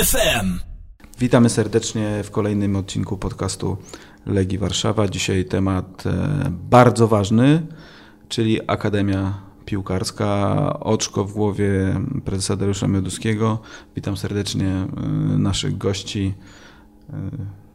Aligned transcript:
FM. 0.00 0.58
Witamy 1.18 1.48
serdecznie 1.48 2.22
w 2.24 2.30
kolejnym 2.30 2.76
odcinku 2.76 3.18
podcastu 3.18 3.76
Legii 4.26 4.58
Warszawa. 4.58 5.08
Dzisiaj 5.08 5.44
temat 5.44 6.06
e, 6.06 6.12
bardzo 6.50 7.08
ważny, 7.08 7.66
czyli 8.28 8.60
Akademia 8.66 9.34
Piłkarska, 9.64 10.56
oczko 10.80 11.24
w 11.24 11.32
głowie 11.32 12.00
prezesa 12.24 12.56
Dariusza 12.56 12.88
Mioduskiego. 12.88 13.58
Witam 13.96 14.16
serdecznie 14.16 14.68
e, 14.68 14.88
naszych 15.38 15.78
gości, 15.78 16.34
e, 17.10 17.14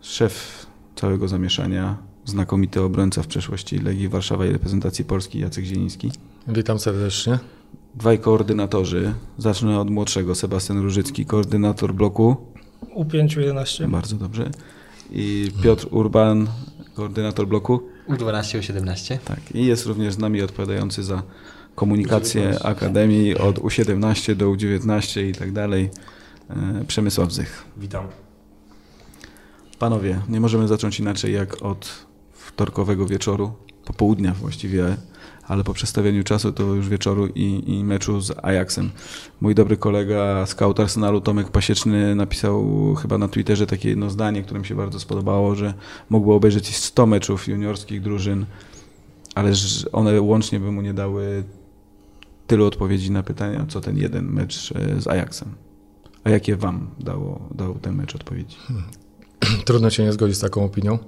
szef 0.01 0.65
całego 0.95 1.27
zamieszania, 1.27 1.97
znakomity 2.25 2.81
obrońca 2.81 3.23
w 3.23 3.27
przeszłości 3.27 3.79
Legii 3.79 4.09
Warszawa 4.09 4.45
i 4.45 4.51
reprezentacji 4.51 5.05
Polski 5.05 5.39
Jacek 5.39 5.65
Zieliński. 5.65 6.11
Witam 6.47 6.79
serdecznie. 6.79 7.39
Dwaj 7.97 8.19
koordynatorzy. 8.19 9.13
Zacznę 9.37 9.79
od 9.79 9.89
młodszego, 9.89 10.35
Sebastian 10.35 10.81
Różycki, 10.81 11.25
koordynator 11.25 11.93
bloku. 11.93 12.35
U5-11. 12.95 13.89
Bardzo 13.89 14.15
dobrze. 14.15 14.49
I 15.11 15.51
Piotr 15.63 15.87
Urban, 15.91 16.47
koordynator 16.93 17.47
bloku. 17.47 17.79
U12, 18.09 18.59
U17. 18.59 19.17
Tak. 19.25 19.39
I 19.55 19.65
jest 19.65 19.85
również 19.85 20.13
z 20.13 20.17
nami 20.17 20.41
odpowiadający 20.41 21.03
za 21.03 21.23
komunikację 21.75 22.59
Akademii 22.63 23.37
od 23.37 23.59
U17 23.59 24.35
do 24.35 24.51
U19 24.51 25.27
i 25.29 25.33
tak 25.33 25.51
dalej. 25.51 25.89
e, 26.49 26.85
Przemysław 26.87 27.31
Zych. 27.33 27.65
Witam. 27.77 28.07
Panowie, 29.79 30.19
nie 30.29 30.39
możemy 30.39 30.67
zacząć 30.67 30.99
inaczej 30.99 31.33
jak 31.33 31.61
od 31.63 32.05
wtorkowego 32.31 33.05
wieczoru, 33.05 33.51
popołudnia 33.85 34.33
właściwie, 34.33 34.97
ale 35.47 35.63
po 35.63 35.73
przestawieniu 35.73 36.23
czasu 36.23 36.51
to 36.51 36.63
już 36.63 36.89
wieczoru 36.89 37.27
i, 37.27 37.63
i 37.67 37.83
meczu 37.83 38.21
z 38.21 38.31
Ajaxem. 38.43 38.89
Mój 39.41 39.55
dobry 39.55 39.77
kolega, 39.77 40.45
scout 40.45 40.79
Arsenalu 40.79 41.21
Tomek 41.21 41.51
Pasieczny 41.51 42.15
napisał 42.15 42.95
chyba 42.95 43.17
na 43.17 43.27
Twitterze 43.27 43.67
takie 43.67 43.89
jedno 43.89 44.09
zdanie, 44.09 44.43
które 44.43 44.59
mi 44.59 44.65
się 44.65 44.75
bardzo 44.75 44.99
spodobało, 44.99 45.55
że 45.55 45.73
mógłby 46.09 46.33
obejrzeć 46.33 46.75
100 46.75 47.05
meczów 47.05 47.47
juniorskich 47.47 48.01
drużyn, 48.01 48.45
ale 49.35 49.51
one 49.91 50.21
łącznie 50.21 50.59
by 50.59 50.71
mu 50.71 50.81
nie 50.81 50.93
dały 50.93 51.43
tylu 52.47 52.65
odpowiedzi 52.65 53.11
na 53.11 53.23
pytania, 53.23 53.65
co 53.69 53.81
ten 53.81 53.97
jeden 53.97 54.25
mecz 54.25 54.73
e, 54.75 55.01
z 55.01 55.07
Ajaxem. 55.07 55.55
A 56.23 56.29
jakie 56.29 56.55
wam 56.55 56.87
dało, 56.99 57.49
dał 57.55 57.75
ten 57.75 57.95
mecz 57.95 58.15
odpowiedzi? 58.15 58.57
Trudno 59.65 59.89
się 59.89 60.03
nie 60.03 60.13
zgodzić 60.13 60.37
z 60.37 60.39
taką 60.39 60.63
opinią. 60.63 60.99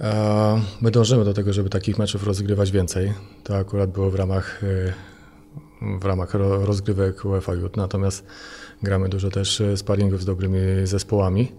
E, 0.00 0.60
My 0.80 0.90
dążymy 0.90 1.24
do 1.24 1.34
tego, 1.34 1.52
żeby 1.52 1.70
takich 1.70 1.98
meczów 1.98 2.24
rozgrywać 2.26 2.70
więcej. 2.70 3.12
To 3.44 3.56
akurat 3.56 3.90
było 3.90 4.10
w 4.10 4.14
ramach, 4.14 4.60
e, 4.64 5.98
w 6.00 6.04
ramach 6.04 6.34
ro- 6.34 6.66
rozgrywek 6.66 7.24
UEFA 7.24 7.54
Youth, 7.54 7.76
natomiast 7.76 8.26
gramy 8.82 9.08
dużo 9.08 9.30
też 9.30 9.60
e, 9.60 9.76
sparingów 9.76 10.22
z 10.22 10.24
dobrymi 10.24 10.58
zespołami, 10.84 11.52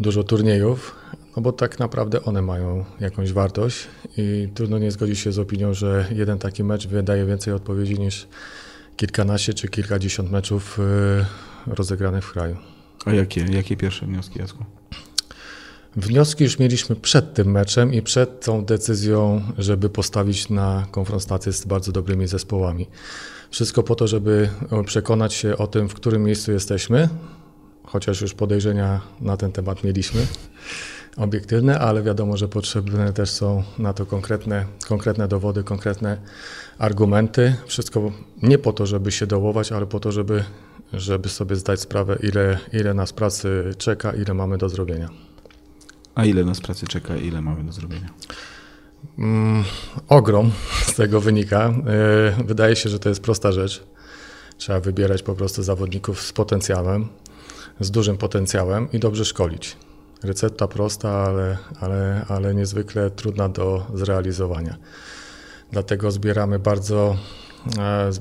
dużo 0.00 0.24
turniejów, 0.24 0.94
no 1.36 1.42
bo 1.42 1.52
tak 1.52 1.78
naprawdę 1.78 2.22
one 2.22 2.42
mają 2.42 2.84
jakąś 3.00 3.32
wartość 3.32 3.86
i 4.16 4.48
trudno 4.54 4.78
nie 4.78 4.90
zgodzić 4.90 5.18
się 5.18 5.32
z 5.32 5.38
opinią, 5.38 5.74
że 5.74 6.06
jeden 6.10 6.38
taki 6.38 6.64
mecz 6.64 6.86
wydaje 6.86 7.26
więcej 7.26 7.54
odpowiedzi 7.54 7.98
niż 7.98 8.28
kilkanaście 8.96 9.54
czy 9.54 9.68
kilkadziesiąt 9.68 10.30
meczów 10.30 10.78
rozegranych 11.66 12.24
w 12.24 12.32
kraju. 12.32 12.56
A 13.04 13.12
jakie, 13.12 13.40
jakie 13.50 13.76
pierwsze 13.76 14.06
wnioski, 14.06 14.38
Jacku? 14.38 14.64
Wnioski 15.96 16.44
już 16.44 16.58
mieliśmy 16.58 16.96
przed 16.96 17.34
tym 17.34 17.50
meczem 17.50 17.94
i 17.94 18.02
przed 18.02 18.44
tą 18.44 18.64
decyzją, 18.64 19.42
żeby 19.58 19.88
postawić 19.88 20.50
na 20.50 20.86
konfrontację 20.90 21.52
z 21.52 21.64
bardzo 21.64 21.92
dobrymi 21.92 22.26
zespołami. 22.26 22.86
Wszystko 23.50 23.82
po 23.82 23.94
to, 23.94 24.08
żeby 24.08 24.48
e, 24.72 24.84
przekonać 24.84 25.34
się 25.34 25.56
o 25.56 25.66
tym, 25.66 25.88
w 25.88 25.94
którym 25.94 26.24
miejscu 26.24 26.52
jesteśmy, 26.52 27.08
chociaż 27.84 28.20
już 28.20 28.34
podejrzenia 28.34 29.00
na 29.20 29.36
ten 29.36 29.52
temat 29.52 29.84
mieliśmy, 29.84 30.26
obiektywne, 31.16 31.78
ale 31.78 32.02
wiadomo, 32.02 32.36
że 32.36 32.48
potrzebne 32.48 33.12
też 33.12 33.30
są 33.30 33.62
na 33.78 33.92
to 33.92 34.06
konkretne, 34.06 34.66
konkretne 34.88 35.28
dowody, 35.28 35.64
konkretne 35.64 36.18
argumenty. 36.78 37.54
Wszystko 37.66 38.12
nie 38.42 38.58
po 38.58 38.72
to, 38.72 38.86
żeby 38.86 39.12
się 39.12 39.26
dołować, 39.26 39.72
ale 39.72 39.86
po 39.86 40.00
to, 40.00 40.12
żeby, 40.12 40.44
żeby 40.92 41.28
sobie 41.28 41.56
zdać 41.56 41.80
sprawę, 41.80 42.18
ile, 42.22 42.58
ile 42.72 42.94
nas 42.94 43.12
pracy 43.12 43.74
czeka, 43.78 44.12
ile 44.12 44.34
mamy 44.34 44.58
do 44.58 44.68
zrobienia. 44.68 45.25
A 46.16 46.24
ile 46.24 46.44
nas 46.44 46.60
pracy 46.60 46.86
czeka, 46.86 47.16
ile 47.16 47.42
mamy 47.42 47.64
do 47.64 47.72
zrobienia? 47.72 48.08
Mm, 49.18 49.64
ogrom 50.08 50.50
z 50.86 50.94
tego 50.94 51.20
wynika. 51.20 51.74
Yy, 52.38 52.44
Wydaje 52.44 52.76
się, 52.76 52.88
że 52.88 52.98
to 52.98 53.08
jest 53.08 53.22
prosta 53.22 53.52
rzecz. 53.52 53.82
Trzeba 54.56 54.80
wybierać 54.80 55.22
po 55.22 55.34
prostu 55.34 55.62
zawodników 55.62 56.22
z 56.22 56.32
potencjałem, 56.32 57.08
z 57.80 57.90
dużym 57.90 58.16
potencjałem 58.16 58.92
i 58.92 58.98
dobrze 58.98 59.24
szkolić. 59.24 59.76
Recepta 60.22 60.68
prosta, 60.68 61.10
ale, 61.10 61.58
ale, 61.80 62.24
ale 62.28 62.54
niezwykle 62.54 63.10
trudna 63.10 63.48
do 63.48 63.86
zrealizowania. 63.94 64.76
Dlatego 65.72 66.10
zbieramy 66.10 66.58
bardzo, 66.58 67.16
e, 67.16 67.16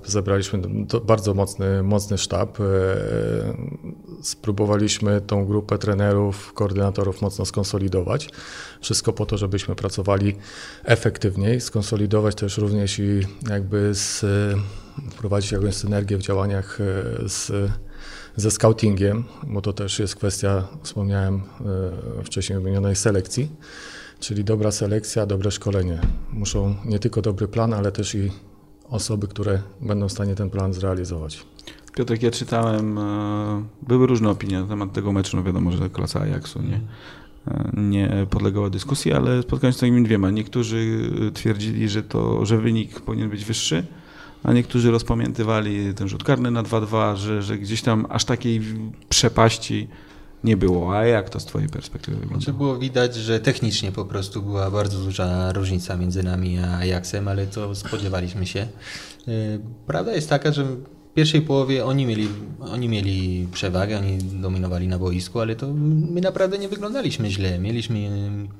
zebraliśmy 0.05 0.61
do- 0.85 1.01
bardzo 1.01 1.33
mocny, 1.33 1.83
mocny 1.83 2.17
sztab. 2.17 2.59
E, 2.59 2.63
Spróbowaliśmy 4.21 5.21
tą 5.21 5.45
grupę 5.45 5.77
trenerów, 5.77 6.53
koordynatorów 6.53 7.21
mocno 7.21 7.45
skonsolidować. 7.45 8.29
Wszystko 8.81 9.13
po 9.13 9.25
to, 9.25 9.37
żebyśmy 9.37 9.75
pracowali 9.75 10.35
efektywniej, 10.83 11.61
skonsolidować 11.61 12.35
też 12.35 12.57
również 12.57 12.99
i 12.99 13.19
jakby 13.49 13.93
z, 13.93 14.25
wprowadzić 15.11 15.51
jakąś 15.51 15.75
synergię 15.75 16.17
w 16.17 16.21
działaniach 16.21 16.81
e, 16.81 16.83
z, 17.29 17.51
ze 18.35 18.51
scoutingiem, 18.51 19.23
bo 19.47 19.61
to 19.61 19.73
też 19.73 19.99
jest 19.99 20.15
kwestia, 20.15 20.67
wspomniałem 20.83 21.35
e, 22.19 22.23
wcześniej 22.23 22.59
wymienionej 22.59 22.95
selekcji, 22.95 23.51
czyli 24.19 24.43
dobra 24.43 24.71
selekcja, 24.71 25.25
dobre 25.25 25.51
szkolenie. 25.51 26.01
Muszą 26.31 26.75
nie 26.85 26.99
tylko 26.99 27.21
dobry 27.21 27.47
plan, 27.47 27.73
ale 27.73 27.91
też 27.91 28.15
i 28.15 28.31
osoby, 28.89 29.27
które 29.27 29.61
będą 29.81 30.07
w 30.07 30.11
stanie 30.11 30.35
ten 30.35 30.49
plan 30.49 30.73
zrealizować. 30.73 31.45
Piotrek, 31.95 32.23
ja 32.23 32.31
czytałem, 32.31 32.97
e, 32.97 33.63
były 33.81 34.07
różne 34.07 34.29
opinie 34.29 34.59
na 34.59 34.67
temat 34.67 34.93
tego 34.93 35.11
meczu, 35.11 35.37
no 35.37 35.43
wiadomo, 35.43 35.71
że 35.71 35.89
klasa 35.89 36.21
Ajaxu 36.21 36.61
nie, 36.61 36.79
e, 37.47 37.71
nie 37.73 38.27
podlegała 38.29 38.69
dyskusji, 38.69 39.13
ale 39.13 39.41
spotkałem 39.41 39.71
się 39.71 39.77
z 39.77 39.79
takimi 39.79 40.03
dwiema. 40.03 40.31
Niektórzy 40.31 41.09
e, 41.27 41.31
twierdzili, 41.31 41.89
że, 41.89 42.03
to, 42.03 42.45
że 42.45 42.57
wynik 42.57 42.99
powinien 42.99 43.29
być 43.29 43.45
wyższy, 43.45 43.83
a 44.43 44.53
niektórzy 44.53 44.91
rozpamiętywali 44.91 45.93
ten 45.93 46.07
rzut 46.07 46.23
karny 46.23 46.51
na 46.51 46.63
2-2, 46.63 47.15
że, 47.15 47.41
że 47.41 47.57
gdzieś 47.57 47.81
tam 47.81 48.05
aż 48.09 48.25
takiej 48.25 48.61
przepaści 49.09 49.87
nie 50.43 50.57
było. 50.57 50.97
A 50.97 51.05
jak 51.05 51.29
to 51.29 51.39
z 51.39 51.45
twojej 51.45 51.69
perspektywy 51.69 52.17
Znaczy 52.17 52.29
wygląda? 52.35 52.51
było 52.53 52.77
widać, 52.77 53.15
że 53.15 53.39
technicznie 53.39 53.91
po 53.91 54.05
prostu 54.05 54.41
była 54.41 54.71
bardzo 54.71 54.99
duża 54.99 55.51
różnica 55.51 55.97
między 55.97 56.23
nami 56.23 56.59
a 56.59 56.77
Ajaxem, 56.77 57.27
ale 57.27 57.47
to 57.47 57.75
spodziewaliśmy 57.75 58.45
się. 58.45 58.67
Yy, 59.27 59.33
Prawda 59.87 60.11
jest 60.11 60.29
taka, 60.29 60.51
że 60.51 60.65
pierwszej 61.15 61.41
połowie 61.41 61.85
oni 61.85 62.05
mieli, 62.05 62.27
oni 62.59 62.89
mieli 62.89 63.47
przewagę, 63.51 63.97
oni 63.97 64.17
dominowali 64.17 64.87
na 64.87 64.99
boisku, 64.99 65.39
ale 65.39 65.55
to 65.55 65.73
my 66.13 66.21
naprawdę 66.21 66.57
nie 66.57 66.69
wyglądaliśmy 66.69 67.31
źle. 67.31 67.59
Mieliśmy, 67.59 68.09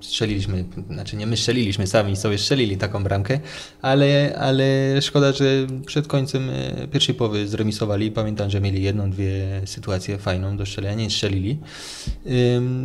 strzeliliśmy, 0.02 0.66
znaczy 0.90 1.16
nie 1.16 1.28
my 1.28 1.38
strzeliliśmy, 1.38 1.88
sami 1.88 2.16
sobie 2.16 2.38
strzelili 2.38 2.78
taką 2.78 3.04
bramkę, 3.04 3.40
ale, 3.82 4.36
ale 4.40 4.66
szkoda, 5.02 5.34
że 5.34 5.68
przed 5.86 6.08
końcem 6.08 6.50
e, 6.50 6.88
pierwszej 6.88 7.16
połowy 7.16 7.48
zremisowali. 7.48 8.12
Pamiętam, 8.12 8.50
że 8.50 8.62
mieli 8.62 8.84
jedną, 8.84 9.12
dwie 9.12 9.62
sytuacje 9.66 10.18
fajną 10.18 10.58
do 10.58 10.66
strzelenia, 10.66 10.96
nie 10.96 11.10
strzelili. 11.10 11.58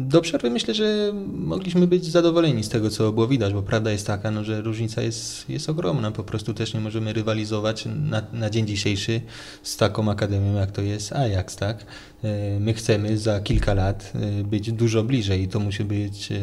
Do 0.01 0.21
przerwy 0.21 0.51
myślę, 0.51 0.75
że 0.75 1.13
mogliśmy 1.27 1.87
być 1.87 2.05
zadowoleni 2.05 2.65
z 2.65 2.69
tego, 2.69 2.91
co 2.91 3.13
było 3.13 3.29
widać, 3.29 3.53
bo 3.53 3.63
prawda 3.63 3.91
jest 3.93 4.07
taka, 4.07 4.31
no, 4.31 4.45
że 4.45 4.61
różnica 4.61 5.03
jest, 5.03 5.51
jest 5.51 5.69
ogromna. 5.69 6.11
Po 6.11 6.25
prostu 6.25 6.55
też 6.55 6.75
nie 6.75 6.81
możemy 6.81 7.13
rywalizować 7.13 7.89
na, 7.97 8.23
na 8.33 8.51
dzień 8.51 8.67
dzisiejszy 8.67 9.21
z 9.63 9.77
taką 9.77 10.11
akademią, 10.11 10.55
jak 10.55 10.71
to 10.71 10.83
jest 10.83 11.13
Ajax, 11.13 11.57
tak? 11.57 11.85
Yy, 12.23 12.31
My 12.61 12.75
chcemy 12.75 13.19
za 13.19 13.41
kilka 13.41 13.75
lat 13.75 14.13
yy, 14.37 14.45
być 14.45 14.73
dużo 14.73 15.03
bliżej 15.03 15.43
i 15.43 15.49
to 15.49 15.61
musi 15.61 15.85
być 15.85 16.31
yy, 16.31 16.41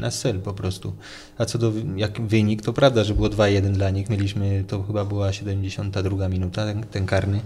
nasz 0.00 0.14
cel 0.14 0.40
po 0.40 0.54
prostu. 0.54 0.92
A 1.38 1.44
co 1.44 1.58
do 1.58 1.72
jak 1.96 2.20
wynik, 2.20 2.62
to 2.62 2.72
prawda, 2.72 3.04
że 3.04 3.14
było 3.14 3.28
2-1 3.28 3.72
dla 3.72 3.90
nich. 3.90 4.10
Mieliśmy, 4.10 4.64
to 4.68 4.82
chyba 4.82 5.04
była 5.04 5.32
72 5.32 6.28
minuta, 6.28 6.64
ten, 6.64 6.82
ten 6.82 7.06
karny. 7.06 7.40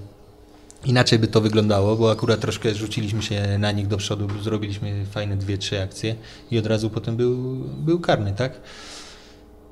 Inaczej 0.84 1.18
by 1.18 1.28
to 1.28 1.40
wyglądało, 1.40 1.96
bo 1.96 2.10
akurat 2.10 2.40
troszkę 2.40 2.74
rzuciliśmy 2.74 3.22
się 3.22 3.58
na 3.58 3.72
nich 3.72 3.86
do 3.86 3.96
przodu, 3.96 4.28
zrobiliśmy 4.42 5.06
fajne 5.06 5.36
dwie, 5.36 5.58
trzy 5.58 5.82
akcje 5.82 6.14
i 6.50 6.58
od 6.58 6.66
razu 6.66 6.90
potem 6.90 7.16
był, 7.16 7.36
był 7.58 8.00
karny, 8.00 8.32
tak? 8.36 8.60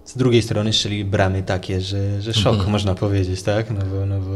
Z 0.05 0.17
drugiej 0.17 0.43
strony 0.43 0.73
strzeli 0.73 1.05
bramy 1.05 1.43
takie, 1.43 1.81
że, 1.81 2.23
że 2.23 2.35
szok 2.35 2.67
można 2.67 2.95
powiedzieć, 2.95 3.43
tak? 3.43 3.71
No 3.71 3.81
bo, 3.91 4.07
no 4.07 4.21
bo 4.21 4.31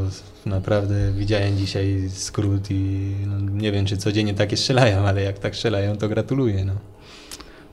naprawdę 0.51 1.13
widziałem 1.13 1.57
dzisiaj 1.57 2.09
skrót 2.11 2.71
i 2.71 3.15
no 3.27 3.41
nie 3.41 3.73
wiem, 3.73 3.87
czy 3.87 3.97
codziennie 3.97 4.35
takie 4.35 4.57
strzelają, 4.57 4.99
ale 4.99 5.23
jak 5.23 5.39
tak 5.39 5.57
strzelają, 5.57 5.97
to 5.97 6.09
gratuluję. 6.09 6.65
No. 6.65 6.73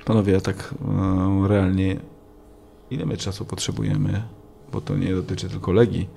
Panowie, 0.05 0.33
ja 0.33 0.41
tak 0.41 0.73
e, 1.43 1.47
realnie, 1.47 1.99
ile 2.91 3.05
my 3.05 3.17
czasu 3.17 3.45
potrzebujemy, 3.45 4.23
bo 4.71 4.81
to 4.81 4.95
nie 4.95 5.15
dotyczy 5.15 5.49
tylko 5.49 5.71
Legii, 5.71 6.09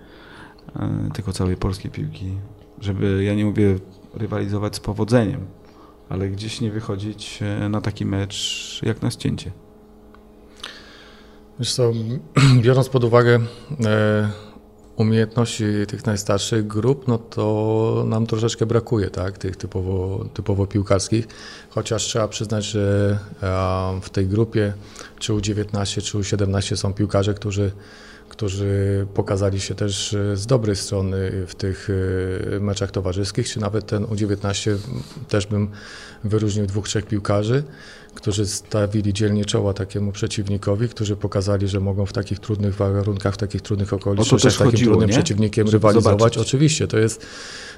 e, 0.76 1.08
tylko 1.14 1.32
całej 1.32 1.56
polskiej 1.56 1.90
piłki, 1.90 2.32
żeby, 2.80 3.24
ja 3.24 3.34
nie 3.34 3.44
mówię 3.44 3.78
rywalizować 4.14 4.76
z 4.76 4.80
powodzeniem, 4.80 5.46
ale 6.08 6.28
gdzieś 6.28 6.60
nie 6.60 6.70
wychodzić 6.70 7.38
e, 7.42 7.68
na 7.68 7.80
taki 7.80 8.06
mecz 8.06 8.80
jak 8.82 9.02
na 9.02 9.10
ścięcie. 9.10 9.50
Wiesz 11.60 11.74
co, 11.74 11.92
biorąc 12.62 12.88
pod 12.88 13.04
uwagę 13.04 13.40
e, 13.84 14.30
umiejętności 14.96 15.64
tych 15.88 16.06
najstarszych 16.06 16.66
grup, 16.66 17.08
no 17.08 17.18
to 17.18 18.04
nam 18.08 18.26
troszeczkę 18.26 18.66
brakuje, 18.66 19.10
tak, 19.10 19.38
tych 19.38 19.56
typowo, 19.56 20.24
typowo 20.34 20.66
piłkarskich, 20.66 21.28
chociaż 21.70 22.02
trzeba 22.02 22.28
przyznać, 22.28 22.64
że 22.64 23.18
e, 23.42 24.00
w 24.02 24.10
tej 24.10 24.26
grupie 24.26 24.72
czy 25.18 25.32
U19, 25.32 26.02
czy 26.02 26.18
U17 26.18 26.76
są 26.76 26.94
piłkarze, 26.94 27.34
którzy 27.34 27.72
którzy 28.28 29.06
pokazali 29.14 29.60
się 29.60 29.74
też 29.74 30.14
e, 30.14 30.36
z 30.36 30.46
dobrej 30.46 30.76
strony 30.76 31.46
w 31.46 31.54
tych 31.54 31.88
meczach 32.60 32.90
towarzyskich, 32.90 33.48
czy 33.48 33.60
nawet 33.60 33.86
ten 33.86 34.04
U19 34.04 34.76
też 35.28 35.46
bym 35.46 35.70
wyróżnił 36.24 36.66
dwóch, 36.66 36.88
trzech 36.88 37.06
piłkarzy, 37.06 37.64
którzy 38.18 38.46
stawili 38.46 39.12
dzielnie 39.12 39.44
czoła 39.44 39.74
takiemu 39.74 40.12
przeciwnikowi, 40.12 40.88
którzy 40.88 41.16
pokazali, 41.16 41.68
że 41.68 41.80
mogą 41.80 42.06
w 42.06 42.12
takich 42.12 42.38
trudnych 42.38 42.74
warunkach, 42.74 43.34
w 43.34 43.36
takich 43.36 43.62
trudnych 43.62 43.92
okolicznościach 43.92 44.52
z 44.52 44.58
takim 44.58 44.70
chodziło, 44.70 44.90
trudnym 44.90 45.10
nie? 45.10 45.14
przeciwnikiem 45.14 45.66
Żeby 45.66 45.72
rywalizować. 45.72 46.18
zobaczyć. 46.18 46.42
Oczywiście, 46.42 46.88
to 46.88 46.98
jest, 46.98 47.26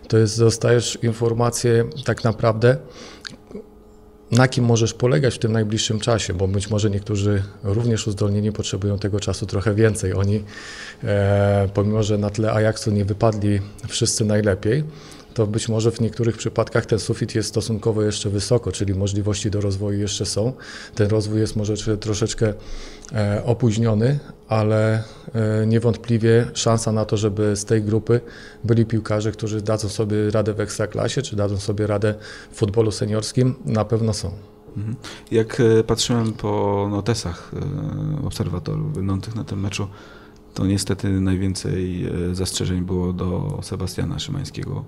to 0.08 0.18
jest, 0.18 0.38
dostajesz 0.38 0.98
informację 1.02 1.84
tak 2.04 2.24
naprawdę, 2.24 2.76
na 4.30 4.48
kim 4.48 4.64
możesz 4.64 4.94
polegać 4.94 5.34
w 5.34 5.38
tym 5.38 5.52
najbliższym 5.52 6.00
czasie, 6.00 6.34
bo 6.34 6.48
być 6.48 6.70
może 6.70 6.90
niektórzy 6.90 7.42
również 7.62 8.06
uzdolnieni 8.06 8.52
potrzebują 8.52 8.98
tego 8.98 9.20
czasu 9.20 9.46
trochę 9.46 9.74
więcej. 9.74 10.14
Oni, 10.14 10.44
e, 11.04 11.68
pomimo 11.74 12.02
że 12.02 12.18
na 12.18 12.30
tle 12.30 12.52
Ajaxu 12.52 12.90
nie 12.90 13.04
wypadli 13.04 13.60
wszyscy 13.88 14.24
najlepiej, 14.24 14.84
to 15.34 15.46
być 15.46 15.68
może 15.68 15.90
w 15.90 16.00
niektórych 16.00 16.36
przypadkach 16.36 16.86
ten 16.86 16.98
sufit 16.98 17.34
jest 17.34 17.48
stosunkowo 17.48 18.02
jeszcze 18.02 18.30
wysoko, 18.30 18.72
czyli 18.72 18.94
możliwości 18.94 19.50
do 19.50 19.60
rozwoju 19.60 19.98
jeszcze 19.98 20.26
są. 20.26 20.52
Ten 20.94 21.10
rozwój 21.10 21.40
jest 21.40 21.56
może 21.56 21.98
troszeczkę 21.98 22.54
e, 23.12 23.42
opóźniony, 23.44 24.18
ale 24.48 25.02
e, 25.34 25.66
niewątpliwie 25.66 26.46
szansa 26.54 26.92
na 26.92 27.04
to, 27.04 27.16
żeby 27.16 27.56
z 27.56 27.64
tej 27.64 27.82
grupy 27.82 28.20
byli 28.64 28.86
piłkarze, 28.86 29.32
którzy 29.32 29.60
dadzą 29.60 29.88
sobie 29.88 30.30
radę 30.30 30.54
w 30.54 30.60
ekstraklasie, 30.60 31.22
czy 31.22 31.36
dadzą 31.36 31.56
sobie 31.56 31.86
radę 31.86 32.14
w 32.50 32.56
futbolu 32.56 32.90
seniorskim, 32.90 33.54
na 33.64 33.84
pewno 33.84 34.12
są. 34.12 34.30
Mhm. 34.76 34.96
Jak 35.30 35.60
e, 35.60 35.84
patrzyłem 35.84 36.32
po 36.32 36.88
notesach 36.90 37.52
obserwatorów 38.24 38.94
będących 38.94 39.34
na 39.34 39.44
tym 39.44 39.60
meczu, 39.60 39.88
to 40.54 40.66
niestety 40.66 41.08
najwięcej 41.08 42.10
zastrzeżeń 42.32 42.80
było 42.80 43.12
do 43.12 43.58
Sebastiana 43.62 44.18
Szymańskiego, 44.18 44.84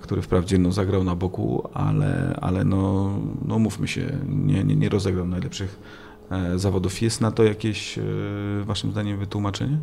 który 0.00 0.22
wprawdzie 0.22 0.58
no, 0.58 0.72
zagrał 0.72 1.04
na 1.04 1.14
boku, 1.16 1.68
ale, 1.74 2.38
ale 2.42 2.64
no, 2.64 3.10
no 3.44 3.58
mówmy 3.58 3.88
się, 3.88 4.18
nie, 4.28 4.64
nie, 4.64 4.76
nie 4.76 4.88
rozegrał 4.88 5.26
najlepszych 5.26 5.78
e, 6.30 6.58
zawodów. 6.58 7.02
Jest 7.02 7.20
na 7.20 7.30
to 7.30 7.44
jakieś, 7.44 7.98
e, 7.98 8.02
waszym 8.64 8.90
zdaniem, 8.92 9.18
wytłumaczenie? 9.18 9.78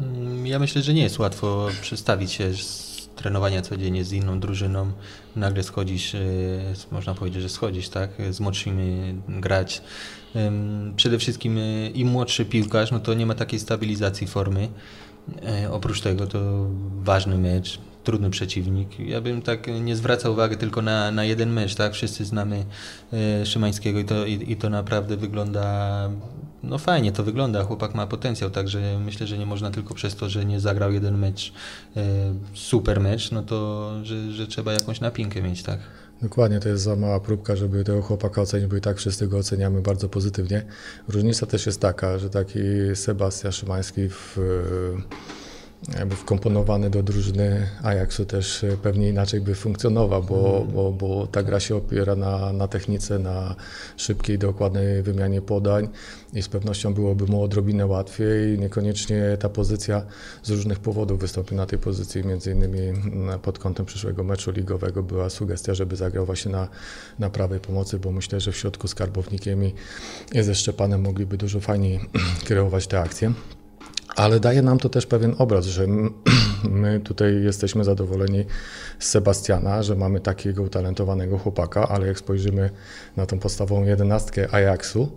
Mm, 0.00 0.46
Ja 0.46 0.58
myślę, 0.58 0.82
że 0.82 0.94
nie 0.94 1.02
jest 1.02 1.18
łatwo 1.18 1.68
przestawić 1.80 2.32
się 2.32 2.54
z 2.54 2.96
trenowania 3.16 3.62
codziennie 3.62 4.04
z 4.04 4.12
inną 4.12 4.40
drużyną. 4.40 4.92
Nagle 5.36 5.62
schodzisz, 5.62 6.14
e, 6.14 6.18
można 6.92 7.14
powiedzieć, 7.14 7.42
że 7.42 7.48
schodzisz, 7.48 7.88
tak? 7.88 8.10
Z 8.30 8.40
młodszymi 8.40 9.14
grać. 9.28 9.82
Przede 10.96 11.18
wszystkim 11.18 11.58
e, 11.58 11.88
im 11.90 12.08
młodszy 12.08 12.44
piłkarz, 12.44 12.90
no 12.92 13.00
to 13.00 13.14
nie 13.14 13.26
ma 13.26 13.34
takiej 13.34 13.60
stabilizacji 13.60 14.26
formy. 14.26 14.68
E, 15.42 15.72
Oprócz 15.72 16.00
tego 16.00 16.26
to 16.26 16.66
ważny 17.02 17.38
mecz, 17.38 17.80
trudny 18.06 18.30
przeciwnik. 18.30 19.00
Ja 19.00 19.20
bym 19.20 19.42
tak 19.42 19.66
nie 19.80 19.96
zwracał 19.96 20.32
uwagi 20.32 20.56
tylko 20.56 20.82
na, 20.82 21.10
na 21.10 21.24
jeden 21.24 21.52
mecz, 21.52 21.74
tak? 21.74 21.92
Wszyscy 21.92 22.24
znamy 22.24 22.64
e, 23.12 23.46
Szymańskiego 23.46 23.98
i 23.98 24.04
to, 24.04 24.26
i, 24.26 24.52
i 24.52 24.56
to 24.56 24.70
naprawdę 24.70 25.16
wygląda 25.16 26.10
no 26.62 26.78
fajnie 26.78 27.12
to 27.12 27.24
wygląda, 27.24 27.64
chłopak 27.64 27.94
ma 27.94 28.06
potencjał, 28.06 28.50
także 28.50 28.98
myślę, 29.04 29.26
że 29.26 29.38
nie 29.38 29.46
można 29.46 29.70
tylko 29.70 29.94
przez 29.94 30.16
to, 30.16 30.28
że 30.28 30.44
nie 30.44 30.60
zagrał 30.60 30.92
jeden 30.92 31.18
mecz, 31.18 31.52
e, 31.96 32.02
super 32.54 33.00
mecz, 33.00 33.30
no 33.30 33.42
to, 33.42 33.90
że, 34.02 34.32
że 34.32 34.46
trzeba 34.46 34.72
jakąś 34.72 35.00
napinkę 35.00 35.42
mieć, 35.42 35.62
tak? 35.62 35.78
Dokładnie, 36.22 36.60
to 36.60 36.68
jest 36.68 36.82
za 36.82 36.96
mała 36.96 37.20
próbka, 37.20 37.56
żeby 37.56 37.84
tego 37.84 38.02
chłopaka 38.02 38.40
ocenić, 38.42 38.66
bo 38.66 38.76
i 38.76 38.80
tak 38.80 38.96
wszyscy 38.96 39.28
go 39.28 39.38
oceniamy 39.38 39.82
bardzo 39.82 40.08
pozytywnie. 40.08 40.62
Różnica 41.08 41.46
też 41.46 41.66
jest 41.66 41.80
taka, 41.80 42.18
że 42.18 42.30
taki 42.30 42.58
Sebastian 42.94 43.52
Szymański 43.52 44.08
w, 44.08 44.38
jakby 45.94 46.16
wkomponowany 46.16 46.90
do 46.90 47.02
drużyny 47.02 47.66
Ajaxu 47.82 48.24
też 48.24 48.66
pewnie 48.82 49.08
inaczej 49.08 49.40
by 49.40 49.54
funkcjonował, 49.54 50.22
bo, 50.22 50.66
bo, 50.74 50.92
bo 50.92 51.26
ta 51.26 51.42
gra 51.42 51.60
się 51.60 51.76
opiera 51.76 52.16
na, 52.16 52.52
na 52.52 52.68
technice, 52.68 53.18
na 53.18 53.54
szybkiej, 53.96 54.38
dokładnej 54.38 55.02
wymianie 55.02 55.42
podań 55.42 55.88
i 56.32 56.42
z 56.42 56.48
pewnością 56.48 56.94
byłoby 56.94 57.26
mu 57.26 57.42
odrobinę 57.42 57.86
łatwiej. 57.86 58.58
Niekoniecznie 58.58 59.36
ta 59.40 59.48
pozycja 59.48 60.02
z 60.42 60.50
różnych 60.50 60.80
powodów 60.80 61.20
wystąpił 61.20 61.56
na 61.56 61.66
tej 61.66 61.78
pozycji, 61.78 62.24
między 62.24 62.52
innymi 62.52 62.80
mm, 62.80 63.40
pod 63.40 63.58
kątem 63.58 63.86
przyszłego 63.86 64.24
meczu 64.24 64.50
ligowego 64.50 65.02
była 65.02 65.30
sugestia, 65.30 65.74
żeby 65.74 65.96
zagrał 65.96 66.26
właśnie 66.26 66.52
na, 66.52 66.68
na 67.18 67.30
prawej 67.30 67.60
pomocy, 67.60 67.98
bo 67.98 68.12
myślę, 68.12 68.40
że 68.40 68.52
w 68.52 68.56
środku 68.56 68.88
z 68.88 68.94
Karbownikiem 68.94 69.64
i 69.64 70.42
ze 70.42 70.54
Szczepanem 70.54 71.02
mogliby 71.02 71.36
dużo 71.36 71.60
fajniej 71.60 72.00
kierować 72.48 72.86
te 72.86 73.00
akcje. 73.00 73.32
Ale 74.16 74.40
daje 74.40 74.62
nam 74.62 74.78
to 74.78 74.88
też 74.88 75.06
pewien 75.06 75.34
obraz, 75.38 75.66
że 75.66 75.86
my 76.82 77.00
tutaj 77.00 77.42
jesteśmy 77.42 77.84
zadowoleni 77.84 78.44
z 78.98 79.08
Sebastiana, 79.08 79.82
że 79.82 79.96
mamy 79.96 80.20
takiego 80.20 80.62
utalentowanego 80.62 81.38
chłopaka, 81.38 81.88
ale 81.88 82.06
jak 82.06 82.18
spojrzymy 82.18 82.70
na 83.16 83.26
tą 83.26 83.38
podstawową 83.38 83.84
jedenastkę 83.84 84.54
Ajaxu 84.54 85.12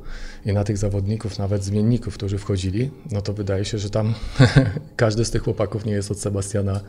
i 0.46 0.54
na 0.54 0.64
tych 0.64 0.78
zawodników, 0.78 1.40
nawet 1.40 1.64
zmienników, 1.64 2.14
którzy 2.14 2.38
wchodzili, 2.38 2.92
no 3.12 3.22
to 3.22 3.34
wydaje 3.34 3.66
się, 3.66 3.78
że 3.78 3.90
tam 3.90 4.14
każdy 4.96 5.26
z 5.26 5.32
tych 5.32 5.44
chłopaków 5.44 5.86
nie 5.86 5.94
jest 5.94 6.12
od 6.12 6.20
Sebastiana, 6.20 6.80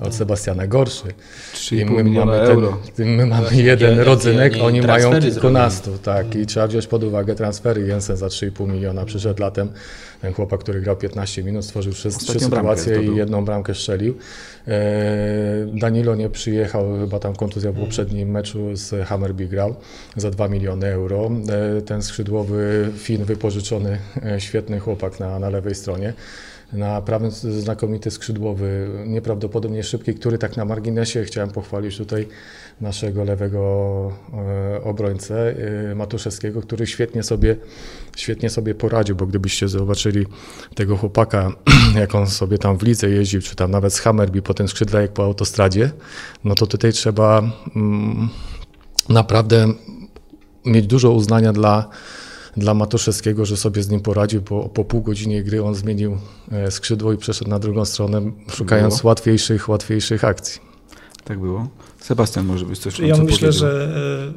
od 0.00 0.14
Sebastiana 0.14 0.66
gorszy. 0.66 1.08
3,5 1.54 2.04
miliona 2.04 2.34
euro. 2.34 2.78
Ten, 2.96 3.08
my 3.08 3.26
mamy 3.26 3.42
Właśnie, 3.42 3.62
jeden 3.62 3.98
rodzynek, 3.98 4.52
oni 4.52 4.62
oni 4.62 4.86
mają 4.86 5.20
kilkunastu, 5.20 5.98
tak. 6.02 6.34
I 6.34 6.46
trzeba 6.46 6.66
wziąć 6.66 6.86
pod 6.86 7.04
uwagę 7.04 7.34
transfery. 7.34 7.86
Jensen 7.86 8.16
za 8.16 8.26
3,5 8.26 8.68
miliona 8.68 9.04
przyszedł 9.04 9.42
latem. 9.42 9.68
Ten 10.20 10.32
chłopak, 10.32 10.60
który 10.60 10.80
grał 10.80 10.96
15 10.96 11.44
minut, 11.44 11.64
stworzył 11.64 11.92
trzy, 11.92 12.10
trzy 12.10 12.40
sytuacje 12.40 13.02
i 13.02 13.16
jedną 13.16 13.44
bramkę 13.44 13.74
strzelił. 13.74 14.14
E, 14.68 14.72
Danilo 15.66 16.14
nie 16.14 16.30
przyjechał, 16.30 16.98
chyba 17.00 17.18
tam 17.18 17.36
kontuzja 17.36 17.72
w 17.72 17.80
poprzednim 17.80 18.30
meczu 18.30 18.76
z 18.76 19.06
Hammerby 19.08 19.46
grał 19.46 19.74
za 20.16 20.30
2 20.30 20.48
miliony 20.48 20.86
euro. 20.86 21.30
E, 21.78 21.82
Ten 21.82 22.02
skrzydłowy 22.02 22.90
Fin 22.96 23.24
wypożyczony, 23.24 23.98
e, 24.24 24.40
świetny 24.40 24.80
chłopak 24.80 25.20
na, 25.20 25.38
na 25.38 25.50
lewej 25.50 25.74
stronie. 25.74 26.12
Na 26.72 27.02
prawym 27.02 27.30
znakomity 27.30 28.10
skrzydłowy, 28.10 28.88
nieprawdopodobnie 29.06 29.82
szybki, 29.84 30.14
który 30.14 30.38
tak 30.38 30.56
na 30.56 30.64
marginesie 30.64 31.24
chciałem 31.24 31.50
pochwalić 31.50 31.96
tutaj 31.96 32.28
naszego 32.80 33.24
lewego 33.24 34.12
e, 34.32 34.84
obrońcę 34.84 35.54
e, 35.90 35.94
Matuszewskiego, 35.94 36.62
który 36.62 36.86
świetnie 36.86 37.22
sobie, 37.22 37.56
świetnie 38.16 38.50
sobie 38.50 38.74
poradził, 38.74 39.16
bo 39.16 39.26
gdybyście 39.26 39.68
zobaczyli 39.68 40.26
tego 40.74 40.96
chłopaka, 40.96 41.52
jak 42.00 42.14
on 42.14 42.26
sobie 42.26 42.58
tam 42.58 42.78
w 42.78 42.82
lidze 42.82 43.10
jeździł, 43.10 43.42
czy 43.42 43.56
tam 43.56 43.70
nawet 43.70 43.94
z 43.94 44.00
Hammerby 44.00 44.42
po 44.42 44.54
tym 44.54 44.68
skrzydle 44.68 45.02
jak 45.02 45.12
po 45.12 45.24
autostradzie, 45.24 45.90
no 46.44 46.54
to 46.54 46.66
tutaj 46.66 46.92
trzeba 46.92 47.42
mm, 47.76 48.28
naprawdę 49.08 49.66
mieć 50.64 50.86
dużo 50.86 51.10
uznania 51.10 51.52
dla, 51.52 51.88
dla 52.58 52.74
Matuszewskiego, 52.74 53.44
że 53.44 53.56
sobie 53.56 53.82
z 53.82 53.88
nim 53.88 54.00
poradził, 54.00 54.42
bo 54.42 54.68
po 54.68 54.84
pół 54.84 55.02
godzinie 55.02 55.42
gry 55.42 55.62
on 55.62 55.74
zmienił 55.74 56.18
e, 56.52 56.70
skrzydło 56.70 57.12
i 57.12 57.16
przeszedł 57.16 57.50
na 57.50 57.58
drugą 57.58 57.84
stronę, 57.84 58.22
szukając 58.50 58.96
Było. 58.96 59.08
łatwiejszych, 59.08 59.68
łatwiejszych 59.68 60.24
akcji. 60.24 60.60
Tak 61.24 61.38
było. 61.40 61.68
Sebastian 62.00 62.46
może 62.46 62.64
być 62.64 62.78
coś 62.78 62.98
Ja 62.98 63.16
co 63.16 63.22
myślę, 63.22 63.48
powiedział. 63.48 63.52
że 63.52 63.88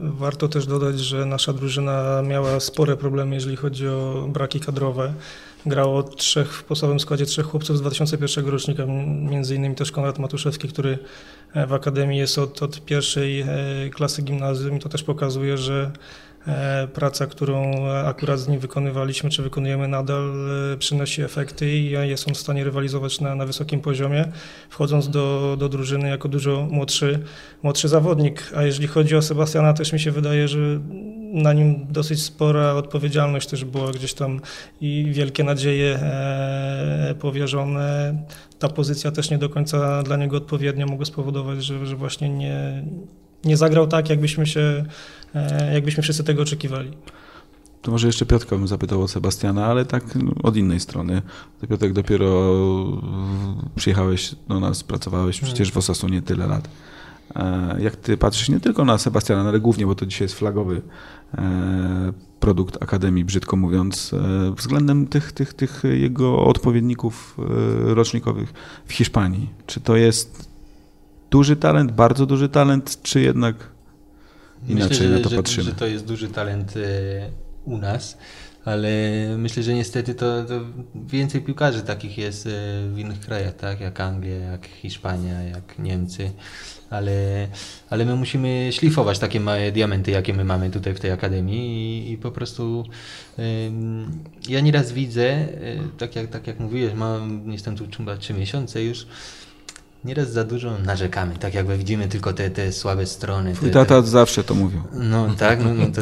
e, 0.04 0.12
warto 0.18 0.48
też 0.48 0.66
dodać, 0.66 1.00
że 1.00 1.26
nasza 1.26 1.54
drużyna 1.54 2.22
miała 2.22 2.60
spore 2.60 2.98
problemy, 2.98 3.36
jeżeli 3.36 3.56
chodzi 3.56 3.88
o 3.88 4.28
braki 4.34 4.60
kadrowe. 4.60 5.14
Grało 5.66 6.04
trzech, 6.04 6.54
w 6.54 6.64
podstawowym 6.64 7.00
składzie 7.00 7.26
trzech 7.26 7.46
chłopców 7.46 7.78
z 7.78 7.82
2001 7.82 8.48
rocznika, 8.48 8.86
między 9.30 9.56
innymi 9.56 9.76
też 9.76 9.92
Konrad 9.92 10.20
Matuszewski, 10.20 10.68
który 10.68 11.00
e, 11.54 11.68
w 11.68 11.74
Akademii 11.74 12.20
jest 12.20 12.38
od, 12.38 12.64
od 12.64 12.86
pierwszej 12.86 13.46
klasy 13.94 14.22
gimnazjum 14.22 14.78
i 14.78 14.80
to 14.80 14.90
też 14.90 15.04
pokazuje, 15.04 15.58
że 15.58 15.92
praca, 16.94 17.28
którą 17.28 17.88
akurat 17.88 18.40
z 18.40 18.48
nim 18.48 18.60
wykonywaliśmy, 18.60 19.30
czy 19.30 19.44
wykonujemy 19.44 19.88
nadal, 19.88 20.34
e, 20.74 20.78
przynosi 20.78 21.22
efekty 21.22 21.72
i 21.72 21.90
jest 21.90 22.28
on 22.28 22.34
w 22.34 22.38
stanie 22.38 22.64
rywalizować 22.64 23.22
na, 23.22 23.36
na 23.36 23.46
wysokim 23.46 23.82
poziomie, 23.82 24.26
wchodząc 24.70 25.10
do, 25.10 25.56
do 25.60 25.70
drużyny 25.70 26.10
jako 26.10 26.30
dużo 26.30 26.68
młodszy, 26.72 27.20
młodszy 27.64 27.88
zawodnik. 27.88 28.52
A 28.56 28.64
jeżeli 28.64 28.88
chodzi 28.88 29.16
o 29.16 29.22
Sebastiana, 29.22 29.74
też 29.74 29.94
mi 29.94 30.00
się 30.00 30.12
wydaje, 30.12 30.48
że 30.48 30.60
na 31.34 31.54
nim 31.54 31.88
dosyć 31.90 32.24
spora 32.24 32.74
odpowiedzialność 32.74 33.48
też 33.48 33.66
była 33.66 33.92
gdzieś 33.92 34.14
tam 34.14 34.40
i 34.82 35.06
wielkie 35.12 35.44
nadzieje 35.44 35.96
e, 35.96 37.16
powierzone. 37.20 38.18
Ta 38.60 38.70
pozycja 38.70 39.12
też 39.12 39.30
nie 39.30 39.38
do 39.38 39.50
końca 39.50 40.04
dla 40.04 40.18
niego 40.18 40.38
odpowiednia 40.38 40.86
mogła 40.86 41.06
spowodować, 41.06 41.64
że, 41.64 41.86
że 41.86 41.96
właśnie 41.96 42.30
nie, 42.30 42.84
nie 43.46 43.58
zagrał 43.58 43.88
tak, 43.88 44.10
jakbyśmy 44.10 44.48
się, 44.48 44.86
e, 45.36 45.74
jakbyśmy 45.74 46.04
wszyscy 46.04 46.24
tego 46.24 46.42
oczekiwali. 46.42 46.92
To 47.82 47.92
może 47.92 48.08
jeszcze 48.08 48.26
Piotrka 48.26 48.56
bym 48.56 48.68
zapytał 48.68 49.02
o 49.02 49.08
Sebastiana, 49.08 49.66
ale 49.66 49.86
tak 49.86 50.16
no, 50.16 50.32
od 50.44 50.58
innej 50.58 50.80
strony. 50.80 51.22
Piotrek 51.70 51.94
dopiero 51.94 52.54
przyjechałeś 53.76 54.36
do 54.48 54.60
nas, 54.60 54.84
pracowałeś 54.84 55.42
przecież 55.42 55.72
w 55.72 55.78
Osasunie 55.78 56.22
tyle 56.22 56.48
lat. 56.48 56.70
E, 57.36 57.76
jak 57.82 57.96
ty 57.96 58.18
patrzysz 58.18 58.50
nie 58.50 58.60
tylko 58.60 58.86
na 58.86 58.98
Sebastiana, 58.98 59.50
ale 59.50 59.60
głównie, 59.60 59.86
bo 59.86 59.96
to 59.96 60.06
dzisiaj 60.06 60.26
jest 60.26 60.36
flagowy 60.36 60.82
e, 61.38 62.14
produkt 62.40 62.84
Akademii, 62.84 63.26
brzydko 63.26 63.58
mówiąc, 63.58 64.16
względem 64.58 65.08
tych, 65.08 65.32
tych, 65.32 65.54
tych 65.54 65.84
jego 65.94 66.46
odpowiedników 66.46 67.38
rocznikowych 67.86 68.54
w 68.86 68.94
Hiszpanii. 68.94 69.50
Czy 69.68 69.80
to 69.80 69.96
jest 69.96 70.51
duży 71.32 71.56
talent, 71.56 71.92
bardzo 71.92 72.26
duży 72.26 72.50
talent, 72.50 73.02
czy 73.04 73.22
jednak 73.22 73.56
inaczej 74.68 74.90
Myślę, 74.90 75.08
że, 75.08 75.14
na 75.14 75.24
to 75.24 75.30
że, 75.30 75.36
patrzymy? 75.36 75.64
Że 75.64 75.76
to 75.76 75.88
jest 75.88 76.06
duży 76.06 76.28
talent 76.28 76.74
u 77.66 77.78
nas, 77.78 78.18
ale 78.66 78.90
myślę, 79.38 79.64
że 79.64 79.74
niestety 79.74 80.16
to, 80.16 80.44
to, 80.44 80.62
więcej 80.96 81.42
piłkarzy 81.42 81.82
takich 81.82 82.18
jest 82.18 82.50
w 82.94 82.98
innych 82.98 83.20
krajach, 83.20 83.56
tak? 83.56 83.80
jak 83.80 84.00
Anglia, 84.00 84.36
jak 84.36 84.68
Hiszpania, 84.68 85.44
jak 85.44 85.80
Niemcy 85.80 86.32
ale, 86.92 87.48
ale 87.90 88.06
my 88.06 88.16
musimy 88.16 88.70
szlifować 88.72 89.20
takie 89.20 89.40
małe 89.40 89.72
diamenty, 89.72 90.12
jakie 90.12 90.34
my 90.34 90.44
mamy 90.44 90.70
tutaj 90.70 90.94
w 90.94 91.00
tej 91.00 91.12
akademii 91.12 92.08
i, 92.08 92.12
i 92.12 92.18
po 92.18 92.32
prostu 92.32 92.84
ja 94.50 94.60
nieraz 94.60 94.92
widzę, 94.92 95.40
y, 95.40 95.80
tak 95.98 96.16
jak, 96.16 96.28
tak 96.28 96.48
jak 96.48 96.60
mówiłeś, 96.60 96.94
mam, 96.94 97.52
jestem 97.52 97.76
tu 97.76 97.88
chyba 97.98 98.18
trzy 98.18 98.34
miesiące 98.34 98.84
już, 98.84 99.08
Nieraz 100.06 100.32
za 100.32 100.44
dużo 100.44 100.78
narzekamy, 100.86 101.38
tak 101.38 101.54
jakby 101.54 101.78
widzimy 101.78 102.08
tylko 102.08 102.34
te, 102.34 102.50
te 102.50 102.72
słabe 102.72 103.06
strony. 103.06 103.54
Twój 103.54 103.70
te, 103.70 103.74
tata 103.74 104.02
te... 104.02 104.08
zawsze 104.08 104.44
to 104.44 104.56
mówił. 104.56 104.82
No 104.94 105.36
tak, 105.38 105.64
no, 105.64 105.74
no 105.74 105.86
to 105.86 106.02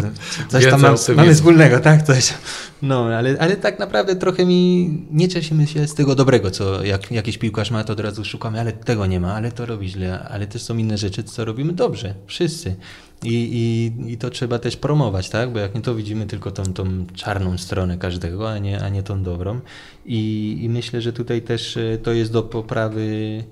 coś 0.50 0.66
tam 0.66 0.82
mam, 0.82 0.96
mamy 1.16 1.34
wspólnego, 1.34 1.80
tak? 1.80 2.04
Coś. 2.04 2.34
No, 2.82 3.06
ale, 3.06 3.36
ale 3.40 3.56
tak 3.56 3.80
naprawdę 3.80 4.16
trochę 4.16 4.46
mi 4.46 4.90
nie 5.12 5.28
cieszymy 5.28 5.68
się 5.68 5.88
z 5.88 5.94
tego 5.94 6.16
dobrego, 6.16 6.52
co 6.52 6.84
jak 6.84 7.12
jakiś 7.12 7.38
piłkarz 7.38 7.72
ma, 7.72 7.84
to 7.84 7.94
od 7.94 8.00
razu 8.00 8.26
szukamy, 8.26 8.60
ale 8.60 8.72
tego 8.72 9.06
nie 9.06 9.20
ma, 9.20 9.36
ale 9.36 9.52
to 9.52 9.66
robi 9.66 9.90
źle, 9.90 10.28
ale 10.30 10.48
też 10.48 10.62
są 10.62 10.78
inne 10.78 10.98
rzeczy, 10.98 11.24
co 11.24 11.46
robimy 11.46 11.74
dobrze, 11.74 12.16
wszyscy. 12.28 12.76
I, 13.24 13.34
i, 13.34 14.12
I 14.12 14.18
to 14.18 14.30
trzeba 14.30 14.60
też 14.60 14.78
promować, 14.78 15.30
tak? 15.30 15.54
Bo 15.54 15.60
jak 15.60 15.76
nie 15.76 15.82
to 15.82 15.96
widzimy 15.96 16.26
tylko 16.26 16.52
tą, 16.52 16.64
tą 16.64 17.06
czarną 17.14 17.58
stronę 17.58 17.98
każdego, 17.98 18.52
a 18.52 18.58
nie, 18.58 18.82
a 18.82 18.90
nie 18.90 19.04
tą 19.04 19.24
dobrą. 19.24 19.60
I, 20.06 20.58
I 20.62 20.70
myślę, 20.70 21.02
że 21.02 21.14
tutaj 21.14 21.42
też 21.42 21.78
e, 21.78 21.98
to 21.98 22.12
jest 22.12 22.32
do 22.32 22.44
poprawy 22.44 23.44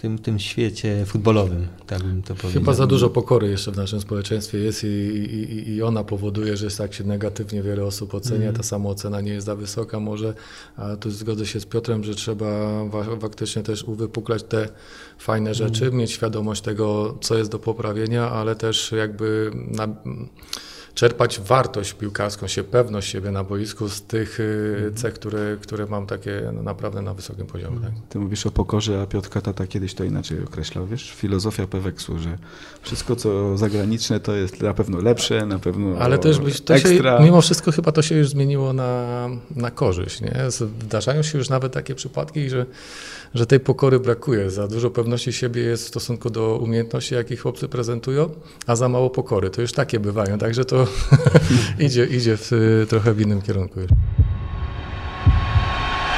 tym, 0.00 0.18
tym 0.18 0.38
świecie 0.38 1.06
futbolowym, 1.06 1.66
tak 1.86 2.02
bym 2.02 2.22
to 2.22 2.34
powiedział. 2.34 2.62
Chyba 2.62 2.74
za 2.74 2.86
dużo 2.86 3.10
pokory 3.10 3.50
jeszcze 3.50 3.72
w 3.72 3.76
naszym 3.76 4.00
społeczeństwie 4.00 4.58
jest 4.58 4.84
i, 4.84 4.86
i, 4.86 5.70
i 5.70 5.82
ona 5.82 6.04
powoduje, 6.04 6.56
że 6.56 6.70
tak 6.70 6.94
się 6.94 7.04
negatywnie 7.04 7.62
wiele 7.62 7.84
osób 7.84 8.14
ocenia, 8.14 8.42
mm. 8.42 8.54
ta 8.54 8.62
samoocena 8.62 9.20
nie 9.20 9.32
jest 9.32 9.46
za 9.46 9.56
wysoka 9.56 10.00
może, 10.00 10.34
a 10.76 10.96
tu 10.96 11.10
zgodzę 11.10 11.46
się 11.46 11.60
z 11.60 11.66
Piotrem, 11.66 12.04
że 12.04 12.14
trzeba 12.14 12.46
faktycznie 13.20 13.62
też 13.62 13.84
uwypuklać 13.84 14.42
te 14.42 14.68
fajne 15.18 15.54
rzeczy, 15.54 15.84
mm. 15.84 15.98
mieć 15.98 16.10
świadomość 16.12 16.62
tego, 16.62 17.18
co 17.20 17.38
jest 17.38 17.50
do 17.50 17.58
poprawienia, 17.58 18.30
ale 18.30 18.56
też 18.56 18.92
jakby 18.92 19.50
na, 19.54 19.88
czerpać 20.94 21.40
wartość 21.40 21.92
piłkarską, 21.92 22.46
się 22.46 22.64
pewność 22.64 23.10
siebie 23.10 23.30
na 23.30 23.44
boisku 23.44 23.88
z 23.88 24.02
tych 24.02 24.40
y, 24.40 24.74
mhm. 24.74 24.94
cech, 24.94 25.14
które, 25.14 25.56
które 25.62 25.86
mam 25.86 26.06
takie 26.06 26.50
no, 26.54 26.62
naprawdę 26.62 27.02
na 27.02 27.14
wysokim 27.14 27.46
poziomie. 27.46 27.80
Tak? 27.80 27.90
Ty 28.08 28.18
mówisz 28.18 28.46
o 28.46 28.50
pokorze, 28.50 29.02
a 29.02 29.06
Piotr 29.06 29.28
Tata 29.28 29.66
kiedyś 29.66 29.94
to 29.94 30.04
inaczej 30.04 30.44
określał, 30.44 30.86
wiesz? 30.86 31.10
Filozofia 31.10 31.66
Peweksu, 31.66 32.18
że 32.18 32.38
wszystko 32.82 33.16
co 33.16 33.58
zagraniczne 33.58 34.20
to 34.20 34.36
jest 34.36 34.62
na 34.62 34.74
pewno 34.74 35.00
lepsze, 35.00 35.46
na 35.46 35.58
pewno 35.58 35.98
Ale 35.98 36.18
też 36.18 36.38
byś, 36.38 36.60
to 36.60 36.74
ekstra. 36.74 37.18
Się, 37.18 37.24
mimo 37.24 37.40
wszystko 37.40 37.72
chyba 37.72 37.92
to 37.92 38.02
się 38.02 38.14
już 38.14 38.28
zmieniło 38.28 38.72
na, 38.72 39.28
na 39.56 39.70
korzyść, 39.70 40.20
nie? 40.20 40.34
Zdarzają 40.48 41.22
się 41.22 41.38
już 41.38 41.48
nawet 41.48 41.72
takie 41.72 41.94
przypadki, 41.94 42.50
że 42.50 42.66
że 43.34 43.46
tej 43.46 43.60
pokory 43.60 44.00
brakuje. 44.00 44.50
Za 44.50 44.68
dużo 44.68 44.90
pewności 44.90 45.32
siebie 45.32 45.62
jest 45.62 45.84
w 45.84 45.88
stosunku 45.88 46.30
do 46.30 46.56
umiejętności, 46.56 47.14
jakie 47.14 47.36
chłopcy 47.36 47.68
prezentują, 47.68 48.30
a 48.66 48.76
za 48.76 48.88
mało 48.88 49.10
pokory. 49.10 49.50
To 49.50 49.60
już 49.60 49.72
takie 49.72 50.00
bywają, 50.00 50.38
także 50.38 50.64
to 50.64 50.79
idzie, 51.86 52.04
idzie 52.04 52.36
w, 52.36 52.50
trochę 52.88 53.14
w 53.14 53.20
innym 53.20 53.42
kierunku. 53.42 53.80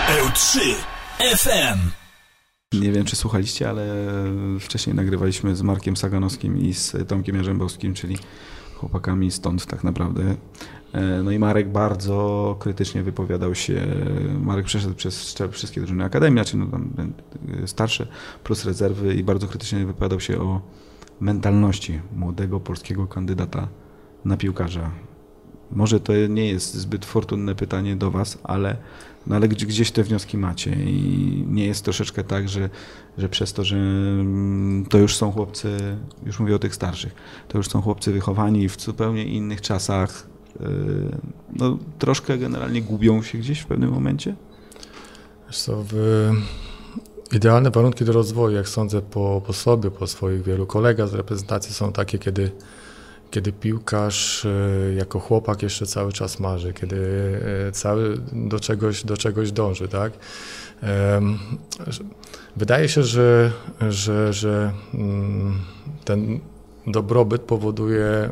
EU3 0.08 0.58
FM 1.36 2.02
nie 2.72 2.92
wiem, 2.92 3.04
czy 3.04 3.16
słuchaliście, 3.16 3.70
ale 3.70 3.86
wcześniej 4.60 4.96
nagrywaliśmy 4.96 5.56
z 5.56 5.62
Markiem 5.62 5.96
Saganowskim 5.96 6.58
i 6.58 6.74
z 6.74 7.08
Tomkiem 7.08 7.36
Jarzębowskim, 7.36 7.94
czyli 7.94 8.18
chłopakami 8.76 9.30
stąd 9.30 9.66
tak 9.66 9.84
naprawdę. 9.84 10.36
E, 10.92 11.22
no 11.22 11.30
i 11.30 11.38
Marek 11.38 11.72
bardzo 11.72 12.56
krytycznie 12.60 13.02
wypowiadał 13.02 13.54
się. 13.54 13.86
Marek 14.40 14.66
przeszedł 14.66 14.94
przez 14.94 15.36
wszystkie 15.50 15.80
drużyny 15.80 16.04
Akademii, 16.04 16.44
czy 16.44 16.56
no 16.56 16.66
tam 16.66 16.92
e, 17.62 17.66
starsze, 17.66 18.06
plus 18.44 18.64
rezerwy 18.64 19.14
i 19.14 19.24
bardzo 19.24 19.48
krytycznie 19.48 19.86
wypowiadał 19.86 20.20
się 20.20 20.40
o 20.40 20.60
mentalności 21.20 22.00
młodego 22.16 22.60
polskiego 22.60 23.06
kandydata 23.06 23.68
na 24.24 24.36
piłkarza. 24.36 24.90
Może 25.70 26.00
to 26.00 26.12
nie 26.28 26.48
jest 26.48 26.74
zbyt 26.74 27.04
fortunne 27.04 27.54
pytanie 27.54 27.96
do 27.96 28.10
Was, 28.10 28.38
ale, 28.42 28.76
no 29.26 29.36
ale 29.36 29.48
gdzieś 29.48 29.90
te 29.90 30.02
wnioski 30.02 30.38
macie 30.38 30.70
i 30.70 31.44
nie 31.48 31.66
jest 31.66 31.84
troszeczkę 31.84 32.24
tak, 32.24 32.48
że, 32.48 32.70
że 33.18 33.28
przez 33.28 33.52
to, 33.52 33.64
że 33.64 33.76
mm, 33.76 34.86
to 34.86 34.98
już 34.98 35.16
są 35.16 35.32
chłopcy, 35.32 35.96
już 36.26 36.40
mówię 36.40 36.56
o 36.56 36.58
tych 36.58 36.74
starszych, 36.74 37.14
to 37.48 37.58
już 37.58 37.68
są 37.68 37.82
chłopcy 37.82 38.12
wychowani 38.12 38.68
w 38.68 38.80
zupełnie 38.80 39.24
innych 39.24 39.60
czasach, 39.60 40.26
yy, 40.60 40.66
no, 41.56 41.78
troszkę 41.98 42.38
generalnie 42.38 42.82
gubią 42.82 43.22
się 43.22 43.38
gdzieś 43.38 43.60
w 43.60 43.66
pewnym 43.66 43.90
momencie? 43.90 44.36
Co, 45.50 45.84
w 45.88 46.30
idealne 47.32 47.70
warunki 47.70 48.04
do 48.04 48.12
rozwoju, 48.12 48.56
jak 48.56 48.68
sądzę 48.68 49.02
po, 49.02 49.42
po 49.46 49.52
sobie, 49.52 49.90
po 49.90 50.06
swoich 50.06 50.42
wielu 50.42 50.66
kolegach 50.66 51.08
z 51.08 51.14
reprezentacji 51.14 51.74
są 51.74 51.92
takie, 51.92 52.18
kiedy 52.18 52.52
kiedy 53.32 53.52
piłkarz 53.52 54.44
e, 54.44 54.94
jako 54.94 55.20
chłopak 55.20 55.62
jeszcze 55.62 55.86
cały 55.86 56.12
czas 56.12 56.40
marzy, 56.40 56.72
kiedy 56.72 56.96
e, 57.68 57.72
cały 57.72 58.18
do 58.32 58.60
czegoś, 58.60 59.04
do 59.04 59.16
czegoś 59.16 59.52
dąży, 59.52 59.88
tak? 59.88 60.12
Wydaje 62.56 62.88
się, 62.88 63.02
że, 63.02 63.52
że, 63.90 64.32
że 64.32 64.72
mm, 64.94 65.58
ten 66.04 66.40
dobrobyt 66.86 67.42
powoduje 67.42 68.30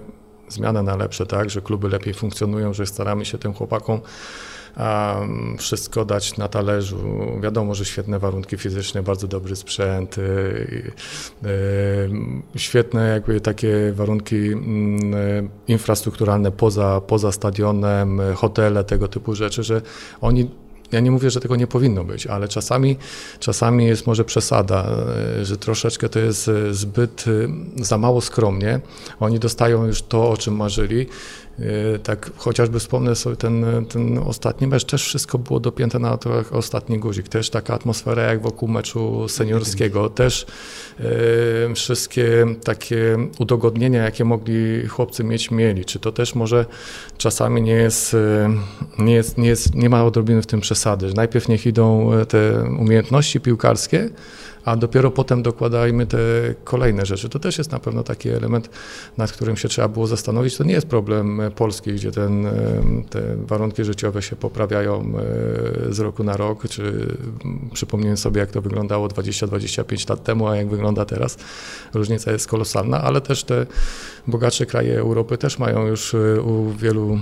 zmianę 0.49 0.83
na 0.83 0.97
lepsze, 0.97 1.27
tak? 1.27 1.51
Że 1.51 1.61
kluby 1.61 1.89
lepiej 1.89 2.15
funkcjonują, 2.15 2.75
że 2.75 2.87
staramy 2.87 3.25
się 3.25 3.39
tym 3.39 3.55
chłopakom 3.55 4.01
wszystko 5.59 6.05
dać 6.05 6.37
na 6.37 6.49
talerzu. 6.49 6.99
Wiadomo, 7.43 7.75
że 7.75 7.85
świetne 7.85 8.19
warunki 8.19 8.57
fizyczne, 8.57 9.03
bardzo 9.03 9.29
dobry 9.29 9.57
sprzęt, 9.57 10.19
y, 10.19 10.93
y, 11.45 12.11
świetne 12.57 13.09
jakby 13.09 13.41
takie 13.41 13.93
warunki 13.93 14.37
mm, 14.37 15.49
infrastrukturalne 15.69 16.53
poza, 16.53 17.01
poza 17.01 17.33
stadionem, 17.33 18.21
hotele, 18.35 18.85
tego 18.85 19.09
typu 19.09 19.35
rzeczy, 19.35 19.63
że 19.63 19.83
oni 20.21 20.51
ja 20.93 21.01
nie 21.01 21.11
mówię, 21.11 21.31
że 21.31 21.41
tego 21.41 21.57
nie 21.57 21.67
powinno 21.67 22.05
być, 22.05 22.27
ale 22.27 22.49
czasami, 22.49 22.97
czasami 23.39 23.87
jest 23.87 24.07
może 24.07 24.25
przesada, 24.25 24.87
y, 25.41 25.45
że 25.45 25.57
troszeczkę 25.57 26.09
to 26.09 26.19
jest 26.19 26.51
zbyt 26.71 27.25
za 27.77 27.99
mało 27.99 28.21
skromnie. 28.21 28.81
Oni 29.21 29.39
dostają 29.39 29.87
już 29.87 30.03
to, 30.03 30.31
o 30.31 30.37
czym 30.37 30.57
marzyli 30.57 31.07
tak 32.03 32.31
chociażby 32.37 32.79
wspomnę 32.79 33.17
sobie 33.17 33.37
ten, 33.37 33.65
ten 33.89 34.19
ostatni 34.19 34.67
mecz, 34.67 34.85
też 34.85 35.05
wszystko 35.05 35.39
było 35.39 35.61
dopięte 35.61 35.99
na 35.99 36.19
ostatni 36.51 36.99
guzik, 36.99 37.29
też 37.29 37.51
taka 37.51 37.75
atmosfera 37.75 38.23
jak 38.23 38.43
wokół 38.43 38.69
meczu 38.69 39.29
seniorskiego, 39.29 40.11
też 40.11 40.47
e, 41.01 41.75
wszystkie 41.75 42.47
takie 42.65 43.17
udogodnienia, 43.39 44.03
jakie 44.03 44.25
mogli 44.25 44.87
chłopcy 44.89 45.25
mieć, 45.25 45.51
mieli. 45.51 45.85
Czy 45.85 45.99
to 45.99 46.13
też 46.13 46.35
może 46.35 46.67
czasami 47.19 47.63
nie 47.63 47.73
jest, 47.73 48.15
e, 48.15 48.51
nie, 48.99 49.15
jest, 49.15 49.39
nie, 49.39 49.49
jest, 49.49 49.75
nie 49.75 49.89
ma 49.89 50.05
odrobiny 50.05 50.43
w 50.43 50.47
tym 50.47 50.61
przesady, 50.61 51.09
że 51.09 51.15
najpierw 51.15 51.49
niech 51.49 51.67
idą 51.67 52.11
te 52.29 52.65
umiejętności 52.79 53.41
piłkarskie, 53.41 54.11
a 54.65 54.77
dopiero 54.77 55.11
potem 55.11 55.43
dokładajmy 55.43 56.07
te 56.07 56.19
kolejne 56.65 57.07
rzeczy. 57.07 57.29
To 57.29 57.39
też 57.39 57.59
jest 57.59 57.73
na 57.73 57.79
pewno 57.79 58.03
taki 58.03 58.29
element, 58.29 58.71
nad 59.17 59.33
którym 59.33 59.57
się 59.57 59.69
trzeba 59.69 59.89
było 59.89 60.07
zastanowić. 60.07 60.57
To 60.57 60.65
nie 60.65 60.73
jest 60.73 60.87
problem 60.87 61.41
Polski, 61.57 61.93
gdzie 61.93 62.13
ten, 62.13 62.47
te 63.11 63.37
warunki 63.37 63.85
życiowe 63.85 64.23
się 64.23 64.37
poprawiają 64.37 65.13
e, 65.89 65.93
z 65.95 65.99
roku 65.99 66.25
na 66.25 66.37
rok, 66.37 66.69
czy 66.69 67.17
przypomniałem 67.73 68.17
sobie, 68.17 68.41
jak 68.41 68.51
to 68.51 68.63
wyglądało 68.63 69.09
20-25 69.09 70.11
lat 70.11 70.25
temu, 70.25 70.49
a 70.49 70.57
jak 70.57 70.69
wygląda 70.69 71.05
teraz. 71.05 71.39
Różnica 71.95 72.33
jest 72.33 72.49
kolosalna, 72.49 73.03
ale 73.03 73.21
też 73.21 73.45
te 73.45 73.67
bogatsze 74.27 74.67
kraje 74.67 74.99
Europy 74.99 75.39
też 75.39 75.59
mają 75.59 75.87
już 75.87 76.15
e, 76.15 76.41
u 76.43 76.71
wielu, 76.71 77.15
e, 77.15 77.19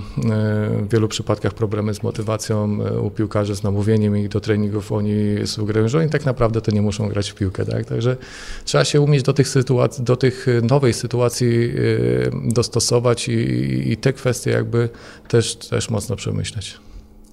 w 0.83 0.87
wielu 0.91 1.07
przypadkach 1.07 1.53
problemy 1.53 1.93
z 1.93 2.03
motywacją 2.03 2.77
u 3.01 3.11
piłkarzy, 3.11 3.55
z 3.55 3.63
namówieniem 3.63 4.17
ich 4.17 4.29
do 4.29 4.39
treningów. 4.39 4.91
Oni 4.91 5.15
sugerują, 5.45 5.87
że 5.87 5.99
oni 5.99 6.09
tak 6.09 6.25
naprawdę 6.25 6.61
to 6.61 6.71
nie 6.71 6.81
muszą 6.81 7.09
grać 7.09 7.28
grać 7.29 7.31
w 7.31 7.35
piłkę, 7.35 7.65
tak? 7.65 7.85
Także 7.85 8.17
trzeba 8.65 8.85
się 8.85 9.01
umieć 9.01 9.23
do 9.23 9.33
tych 9.33 9.47
sytuacji, 9.47 10.03
do 10.03 10.15
tych 10.15 10.47
nowej 10.63 10.93
sytuacji 10.93 11.47
y, 11.47 12.31
dostosować 12.45 13.27
i, 13.27 13.91
i 13.91 13.97
te 13.97 14.13
kwestie 14.13 14.51
jakby 14.51 14.89
też, 15.27 15.55
też 15.55 15.89
mocno 15.89 16.15
przemyśleć. 16.15 16.77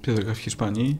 Piotrka 0.02 0.34
w 0.34 0.38
Hiszpanii 0.38 0.96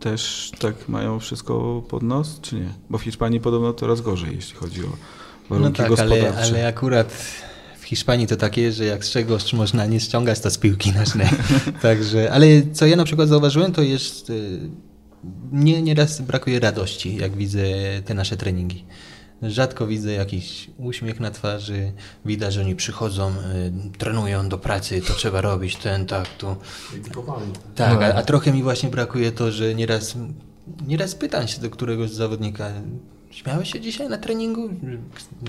też 0.00 0.52
tak 0.58 0.88
mają 0.88 1.20
wszystko 1.20 1.82
pod 1.88 2.02
nos, 2.02 2.40
czy 2.40 2.54
nie? 2.54 2.68
Bo 2.90 2.98
w 2.98 3.02
Hiszpanii 3.02 3.40
podobno 3.40 3.74
coraz 3.74 4.00
gorzej, 4.00 4.34
jeśli 4.34 4.54
chodzi 4.54 4.80
o 4.80 4.96
warunki 5.48 5.82
no 5.82 5.88
tak, 5.88 6.00
ale, 6.00 6.20
gospodarcze. 6.20 6.54
ale 6.54 6.66
akurat 6.66 7.12
w 7.80 7.84
Hiszpanii 7.84 8.26
to 8.26 8.36
takie, 8.36 8.72
że 8.72 8.84
jak 8.84 9.04
z 9.04 9.10
czegoś 9.10 9.52
można 9.52 9.86
nie 9.86 10.00
ściągać, 10.00 10.40
to 10.40 10.50
z 10.50 10.58
piłki 10.58 10.92
nożnej. 10.92 11.28
Także, 11.82 12.32
ale 12.32 12.46
co 12.72 12.86
ja 12.86 12.96
na 12.96 13.04
przykład 13.04 13.28
zauważyłem, 13.28 13.72
to 13.72 13.82
jest 13.82 14.32
y, 15.24 15.28
nie 15.52 15.82
nieraz 15.82 16.20
brakuje 16.20 16.60
radości, 16.60 17.16
jak 17.16 17.36
widzę 17.36 17.62
te 18.04 18.14
nasze 18.14 18.36
treningi. 18.36 18.84
Rzadko 19.42 19.86
widzę 19.86 20.12
jakiś 20.12 20.70
uśmiech 20.78 21.20
na 21.20 21.30
twarzy, 21.30 21.92
widać, 22.24 22.54
że 22.54 22.60
oni 22.60 22.76
przychodzą, 22.76 23.30
y, 23.30 23.98
trenują 23.98 24.48
do 24.48 24.58
pracy, 24.58 25.02
to 25.02 25.14
trzeba 25.14 25.40
robić, 25.40 25.76
ten, 25.76 26.06
tak, 26.06 26.28
tu. 26.28 26.56
Tak, 27.74 28.02
a, 28.02 28.14
a 28.14 28.22
trochę 28.22 28.52
mi 28.52 28.62
właśnie 28.62 28.88
brakuje 28.88 29.32
to, 29.32 29.52
że 29.52 29.74
nieraz, 29.74 30.14
nieraz 30.86 31.14
pytam 31.14 31.48
się 31.48 31.60
do 31.60 31.70
któregoś 31.70 32.10
zawodnika, 32.10 32.72
śmiałeś 33.30 33.72
się 33.72 33.80
dzisiaj 33.80 34.08
na 34.08 34.18
treningu? 34.18 34.70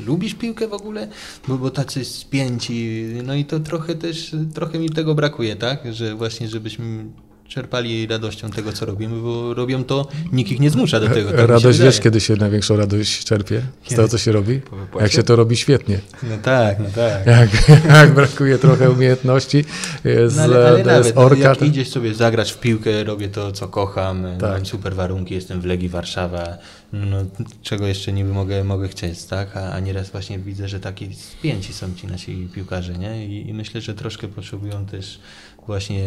Lubisz 0.05 0.33
piłkę 0.33 0.67
w 0.67 0.73
ogóle? 0.73 1.07
Bo, 1.47 1.57
bo 1.57 1.69
tacy 1.69 2.05
spięci, 2.05 3.05
no 3.23 3.35
i 3.35 3.45
to 3.45 3.59
trochę 3.59 3.95
też, 3.95 4.35
trochę 4.53 4.79
mi 4.79 4.89
tego 4.89 5.15
brakuje, 5.15 5.55
tak? 5.55 5.93
Że 5.93 6.15
właśnie, 6.15 6.47
żebyśmy 6.47 7.05
czerpali 7.51 8.07
radością 8.07 8.49
tego, 8.49 8.73
co 8.73 8.85
robimy, 8.85 9.21
bo 9.21 9.53
robią 9.53 9.83
to, 9.83 10.07
nikt 10.31 10.51
ich 10.51 10.59
nie 10.59 10.69
zmusza 10.69 10.99
do 10.99 11.07
tego. 11.09 11.31
Tak 11.31 11.49
Radość, 11.49 11.79
wiesz, 11.79 11.99
kiedy 11.99 12.21
się 12.21 12.35
największą 12.35 12.75
radość 12.77 13.23
czerpie? 13.23 13.61
Z 13.85 13.89
tego, 13.89 14.07
co 14.07 14.17
się 14.17 14.31
robi? 14.31 14.61
Jak 14.99 15.11
się 15.11 15.23
to 15.23 15.35
robi 15.35 15.57
świetnie. 15.57 15.99
No 16.23 16.37
tak, 16.43 16.79
no 16.79 16.85
tak. 16.95 17.25
Jak, 17.27 17.49
jak 17.97 18.13
brakuje 18.13 18.57
trochę 18.57 18.89
umiejętności, 18.91 19.65
jest, 20.03 20.35
No, 20.37 20.43
ale, 20.43 20.67
ale 20.67 20.83
nawet, 20.83 21.15
no, 21.15 21.21
orka. 21.21 21.41
jak 21.49 21.61
idziesz 21.61 21.89
sobie 21.89 22.13
zagrać 22.13 22.51
w 22.51 22.59
piłkę, 22.59 23.03
robię 23.03 23.29
to, 23.29 23.51
co 23.51 23.67
kocham, 23.67 24.25
Tak. 24.39 24.51
mam 24.51 24.65
super 24.65 24.95
warunki, 24.95 25.33
jestem 25.33 25.61
w 25.61 25.65
Legii 25.65 25.89
Warszawa, 25.89 26.57
no, 26.93 27.17
czego 27.63 27.87
jeszcze 27.87 28.13
niby 28.13 28.33
mogę, 28.33 28.63
mogę 28.63 28.87
chcieć, 28.87 29.23
tak? 29.23 29.57
A, 29.57 29.71
a 29.71 29.79
nieraz 29.79 30.09
właśnie 30.09 30.39
widzę, 30.39 30.67
że 30.67 30.79
taki 30.79 31.13
spięci 31.13 31.73
są 31.73 31.95
ci 31.95 32.07
nasi 32.07 32.47
piłkarze, 32.53 32.93
nie? 32.93 33.25
I, 33.25 33.49
I 33.49 33.53
myślę, 33.53 33.81
że 33.81 33.93
troszkę 33.93 34.27
potrzebują 34.27 34.85
też 34.85 35.19
właśnie, 35.67 36.03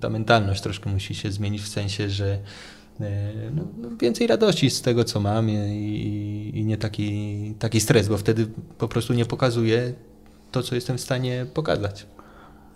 ta 0.00 0.10
mentalność 0.10 0.60
troszkę 0.60 0.90
musi 0.90 1.14
się 1.14 1.32
zmienić 1.32 1.62
w 1.62 1.68
sensie, 1.68 2.10
że 2.10 2.38
e, 3.00 3.50
no, 3.54 3.90
więcej 4.00 4.26
radości 4.26 4.70
z 4.70 4.82
tego, 4.82 5.04
co 5.04 5.20
mam 5.20 5.50
i, 5.50 6.52
i 6.54 6.64
nie 6.64 6.76
taki, 6.76 7.54
taki 7.58 7.80
stres, 7.80 8.08
bo 8.08 8.18
wtedy 8.18 8.46
po 8.78 8.88
prostu 8.88 9.14
nie 9.14 9.24
pokazuję 9.24 9.94
to, 10.52 10.62
co 10.62 10.74
jestem 10.74 10.98
w 10.98 11.00
stanie 11.00 11.46
pokazać. 11.54 12.06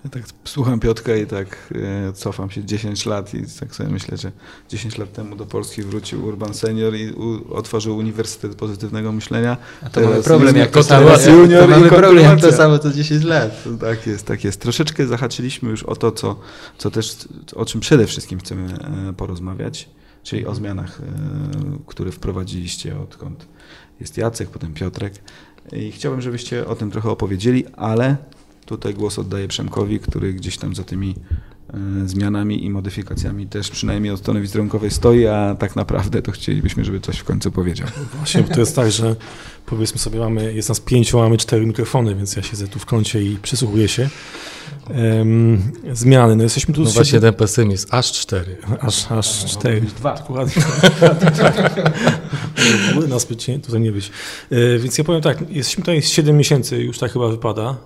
Ja 0.04 0.10
tak 0.10 0.22
słucham 0.44 0.80
Piotka 0.80 1.16
i 1.16 1.26
tak 1.26 1.74
e, 2.08 2.12
cofam 2.12 2.50
się 2.50 2.64
10 2.64 3.06
lat 3.06 3.34
i 3.34 3.42
tak 3.60 3.74
sobie 3.74 3.90
myślę, 3.90 4.16
że 4.16 4.32
10 4.68 4.98
lat 4.98 5.12
temu 5.12 5.36
do 5.36 5.46
Polski 5.46 5.82
wrócił 5.82 6.24
Urban 6.24 6.54
Senior 6.54 6.94
i 6.94 7.12
u, 7.12 7.54
otworzył 7.54 7.96
Uniwersytet 7.96 8.54
Pozytywnego 8.54 9.12
Myślenia. 9.12 9.56
A 9.82 9.90
to 9.90 10.00
mamy 10.00 10.22
problem, 10.22 10.56
jak 10.56 10.70
to 10.70 10.82
samo, 10.82 11.10
junior 11.26 11.62
to 11.62 11.68
mamy 11.68 11.88
problem, 11.88 12.24
jak 12.24 12.40
to 12.40 12.52
samo 12.52 12.78
co 12.78 12.92
10 12.92 13.24
lat. 13.24 13.64
Tak 13.80 14.06
jest, 14.06 14.26
tak 14.26 14.44
jest. 14.44 14.60
Troszeczkę 14.60 15.06
zahaczyliśmy 15.06 15.70
już 15.70 15.82
o 15.82 15.96
to, 15.96 16.12
co, 16.12 16.36
co 16.78 16.90
też, 16.90 17.16
o 17.56 17.64
czym 17.64 17.80
przede 17.80 18.06
wszystkim 18.06 18.38
chcemy 18.38 18.74
e, 19.08 19.12
porozmawiać, 19.12 19.88
czyli 20.22 20.46
o 20.46 20.54
zmianach, 20.54 21.00
e, 21.00 21.04
które 21.86 22.12
wprowadziliście, 22.12 23.00
odkąd 23.00 23.46
jest 24.00 24.16
Jacek, 24.16 24.48
potem 24.50 24.74
Piotrek. 24.74 25.14
I 25.72 25.92
chciałbym, 25.92 26.20
żebyście 26.20 26.66
o 26.66 26.74
tym 26.74 26.90
trochę 26.90 27.10
opowiedzieli, 27.10 27.66
ale 27.76 28.16
tutaj 28.68 28.94
głos 28.94 29.18
oddaję 29.18 29.48
Przemkowi, 29.48 30.00
który 30.00 30.32
gdzieś 30.32 30.58
tam 30.58 30.74
za 30.74 30.84
tymi 30.84 31.14
e, 31.74 32.08
zmianami 32.08 32.64
i 32.64 32.70
modyfikacjami 32.70 33.46
też 33.46 33.70
przynajmniej 33.70 34.12
od 34.12 34.20
strony 34.20 34.40
wizerunkowej 34.40 34.90
stoi, 34.90 35.26
a 35.26 35.56
tak 35.58 35.76
naprawdę 35.76 36.22
to 36.22 36.32
chcielibyśmy, 36.32 36.84
żeby 36.84 37.00
coś 37.00 37.18
w 37.18 37.24
końcu 37.24 37.50
powiedział. 37.50 37.88
Właśnie, 38.16 38.42
bo 38.42 38.54
to 38.54 38.60
jest 38.60 38.76
tak, 38.76 38.90
że 38.90 39.16
powiedzmy 39.66 39.98
sobie, 39.98 40.18
mamy, 40.18 40.54
jest 40.54 40.68
nas 40.68 40.80
pięciu, 40.80 41.18
mamy 41.18 41.36
cztery 41.36 41.66
mikrofony, 41.66 42.14
więc 42.14 42.36
ja 42.36 42.42
siedzę 42.42 42.68
tu 42.68 42.78
w 42.78 42.86
kącie 42.86 43.22
i 43.22 43.36
przysłuchuję 43.42 43.88
się. 43.88 44.08
Em, 44.90 45.72
zmiany, 45.92 46.36
no 46.36 46.42
jesteśmy 46.42 46.74
tu 46.74 46.82
No 46.82 46.90
właśnie 46.90 47.20
ten 47.20 47.34
pesymizm, 47.34 47.86
aż 47.90 48.12
cztery. 48.12 48.56
Aż, 48.80 49.12
aż 49.12 49.44
cztery. 49.44 49.80
dwa. 49.80 50.14
Dokładnie. 50.14 50.62
nas 53.08 53.24
być, 53.24 53.48
nie? 53.48 53.58
Tutaj 53.58 53.80
nie 53.80 53.92
być. 53.92 54.10
E, 54.50 54.78
Więc 54.78 54.98
ja 54.98 55.04
powiem 55.04 55.22
tak, 55.22 55.50
jesteśmy 55.50 55.82
tutaj 55.82 56.02
z 56.02 56.08
7 56.08 56.36
miesięcy, 56.36 56.82
już 56.82 56.98
tak 56.98 57.12
chyba 57.12 57.28
wypada. 57.28 57.76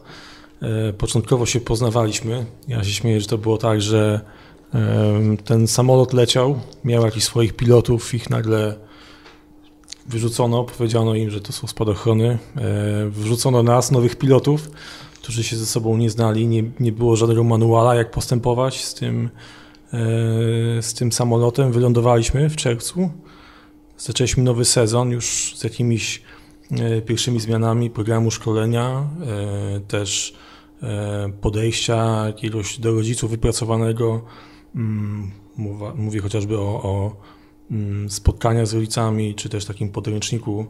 E, 0.62 0.92
Początkowo 0.92 1.46
się 1.46 1.61
poznawaliśmy. 1.61 2.46
Ja 2.68 2.85
się 2.85 2.90
śmieję, 2.90 3.20
że 3.20 3.27
to 3.27 3.38
było 3.38 3.59
tak, 3.59 3.83
że 3.83 4.20
ten 5.44 5.66
samolot 5.66 6.12
leciał, 6.12 6.61
miał 6.85 7.05
jakichś 7.05 7.27
swoich 7.27 7.53
pilotów, 7.53 8.14
ich 8.14 8.31
nagle 8.31 8.77
wyrzucono, 10.07 10.64
powiedziano 10.64 11.14
im, 11.14 11.31
że 11.31 11.40
to 11.40 11.53
są 11.53 11.66
spadochrony. 11.66 12.38
E, 12.57 13.11
Wrzucono 13.11 13.62
nas, 13.62 13.90
nowych 13.90 14.16
pilotów, 14.16 14.70
którzy 15.22 15.44
się 15.44 15.57
ze 15.57 15.66
sobą 15.66 15.96
nie 15.96 16.11
znali, 16.11 16.46
nie, 16.46 16.64
nie 16.81 16.92
było 16.92 17.16
żadnego 17.16 17.44
manuala, 17.44 17.94
jak 17.94 18.11
postępować 18.11 18.85
z 18.85 18.94
tym, 18.94 19.31
e, 19.92 19.98
z 20.83 20.94
tym 20.94 21.12
samolotem. 21.12 21.72
Wylądowaliśmy 21.72 22.51
w 22.51 22.57
czerwcu. 22.57 23.11
Zaczęliśmy 23.98 24.42
nowy 24.42 24.64
sezon 24.64 25.11
już 25.11 25.55
z 25.57 25.64
jakimiś 25.64 26.22
pierwszymi 27.07 27.40
zmianami 27.40 27.90
programu 27.90 28.31
szkolenia, 28.31 29.07
też 29.88 30.35
podejścia 31.40 32.26
jakiegoś 32.26 32.78
do 32.78 32.92
rodziców 32.92 33.30
wypracowanego. 33.30 34.24
Mm, 34.74 35.30
Mowa, 35.56 35.94
mówię 35.94 36.20
chociażby 36.20 36.58
o, 36.58 36.82
o 36.82 37.16
mm, 37.70 38.10
spotkaniach 38.10 38.66
z 38.66 38.74
rodzicami, 38.74 39.34
czy 39.34 39.48
też 39.48 39.64
takim 39.64 39.88
podręczniku 39.88 40.66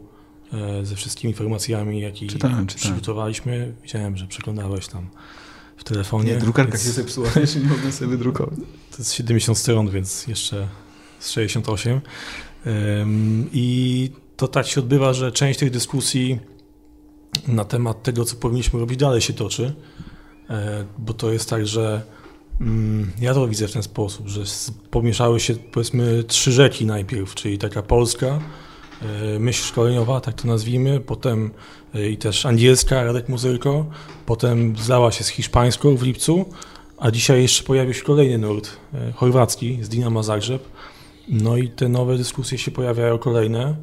e, 0.53 0.85
ze 0.85 0.95
wszystkimi 0.95 1.31
informacjami, 1.31 2.01
jakie 2.01 2.27
Czytałem, 2.27 2.67
czytałem. 2.67 2.67
przygotowaliśmy. 2.67 3.73
Widziałem, 3.83 4.17
że 4.17 4.27
przeglądałeś 4.27 4.87
tam 4.87 5.07
w 5.77 5.83
telefonie. 5.83 6.33
Nie, 6.33 6.37
drukarka 6.37 6.71
więc 6.71 6.83
się 6.83 6.91
zepsuła, 6.91 7.29
jeszcze 7.35 7.59
nie 7.59 7.69
mogłem 7.69 7.91
sobie 7.91 8.09
wydrukować. 8.11 8.59
To 8.91 8.97
jest 8.97 9.13
70 9.13 9.57
stron, 9.57 9.89
więc 9.89 10.27
jeszcze 10.27 10.67
z 11.19 11.29
68. 11.29 12.01
Ym, 12.67 13.49
I 13.53 14.09
to 14.37 14.47
tak 14.47 14.67
się 14.67 14.81
odbywa, 14.81 15.13
że 15.13 15.31
część 15.31 15.59
tych 15.59 15.71
dyskusji 15.71 16.39
na 17.47 17.65
temat 17.65 18.03
tego, 18.03 18.25
co 18.25 18.35
powinniśmy 18.35 18.79
robić, 18.79 18.99
dalej 18.99 19.21
się 19.21 19.33
toczy, 19.33 19.73
E, 20.49 20.85
bo 20.97 21.13
to 21.13 21.31
jest 21.31 21.49
tak, 21.49 21.67
że 21.67 22.01
mm, 22.61 23.11
ja 23.21 23.33
to 23.33 23.47
widzę 23.47 23.67
w 23.67 23.71
ten 23.71 23.83
sposób, 23.83 24.27
że 24.27 24.41
pomieszały 24.91 25.39
się 25.39 25.55
powiedzmy 25.55 26.23
trzy 26.23 26.51
rzeki 26.51 26.85
najpierw, 26.85 27.35
czyli 27.35 27.57
taka 27.57 27.81
polska, 27.81 28.39
e, 29.01 29.39
myśl 29.39 29.63
szkoleniowa, 29.63 30.21
tak 30.21 30.41
to 30.41 30.47
nazwijmy, 30.47 30.99
potem 30.99 31.51
e, 31.95 32.09
i 32.09 32.17
też 32.17 32.45
angielska, 32.45 33.03
Radek 33.03 33.29
Muzyrko, 33.29 33.85
potem 34.25 34.77
zlała 34.77 35.11
się 35.11 35.23
z 35.23 35.27
hiszpańską 35.27 35.95
w 35.95 36.03
lipcu, 36.03 36.45
a 36.97 37.11
dzisiaj 37.11 37.41
jeszcze 37.41 37.63
pojawił 37.63 37.93
się 37.93 38.03
kolejny 38.03 38.37
nurt, 38.37 38.77
chorwacki 39.15 39.79
z 39.81 39.89
Dinama 39.89 40.23
Zagrzeb. 40.23 40.63
No 41.27 41.57
i 41.57 41.69
te 41.69 41.89
nowe 41.89 42.17
dyskusje 42.17 42.57
się 42.57 42.71
pojawiają 42.71 43.17
kolejne. 43.17 43.75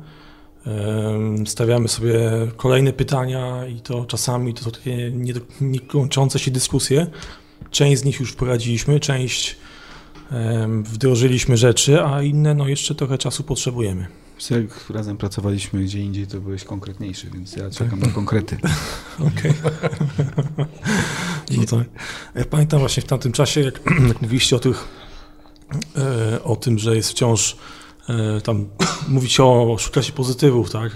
Stawiamy 1.46 1.88
sobie 1.88 2.20
kolejne 2.56 2.92
pytania 2.92 3.66
i 3.66 3.80
to 3.80 4.04
czasami 4.04 4.54
to 4.54 4.64
są 4.64 4.70
takie 4.70 5.12
niekończące 5.60 6.38
się 6.38 6.50
dyskusje. 6.50 7.06
Część 7.70 8.00
z 8.00 8.04
nich 8.04 8.20
już 8.20 8.32
poradziliśmy, 8.32 9.00
część 9.00 9.56
wdrożyliśmy 10.82 11.56
rzeczy, 11.56 12.02
a 12.02 12.22
inne 12.22 12.54
no 12.54 12.68
jeszcze 12.68 12.94
trochę 12.94 13.18
czasu 13.18 13.42
potrzebujemy. 13.42 14.06
Jak 14.50 14.90
razem 14.90 15.16
pracowaliśmy 15.16 15.82
gdzie 15.82 16.00
indziej, 16.00 16.26
to 16.26 16.40
byłeś 16.40 16.64
konkretniejszy, 16.64 17.30
więc 17.30 17.56
ja 17.56 17.70
czekam 17.70 17.98
na 17.98 18.08
konkrety. 18.08 18.58
Okej. 19.28 19.52
No 21.56 21.64
tak. 21.64 21.88
Ja 22.34 22.44
pamiętam 22.44 22.80
właśnie 22.80 23.02
w 23.02 23.06
tamtym 23.06 23.32
czasie, 23.32 23.60
jak, 23.60 23.80
jak 24.08 24.22
mówiliście 24.22 24.56
o 24.56 24.58
tych, 24.58 24.88
e, 25.96 26.42
o 26.42 26.56
tym, 26.56 26.78
że 26.78 26.96
jest 26.96 27.10
wciąż 27.10 27.56
tam 28.44 28.68
mówicie 29.08 29.44
o 29.44 29.76
szukacie 29.78 30.12
pozytywów, 30.12 30.70
tak, 30.70 30.92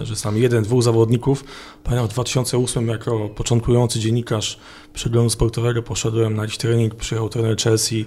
e, 0.00 0.06
że 0.06 0.16
tam 0.16 0.36
jeden, 0.36 0.64
dwóch 0.64 0.82
zawodników. 0.82 1.44
Pamiętam 1.84 2.08
w 2.08 2.12
2008 2.12 2.88
jako 2.88 3.28
początkujący 3.28 4.00
dziennikarz 4.00 4.58
przeglądu 4.92 5.30
sportowego 5.30 5.82
poszedłem 5.82 6.36
na 6.36 6.42
jakiś 6.42 6.58
trening, 6.58 6.94
przyjechał 6.94 7.28
trener 7.28 7.56
Chelsea 7.56 8.06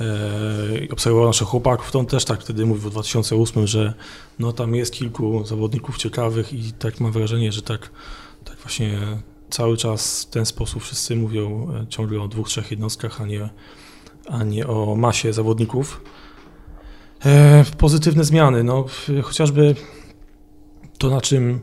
e, 0.00 0.84
i 0.84 0.90
obserwował 0.90 1.26
naszych 1.26 1.48
chłopaków, 1.48 1.90
to 1.90 1.98
on 1.98 2.06
też 2.06 2.24
tak 2.24 2.40
wtedy 2.40 2.66
mówił 2.66 2.88
w 2.88 2.90
2008, 2.90 3.66
że 3.66 3.94
no 4.38 4.52
tam 4.52 4.74
jest 4.74 4.92
kilku 4.92 5.44
zawodników 5.44 5.98
ciekawych 5.98 6.52
i 6.52 6.72
tak 6.72 7.00
mam 7.00 7.12
wrażenie, 7.12 7.52
że 7.52 7.62
tak, 7.62 7.90
tak 8.44 8.56
właśnie 8.56 8.98
cały 9.50 9.76
czas 9.76 10.22
w 10.22 10.30
ten 10.30 10.46
sposób 10.46 10.82
wszyscy 10.82 11.16
mówią 11.16 11.68
e, 11.74 11.86
ciągle 11.86 12.20
o 12.20 12.28
dwóch, 12.28 12.48
trzech 12.48 12.70
jednostkach, 12.70 13.20
a 13.20 13.26
nie, 13.26 13.48
a 14.28 14.44
nie 14.44 14.66
o 14.66 14.96
masie 14.96 15.32
zawodników. 15.32 16.00
E, 17.26 17.64
pozytywne 17.78 18.24
zmiany, 18.24 18.64
no 18.64 18.84
chociażby 19.22 19.74
to, 20.98 21.10
na 21.10 21.20
czym 21.20 21.60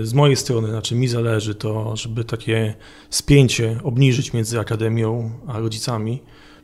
y, 0.00 0.06
z 0.06 0.14
mojej 0.14 0.36
strony, 0.36 0.72
na 0.72 0.82
czym 0.82 0.98
mi 0.98 1.08
zależy, 1.08 1.54
to 1.54 1.96
żeby 1.96 2.24
takie 2.24 2.74
spięcie 3.10 3.80
obniżyć 3.84 4.32
między 4.32 4.60
akademią 4.60 5.30
a 5.46 5.58
rodzicami. 5.58 6.22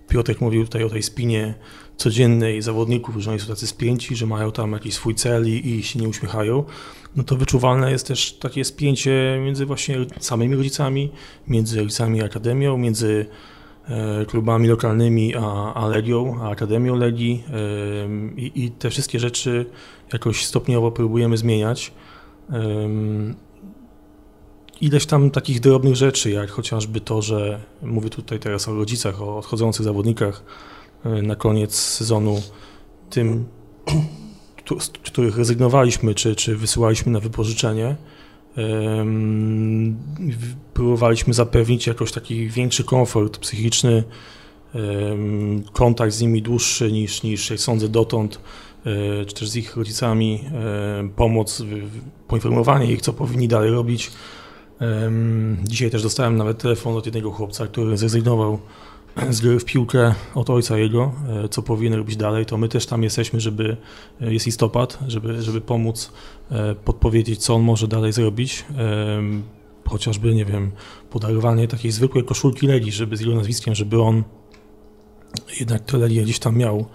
Piotrek 0.09 0.40
mówił 0.40 0.64
tutaj 0.64 0.85
o 0.85 0.90
tej 0.90 1.02
spinie 1.02 1.54
codziennej 1.96 2.62
zawodników, 2.62 3.16
że 3.16 3.30
oni 3.30 3.40
są 3.40 3.46
tacy 3.46 3.66
spięci, 3.66 4.16
że 4.16 4.26
mają 4.26 4.52
tam 4.52 4.72
jakiś 4.72 4.94
swój 4.94 5.14
cel 5.14 5.48
i, 5.48 5.68
i 5.68 5.83
się 5.83 5.98
nie 5.98 6.09
uśmiechają. 6.09 6.64
No 7.16 7.24
to 7.24 7.37
wyczuwalne 7.37 7.90
jest 7.90 8.07
też 8.07 8.33
takie 8.33 8.64
spięcie 8.64 9.40
między 9.44 9.66
właśnie 9.66 9.96
samymi 10.20 10.57
rodzicami, 10.57 11.12
między 11.48 11.80
rodzicami 11.80 12.22
akademią, 12.22 12.78
między 12.78 13.26
e, 13.30 13.53
klubami 14.26 14.68
lokalnymi 14.68 15.34
a, 15.36 15.74
a 15.74 15.86
Legią, 15.86 16.38
a 16.42 16.50
Akademią 16.50 16.96
Legii 16.96 17.44
e, 17.48 18.40
i, 18.40 18.64
i 18.64 18.70
te 18.70 18.90
wszystkie 18.90 19.20
rzeczy 19.20 19.66
jakoś 20.12 20.44
stopniowo 20.44 20.90
próbujemy 20.90 21.36
zmieniać. 21.36 21.92
Em, 22.50 23.34
Ileś 24.80 25.06
tam 25.06 25.30
takich 25.30 25.60
drobnych 25.60 25.96
rzeczy, 25.96 26.30
jak 26.30 26.50
chociażby 26.50 27.00
to, 27.00 27.22
że 27.22 27.60
mówię 27.82 28.10
tutaj 28.10 28.38
teraz 28.38 28.68
o 28.68 28.74
rodzicach, 28.74 29.22
o 29.22 29.38
odchodzących 29.38 29.84
zawodnikach 29.84 30.44
e, 31.04 31.22
na 31.22 31.36
koniec 31.36 31.74
sezonu, 31.74 32.42
tym, 33.10 33.44
których 35.06 35.36
rezygnowaliśmy, 35.36 36.14
czy, 36.14 36.36
czy 36.36 36.56
wysyłaliśmy 36.56 37.12
na 37.12 37.20
wypożyczenie. 37.20 37.96
Próbowaliśmy 40.74 41.34
zapewnić 41.34 41.86
jakoś 41.86 42.12
taki 42.12 42.48
większy 42.48 42.84
komfort 42.84 43.38
psychiczny, 43.38 44.04
kontakt 45.72 46.12
z 46.12 46.20
nimi 46.20 46.42
dłuższy 46.42 46.92
niż, 46.92 47.22
niż 47.22 47.50
jak 47.50 47.60
sądzę 47.60 47.88
dotąd, 47.88 48.40
e, 48.86 49.24
czy 49.24 49.34
też 49.34 49.48
z 49.48 49.56
ich 49.56 49.76
rodzicami, 49.76 50.44
pomoc, 51.16 51.62
poinformowanie 52.28 52.92
ich, 52.92 53.02
co 53.02 53.12
powinni 53.12 53.48
dalej 53.48 53.70
robić. 53.70 54.10
Dzisiaj 55.64 55.90
też 55.90 56.02
dostałem 56.02 56.36
nawet 56.36 56.58
telefon 56.58 56.96
od 56.96 57.06
jednego 57.06 57.30
chłopca, 57.30 57.66
który 57.66 57.96
zrezygnował 57.96 58.58
z 59.31 59.40
gry 59.40 59.61
w 59.61 59.64
piłkę 59.64 60.14
od 60.35 60.50
ojca 60.50 60.79
jego, 60.79 61.12
e, 61.44 61.48
co 61.48 61.62
powinien 61.62 61.94
robić 61.94 62.16
dalej, 62.16 62.46
to 62.46 62.59
my 62.59 62.68
też 62.68 62.87
tam 62.87 63.03
jesteśmy, 63.03 63.40
żeby, 63.40 63.77
e, 64.20 64.33
jest 64.33 64.46
listopad, 64.46 64.98
żeby, 65.07 65.42
żeby 65.42 65.61
pomóc 65.61 66.12
e, 66.50 66.74
podpowiedzieć, 66.74 67.38
co 67.38 67.55
on 67.55 67.62
może 67.62 67.88
dalej 67.88 68.12
zrobić. 68.12 68.64
Chociażby, 69.88 70.35
nie 70.35 70.44
wiem, 70.44 70.72
podarowanie 71.11 71.68
takiej 71.68 71.90
zwykłej 71.90 72.24
koszulki 72.24 72.66
Legii, 72.66 72.92
żeby 72.92 73.16
z 73.16 73.20
jego 73.20 73.35
nazwiskiem, 73.35 73.74
żeby 73.74 74.03
on 74.03 74.24
jednak 75.61 75.83
tę 75.83 75.98
Legię 75.98 76.22
gdzieś 76.22 76.38
tam 76.38 76.57
miał, 76.57 76.87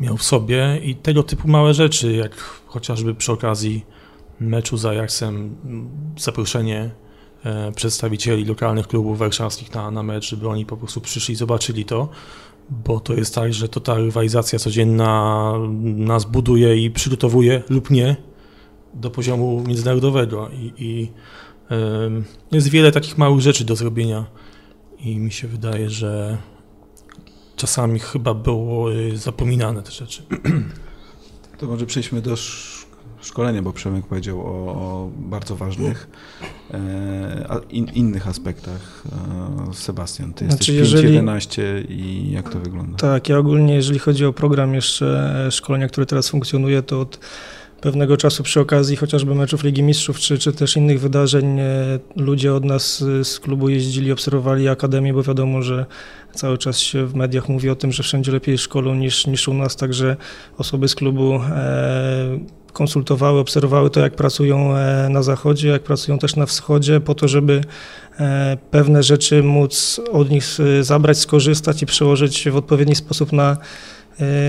miał 0.00 0.16
w 0.16 0.22
sobie 0.22 0.80
i 0.84 0.94
tego 0.94 1.22
typu 1.22 1.48
małe 1.48 1.74
rzeczy, 1.74 2.12
jak 2.12 2.36
chociażby 2.66 3.14
przy 3.14 3.32
okazji 3.32 3.84
meczu 4.40 4.76
z 4.76 4.84
Ajaxem 4.84 5.56
zaproszenie 6.18 6.90
przedstawicieli 7.76 8.44
lokalnych 8.44 8.88
klubów 8.88 9.18
warszawskich 9.18 9.74
na, 9.74 9.90
na 9.90 10.02
mecz, 10.02 10.30
żeby 10.30 10.48
oni 10.48 10.66
po 10.66 10.76
prostu 10.76 11.00
przyszli 11.00 11.32
i 11.32 11.36
zobaczyli 11.36 11.84
to, 11.84 12.08
bo 12.70 13.00
to 13.00 13.14
jest 13.14 13.34
tak, 13.34 13.54
że 13.54 13.68
to 13.68 13.80
ta 13.80 13.94
rywalizacja 13.94 14.58
codzienna 14.58 15.52
nas 15.82 16.24
buduje 16.24 16.76
i 16.76 16.90
przygotowuje 16.90 17.62
lub 17.68 17.90
nie 17.90 18.16
do 18.94 19.10
poziomu 19.10 19.64
międzynarodowego 19.66 20.48
i, 20.48 20.72
i 20.78 21.10
jest 22.52 22.68
wiele 22.68 22.92
takich 22.92 23.18
małych 23.18 23.40
rzeczy 23.40 23.64
do 23.64 23.76
zrobienia 23.76 24.24
i 24.98 25.18
mi 25.18 25.32
się 25.32 25.48
wydaje, 25.48 25.90
że 25.90 26.38
czasami 27.56 27.98
chyba 27.98 28.34
było 28.34 28.92
y, 28.92 29.16
zapominane 29.16 29.82
te 29.82 29.90
rzeczy. 29.90 30.22
To 31.58 31.66
może 31.66 31.86
przejdźmy 31.86 32.22
do 32.22 32.36
sz- 33.24 33.34
szkolenia, 33.34 33.62
bo 33.62 33.72
Przemek 33.72 34.06
powiedział 34.06 34.40
o, 34.40 34.44
o 34.72 35.10
bardzo 35.16 35.56
ważnych 35.56 36.08
e, 36.74 36.78
in, 37.70 37.84
innych 37.94 38.28
aspektach. 38.28 39.02
E, 39.70 39.74
Sebastian, 39.74 40.32
ty 40.34 40.46
Znaczy, 40.46 40.72
jesteś 40.72 40.92
jeżeli- 40.92 41.18
5-11 41.18 41.62
i 41.88 42.30
jak 42.30 42.50
to 42.50 42.58
wygląda? 42.60 42.96
Tak, 42.98 43.28
ja 43.28 43.38
ogólnie, 43.38 43.74
jeżeli 43.74 43.98
chodzi 43.98 44.24
o 44.26 44.32
program 44.32 44.74
jeszcze 44.74 45.48
szkolenia, 45.50 45.88
który 45.88 46.06
teraz 46.06 46.28
funkcjonuje, 46.28 46.82
to 46.82 47.00
od 47.00 47.18
pewnego 47.84 48.16
czasu 48.16 48.42
przy 48.42 48.60
okazji 48.60 48.96
chociażby 48.96 49.34
meczów 49.34 49.64
Ligi 49.64 49.82
Mistrzów, 49.82 50.18
czy, 50.18 50.38
czy 50.38 50.52
też 50.52 50.76
innych 50.76 51.00
wydarzeń, 51.00 51.60
e, 51.60 51.64
ludzie 52.16 52.54
od 52.54 52.64
nas 52.64 53.04
e, 53.20 53.24
z 53.24 53.40
klubu 53.40 53.68
jeździli, 53.68 54.12
obserwowali 54.12 54.68
Akademię, 54.68 55.12
bo 55.14 55.22
wiadomo, 55.22 55.62
że 55.62 55.86
cały 56.34 56.58
czas 56.58 56.78
się 56.78 57.06
w 57.06 57.14
mediach 57.14 57.48
mówi 57.48 57.70
o 57.70 57.74
tym, 57.74 57.92
że 57.92 58.02
wszędzie 58.02 58.32
lepiej 58.32 58.58
szkolą 58.58 58.94
niż, 58.94 59.26
niż 59.26 59.48
u 59.48 59.54
nas, 59.54 59.76
także 59.76 60.16
osoby 60.58 60.88
z 60.88 60.94
klubu 60.94 61.34
e, 61.34 62.38
konsultowały, 62.72 63.40
obserwowały 63.40 63.90
to, 63.90 64.00
jak 64.00 64.14
pracują 64.14 64.76
e, 64.76 65.08
na 65.10 65.22
zachodzie, 65.22 65.68
jak 65.68 65.82
pracują 65.82 66.18
też 66.18 66.36
na 66.36 66.46
wschodzie, 66.46 67.00
po 67.00 67.14
to, 67.14 67.28
żeby 67.28 67.60
pewne 68.70 69.02
rzeczy 69.02 69.42
móc 69.42 70.00
od 70.12 70.30
nich 70.30 70.44
zabrać, 70.80 71.18
skorzystać 71.18 71.82
i 71.82 71.86
przełożyć 71.86 72.48
w 72.50 72.56
odpowiedni 72.56 72.94
sposób 72.94 73.32
na, 73.32 73.56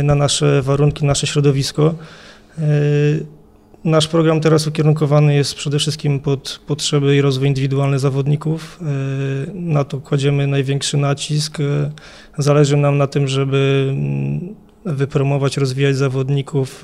na 0.04 0.15
nasze 0.15 0.62
warunki, 0.62 1.06
nasze 1.06 1.28
środowisko. 1.28 1.95
E, 2.58 3.36
Nasz 3.86 4.08
program 4.08 4.41
teraz 4.41 4.68
ukierunkowany 4.68 5.36
jest 5.36 5.56
przede 5.56 5.80
wszystkim 5.80 6.20
pod 6.20 6.60
potrzeby 6.68 7.15
i 7.15 7.22
rozwój 7.22 7.48
indywidualny 7.48 8.00
zawodników. 8.00 8.80
E, 8.82 8.86
Na 9.54 9.84
to 9.84 10.00
kładziemy 10.00 10.48
największy 10.48 10.98
nacisk. 10.98 11.60
E, 11.60 11.91
Zależy 12.38 12.78
nam 12.78 12.98
na 12.98 13.08
tym, 13.08 13.28
żeby 13.28 13.88
mm, 13.89 14.56
wypromować, 14.86 15.58
rozwijać 15.58 15.96
zawodników 15.96 16.84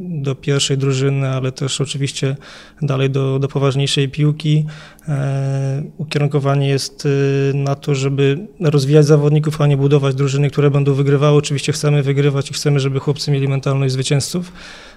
do 0.00 0.34
pierwszej 0.34 0.78
drużyny, 0.78 1.28
ale 1.28 1.52
też 1.52 1.80
oczywiście 1.80 2.36
dalej 2.82 3.10
do, 3.10 3.38
do 3.38 3.48
poważniejszej 3.48 4.08
piłki. 4.08 4.66
E, 5.08 5.82
Ukierunkowanie 5.98 6.68
jest 6.68 7.06
e, 7.06 7.56
na 7.56 7.74
to, 7.74 7.94
żeby 7.94 8.38
rozwijać 8.60 9.06
zawodników, 9.06 9.60
a 9.60 9.66
nie 9.66 9.76
budować 9.76 10.14
drużyny, 10.14 10.50
które 10.50 10.70
będą 10.70 10.94
wygrywały. 10.94 11.38
Oczywiście 11.38 11.72
chcemy 11.72 12.02
wygrywać 12.02 12.50
i 12.50 12.54
chcemy, 12.54 12.80
żeby 12.80 13.00
chłopcy 13.00 13.30
mieli 13.30 13.48
mentalność 13.48 13.92
zwycięzców. 13.92 14.52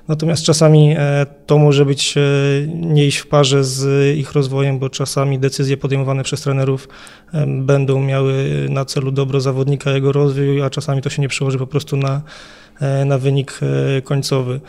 Natomiast 0.08 0.44
czasami 0.44 0.96
e, 0.98 1.26
to 1.46 1.58
może 1.58 1.86
być 1.86 2.18
e, 2.18 2.22
nie 2.68 3.08
iść 3.08 3.18
w 3.18 3.28
parze 3.28 3.64
z 3.64 4.18
ich 4.18 4.32
rozwojem, 4.32 4.80
bo 4.80 4.90
czasami 4.90 5.40
decyzje 5.40 5.78
podejmowane 5.78 6.24
przez 6.24 6.42
trenerów 6.42 6.88
będą 7.48 8.02
miały 8.02 8.68
na 8.70 8.86
celu 8.86 9.12
dobro 9.12 9.42
zawodnika, 9.42 9.92
jego 9.92 10.12
rozwój, 10.12 10.62
a 10.62 10.70
czasami 10.70 11.02
to 11.02 11.10
się 11.10 11.22
nie 11.22 11.28
przełoży 11.28 11.58
po 11.58 11.68
prostu 11.68 11.98
na, 11.98 12.22
na 13.06 13.18
wynik 13.18 13.60
końcowy. 14.04 14.62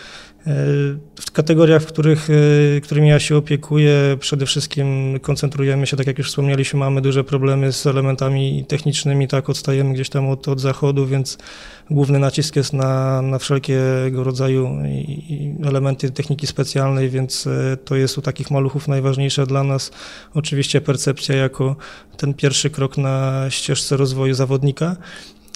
W 1.20 1.30
kategoriach, 1.32 1.82
w 1.82 1.86
których, 1.86 2.28
e, 2.30 2.80
którymi 2.80 3.08
ja 3.08 3.20
się 3.20 3.36
opiekuję, 3.36 4.16
przede 4.20 4.46
wszystkim 4.46 5.18
koncentrujemy 5.20 5.86
się, 5.86 5.96
tak 5.96 6.06
jak 6.06 6.18
już 6.18 6.28
wspomnieliśmy, 6.28 6.80
mamy 6.80 7.00
duże 7.00 7.24
problemy 7.24 7.72
z 7.72 7.86
elementami 7.86 8.64
technicznymi, 8.68 9.28
tak, 9.28 9.50
odstajemy 9.50 9.94
gdzieś 9.94 10.08
tam 10.08 10.28
od, 10.28 10.48
od 10.48 10.60
zachodu, 10.60 11.06
więc 11.06 11.38
główny 11.90 12.18
nacisk 12.18 12.56
jest 12.56 12.72
na, 12.72 13.22
na 13.22 13.38
wszelkiego 13.38 14.24
rodzaju 14.24 14.70
elementy 15.64 16.10
techniki 16.10 16.46
specjalnej, 16.46 17.10
więc 17.10 17.46
e, 17.46 17.76
to 17.76 17.96
jest 17.96 18.18
u 18.18 18.22
takich 18.22 18.50
maluchów 18.50 18.88
najważniejsze 18.88 19.46
dla 19.46 19.64
nas. 19.64 19.90
Oczywiście 20.34 20.80
percepcja 20.80 21.36
jako 21.36 21.76
ten 22.16 22.34
pierwszy 22.34 22.70
krok 22.70 22.98
na 22.98 23.46
ścieżce 23.50 23.96
rozwoju 23.96 24.34
zawodnika. 24.34 24.96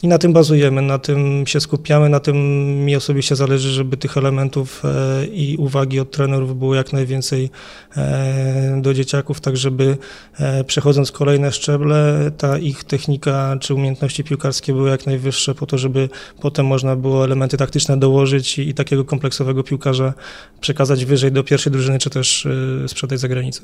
I 0.02 0.08
na 0.08 0.18
tym 0.18 0.32
bazujemy, 0.32 0.82
na 0.82 0.98
tym 0.98 1.46
się 1.46 1.60
skupiamy, 1.60 2.08
na 2.08 2.20
tym 2.20 2.36
mi 2.84 2.96
osobiście 2.96 3.36
zależy, 3.36 3.70
żeby 3.70 3.96
tych 3.96 4.16
elementów 4.16 4.82
e, 4.84 5.26
i 5.26 5.56
uwagi 5.56 6.00
od 6.00 6.10
trenerów 6.10 6.58
było 6.58 6.74
jak 6.74 6.92
najwięcej 6.92 7.50
e, 7.96 8.80
do 8.82 8.94
dzieciaków, 8.94 9.40
tak 9.40 9.56
żeby 9.56 9.98
e, 10.38 10.64
przechodząc 10.64 11.12
kolejne 11.12 11.52
szczeble, 11.52 12.30
ta 12.38 12.58
ich 12.58 12.84
technika 12.84 13.56
czy 13.60 13.74
umiejętności 13.74 14.24
piłkarskie 14.24 14.72
były 14.72 14.90
jak 14.90 15.06
najwyższe 15.06 15.54
po 15.54 15.66
to, 15.66 15.78
żeby 15.78 16.08
potem 16.40 16.66
można 16.66 16.96
było 16.96 17.24
elementy 17.24 17.56
taktyczne 17.56 17.96
dołożyć 17.96 18.58
i, 18.58 18.68
i 18.68 18.74
takiego 18.74 19.04
kompleksowego 19.04 19.62
piłkarza 19.62 20.14
przekazać 20.60 21.04
wyżej 21.04 21.32
do 21.32 21.44
pierwszej 21.44 21.72
drużyny, 21.72 21.98
czy 21.98 22.10
też 22.10 22.48
sprzedać 22.86 23.20
za 23.20 23.28
granicę. 23.28 23.62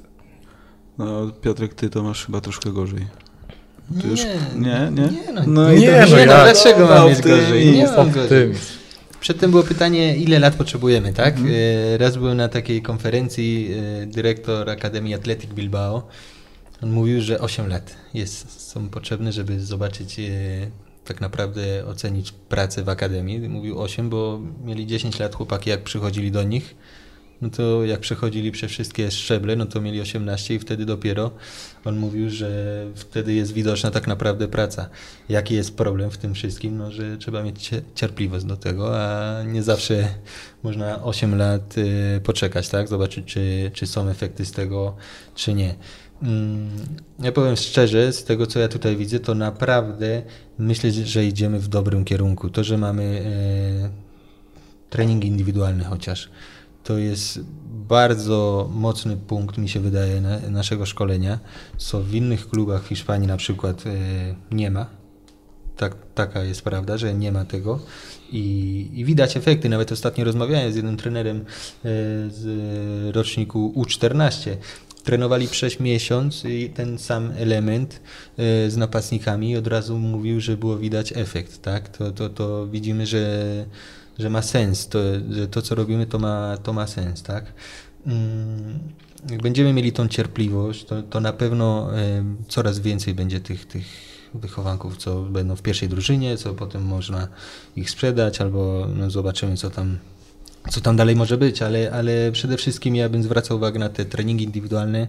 No, 0.98 1.30
Piotrek, 1.40 1.74
ty 1.74 1.90
to 1.90 2.02
masz 2.02 2.26
chyba 2.26 2.40
troszkę 2.40 2.72
gorzej. 2.72 3.06
Ty 4.00 4.08
już- 4.08 4.20
Nie, 4.24 4.34
nie, 4.56 4.90
nie? 4.90 5.02
Nie, 5.02 5.32
no, 5.32 5.42
No 5.46 5.72
nie, 5.72 5.78
Nie, 5.78 5.86
nie, 5.86 6.00
no 6.00 6.06
no, 6.10 6.16
ja- 6.16 6.26
dlaczego 6.26 6.86
mam 6.86 6.98
no, 6.98 7.08
mieć 7.08 7.20
gorzej? 7.20 7.72
Nie. 7.72 7.96
Optymizm. 7.96 8.60
Przedtem 9.20 9.50
było 9.50 9.62
pytanie, 9.62 10.16
ile 10.16 10.38
lat 10.38 10.54
potrzebujemy, 10.54 11.12
tak? 11.12 11.34
E, 11.94 11.98
Raz 11.98 12.16
byłem 12.16 12.36
na 12.36 12.48
takiej 12.48 12.82
konferencji, 12.82 13.70
e, 14.02 14.06
dyrektor 14.06 14.70
Akademii 14.70 15.14
Athletic 15.14 15.50
Bilbao. 15.50 16.06
On 16.82 16.90
mówił, 16.90 17.20
że 17.20 17.40
8 17.40 17.68
lat 17.68 17.94
jest, 18.14 18.70
są 18.70 18.88
potrzebne, 18.88 19.32
żeby 19.32 19.60
zobaczyć, 19.60 20.18
e, 20.20 20.22
tak 21.04 21.20
naprawdę 21.20 21.86
ocenić 21.86 22.32
pracę 22.32 22.82
w 22.84 22.88
Akademii. 22.88 23.48
Mówił 23.48 23.80
8, 23.80 24.10
bo 24.10 24.40
mieli 24.64 24.86
10 24.86 25.18
lat 25.18 25.34
chłopaki, 25.34 25.70
jak 25.70 25.82
przychodzili 25.82 26.30
do 26.30 26.42
nich. 26.42 26.74
No 27.42 27.50
to 27.50 27.84
jak 27.84 28.00
przechodzili 28.00 28.52
przez 28.52 28.70
wszystkie 28.70 29.10
szczeble, 29.10 29.56
no 29.56 29.66
to 29.66 29.80
mieli 29.80 30.00
18 30.00 30.54
i 30.54 30.58
wtedy 30.58 30.86
dopiero 30.86 31.30
on 31.84 31.98
mówił, 31.98 32.30
że 32.30 32.84
wtedy 32.94 33.34
jest 33.34 33.52
widoczna 33.52 33.90
tak 33.90 34.06
naprawdę 34.06 34.48
praca. 34.48 34.88
Jaki 35.28 35.54
jest 35.54 35.76
problem 35.76 36.10
w 36.10 36.18
tym 36.18 36.34
wszystkim? 36.34 36.76
No, 36.76 36.90
że 36.90 37.16
trzeba 37.16 37.42
mieć 37.42 37.70
cierpliwość 37.94 38.44
do 38.44 38.56
tego, 38.56 39.00
a 39.00 39.42
nie 39.42 39.62
zawsze 39.62 40.08
można 40.62 41.02
8 41.02 41.34
lat 41.34 41.78
y, 41.78 42.20
poczekać, 42.24 42.68
tak? 42.68 42.88
Zobaczyć, 42.88 43.24
czy, 43.26 43.70
czy 43.74 43.86
są 43.86 44.08
efekty 44.08 44.44
z 44.44 44.52
tego, 44.52 44.96
czy 45.34 45.54
nie. 45.54 45.74
Mm, 46.22 46.70
ja 47.18 47.32
powiem 47.32 47.56
szczerze, 47.56 48.12
z 48.12 48.24
tego 48.24 48.46
co 48.46 48.58
ja 48.58 48.68
tutaj 48.68 48.96
widzę, 48.96 49.20
to 49.20 49.34
naprawdę 49.34 50.22
myślę, 50.58 50.92
że 50.92 51.24
idziemy 51.24 51.58
w 51.58 51.68
dobrym 51.68 52.04
kierunku. 52.04 52.50
To, 52.50 52.64
że 52.64 52.78
mamy 52.78 53.24
e, 53.84 54.90
trening 54.90 55.24
indywidualny 55.24 55.84
chociaż, 55.84 56.28
to 56.84 56.98
jest 56.98 57.40
bardzo 57.88 58.70
mocny 58.74 59.16
punkt, 59.16 59.58
mi 59.58 59.68
się 59.68 59.80
wydaje, 59.80 60.20
na, 60.20 60.38
naszego 60.38 60.86
szkolenia, 60.86 61.38
co 61.76 62.00
w 62.00 62.14
innych 62.14 62.48
klubach 62.48 62.84
w 62.84 62.88
Hiszpanii 62.88 63.28
na 63.28 63.36
przykład 63.36 63.84
e, 63.86 63.90
nie 64.50 64.70
ma. 64.70 64.86
Tak, 65.76 65.96
taka 66.14 66.42
jest 66.42 66.62
prawda, 66.62 66.98
że 66.98 67.14
nie 67.14 67.32
ma 67.32 67.44
tego 67.44 67.80
i, 68.32 68.88
i 68.94 69.04
widać 69.04 69.36
efekty. 69.36 69.68
Nawet 69.68 69.92
ostatnio 69.92 70.24
rozmawiałem 70.24 70.72
z 70.72 70.76
jednym 70.76 70.96
trenerem 70.96 71.38
e, 71.38 71.42
z 72.30 73.16
roczniku 73.16 73.72
U14, 73.76 74.56
trenowali 75.04 75.48
przez 75.48 75.80
miesiąc 75.80 76.44
i 76.44 76.70
ten 76.70 76.98
sam 76.98 77.32
element 77.36 78.00
e, 78.38 78.70
z 78.70 78.76
napastnikami 78.76 79.50
i 79.50 79.56
od 79.56 79.66
razu 79.66 79.98
mówił, 79.98 80.40
że 80.40 80.56
było 80.56 80.78
widać 80.78 81.12
efekt, 81.16 81.62
tak? 81.62 81.88
To, 81.88 82.12
to, 82.12 82.28
to 82.28 82.66
widzimy, 82.66 83.06
że, 83.06 83.64
że 84.22 84.30
ma 84.30 84.42
sens, 84.42 84.88
to, 84.88 84.98
że 85.30 85.48
to 85.48 85.62
co 85.62 85.74
robimy 85.74 86.06
to 86.06 86.18
ma, 86.18 86.56
to 86.62 86.72
ma 86.72 86.86
sens, 86.86 87.22
tak? 87.22 87.52
Mm, 88.06 88.78
jak 89.30 89.42
będziemy 89.42 89.72
mieli 89.72 89.92
tą 89.92 90.08
cierpliwość, 90.08 90.84
to, 90.84 91.02
to 91.02 91.20
na 91.20 91.32
pewno 91.32 91.90
coraz 92.48 92.78
więcej 92.78 93.14
będzie 93.14 93.40
tych, 93.40 93.66
tych 93.66 93.84
wychowanków, 94.34 94.96
co 94.96 95.22
będą 95.22 95.56
w 95.56 95.62
pierwszej 95.62 95.88
drużynie, 95.88 96.36
co 96.36 96.54
potem 96.54 96.84
można 96.84 97.28
ich 97.76 97.90
sprzedać, 97.90 98.40
albo 98.40 98.86
no, 98.96 99.10
zobaczymy, 99.10 99.56
co 99.56 99.70
tam 99.70 99.98
co 100.70 100.80
tam 100.80 100.96
dalej 100.96 101.16
może 101.16 101.38
być, 101.38 101.62
ale, 101.62 101.92
ale 101.92 102.32
przede 102.32 102.56
wszystkim 102.56 102.96
ja 102.96 103.08
bym 103.08 103.22
zwracał 103.22 103.56
uwagę 103.56 103.78
na 103.78 103.88
te 103.88 104.04
treningi 104.04 104.44
indywidualne 104.44 105.06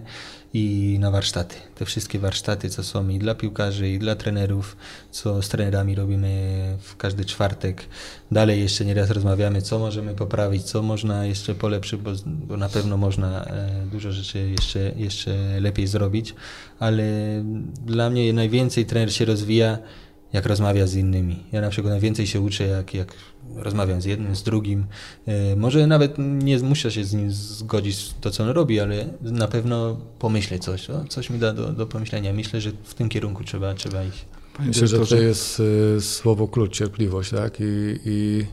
i 0.54 0.96
na 1.00 1.10
warsztaty. 1.10 1.56
Te 1.74 1.84
wszystkie 1.84 2.18
warsztaty, 2.18 2.70
co 2.70 2.82
są 2.82 3.08
i 3.08 3.18
dla 3.18 3.34
piłkarzy, 3.34 3.88
i 3.88 3.98
dla 3.98 4.16
trenerów, 4.16 4.76
co 5.10 5.42
z 5.42 5.48
trenerami 5.48 5.94
robimy 5.94 6.28
w 6.82 6.96
każdy 6.96 7.24
czwartek. 7.24 7.84
Dalej 8.30 8.60
jeszcze 8.60 8.84
nieraz 8.84 9.10
rozmawiamy, 9.10 9.62
co 9.62 9.78
możemy 9.78 10.14
poprawić, 10.14 10.62
co 10.62 10.82
można 10.82 11.26
jeszcze 11.26 11.54
polepszyć, 11.54 12.00
bo, 12.00 12.10
bo 12.26 12.56
na 12.56 12.68
pewno 12.68 12.96
można 12.96 13.44
e, 13.44 13.86
dużo 13.92 14.12
rzeczy 14.12 14.50
jeszcze, 14.50 14.92
jeszcze 14.96 15.60
lepiej 15.60 15.86
zrobić, 15.86 16.34
ale 16.78 17.04
dla 17.86 18.10
mnie 18.10 18.32
najwięcej 18.32 18.86
trener 18.86 19.14
się 19.14 19.24
rozwija 19.24 19.78
jak 20.34 20.46
rozmawia 20.46 20.86
z 20.86 20.94
innymi. 20.94 21.36
Ja 21.52 21.60
na 21.60 21.70
przykład 21.70 21.92
najwięcej 21.92 22.26
się 22.26 22.40
uczę, 22.40 22.66
jak, 22.66 22.94
jak 22.94 23.14
rozmawiam 23.54 24.00
z 24.00 24.04
jednym, 24.04 24.36
z 24.36 24.42
drugim. 24.42 24.86
E, 25.26 25.56
może 25.56 25.86
nawet 25.86 26.14
nie 26.18 26.58
muszę 26.58 26.90
się 26.90 27.04
z 27.04 27.14
nim 27.14 27.32
zgodzić 27.32 28.14
to, 28.20 28.30
co 28.30 28.42
on 28.42 28.48
robi, 28.48 28.80
ale 28.80 29.06
na 29.22 29.48
pewno 29.48 29.96
pomyślę 30.18 30.58
coś. 30.58 30.90
O, 30.90 31.04
coś 31.04 31.30
mi 31.30 31.38
da 31.38 31.52
do, 31.52 31.72
do 31.72 31.86
pomyślenia. 31.86 32.32
Myślę, 32.32 32.60
że 32.60 32.70
w 32.84 32.94
tym 32.94 33.08
kierunku 33.08 33.44
trzeba, 33.44 33.74
trzeba 33.74 34.04
iść. 34.04 34.24
Myślę, 34.58 34.86
że 34.86 35.06
to 35.06 35.16
jest 35.16 35.60
y, 35.60 36.00
słowo 36.00 36.48
klucz, 36.48 36.72
cierpliwość, 36.72 37.30
tak? 37.30 37.60
I, 37.60 37.98
i 38.04 38.46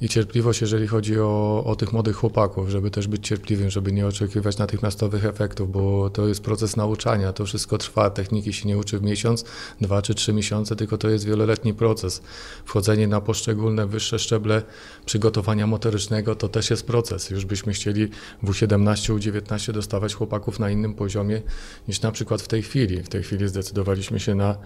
i 0.00 0.08
cierpliwość, 0.08 0.60
jeżeli 0.60 0.86
chodzi 0.86 1.20
o, 1.20 1.62
o 1.66 1.76
tych 1.76 1.92
młodych 1.92 2.16
chłopaków, 2.16 2.68
żeby 2.68 2.90
też 2.90 3.08
być 3.08 3.26
cierpliwym, 3.28 3.70
żeby 3.70 3.92
nie 3.92 4.06
oczekiwać 4.06 4.58
natychmiastowych 4.58 5.24
efektów, 5.24 5.72
bo 5.72 6.10
to 6.10 6.28
jest 6.28 6.42
proces 6.42 6.76
nauczania, 6.76 7.32
to 7.32 7.46
wszystko 7.46 7.78
trwa, 7.78 8.10
techniki 8.10 8.52
się 8.52 8.68
nie 8.68 8.78
uczy 8.78 8.98
w 8.98 9.02
miesiąc, 9.02 9.44
dwa 9.80 10.02
czy 10.02 10.14
trzy 10.14 10.32
miesiące, 10.32 10.76
tylko 10.76 10.98
to 10.98 11.08
jest 11.08 11.24
wieloletni 11.24 11.74
proces. 11.74 12.22
Wchodzenie 12.64 13.08
na 13.08 13.20
poszczególne 13.20 13.86
wyższe 13.86 14.18
szczeble 14.18 14.62
przygotowania 15.06 15.66
motorycznego 15.66 16.34
to 16.34 16.48
też 16.48 16.70
jest 16.70 16.86
proces. 16.86 17.30
Już 17.30 17.44
byśmy 17.44 17.72
chcieli 17.72 18.08
w 18.42 18.50
U17, 18.50 19.18
U19 19.18 19.72
dostawać 19.72 20.14
chłopaków 20.14 20.58
na 20.58 20.70
innym 20.70 20.94
poziomie 20.94 21.42
niż 21.88 22.00
na 22.00 22.12
przykład 22.12 22.42
w 22.42 22.48
tej 22.48 22.62
chwili. 22.62 23.02
W 23.02 23.08
tej 23.08 23.22
chwili 23.22 23.48
zdecydowaliśmy 23.48 24.20
się 24.20 24.34
na 24.34 24.56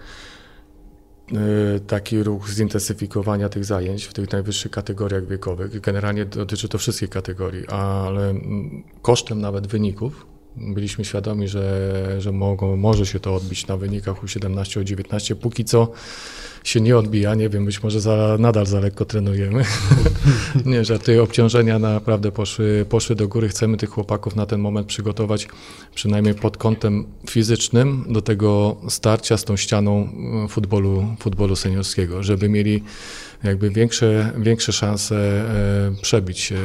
taki 1.87 2.23
ruch 2.23 2.49
zintensyfikowania 2.49 3.49
tych 3.49 3.65
zajęć 3.65 4.05
w 4.05 4.13
tych 4.13 4.31
najwyższych 4.31 4.71
kategoriach 4.71 5.27
wiekowych. 5.27 5.81
Generalnie 5.81 6.25
dotyczy 6.25 6.69
to 6.69 6.77
wszystkich 6.77 7.09
kategorii, 7.09 7.67
ale 7.67 8.33
kosztem 9.01 9.41
nawet 9.41 9.67
wyników 9.67 10.25
byliśmy 10.57 11.05
świadomi, 11.05 11.47
że, 11.47 12.21
że 12.21 12.31
mogą, 12.31 12.77
może 12.77 13.05
się 13.05 13.19
to 13.19 13.35
odbić 13.35 13.67
na 13.67 13.77
wynikach 13.77 14.23
U17, 14.23 14.83
U19. 14.83 15.35
Póki 15.35 15.65
co 15.65 15.91
się 16.65 16.81
nie 16.81 16.97
odbija, 16.97 17.35
nie 17.35 17.49
wiem, 17.49 17.65
być 17.65 17.83
może 17.83 18.01
za, 18.01 18.37
nadal 18.39 18.65
za 18.65 18.79
lekko 18.79 19.05
trenujemy. 19.05 19.63
nie, 20.65 20.85
że 20.85 20.99
te 20.99 21.23
obciążenia 21.23 21.79
naprawdę 21.79 22.31
poszły, 22.31 22.85
poszły 22.89 23.15
do 23.15 23.27
góry. 23.27 23.49
Chcemy 23.49 23.77
tych 23.77 23.89
chłopaków 23.89 24.35
na 24.35 24.45
ten 24.45 24.59
moment 24.59 24.87
przygotować 24.87 25.47
przynajmniej 25.95 26.33
pod 26.33 26.57
kątem 26.57 27.05
fizycznym 27.29 28.05
do 28.09 28.21
tego 28.21 28.77
starcia 28.89 29.37
z 29.37 29.43
tą 29.43 29.57
ścianą 29.57 30.09
e, 30.45 30.47
futbolu, 30.47 31.15
futbolu 31.19 31.55
seniorskiego, 31.55 32.23
żeby 32.23 32.49
mieli 32.49 32.83
jakby 33.43 33.69
większe, 33.69 34.31
większe 34.37 34.73
szanse 34.73 35.15
e, 35.15 36.01
przebić 36.01 36.39
się 36.39 36.57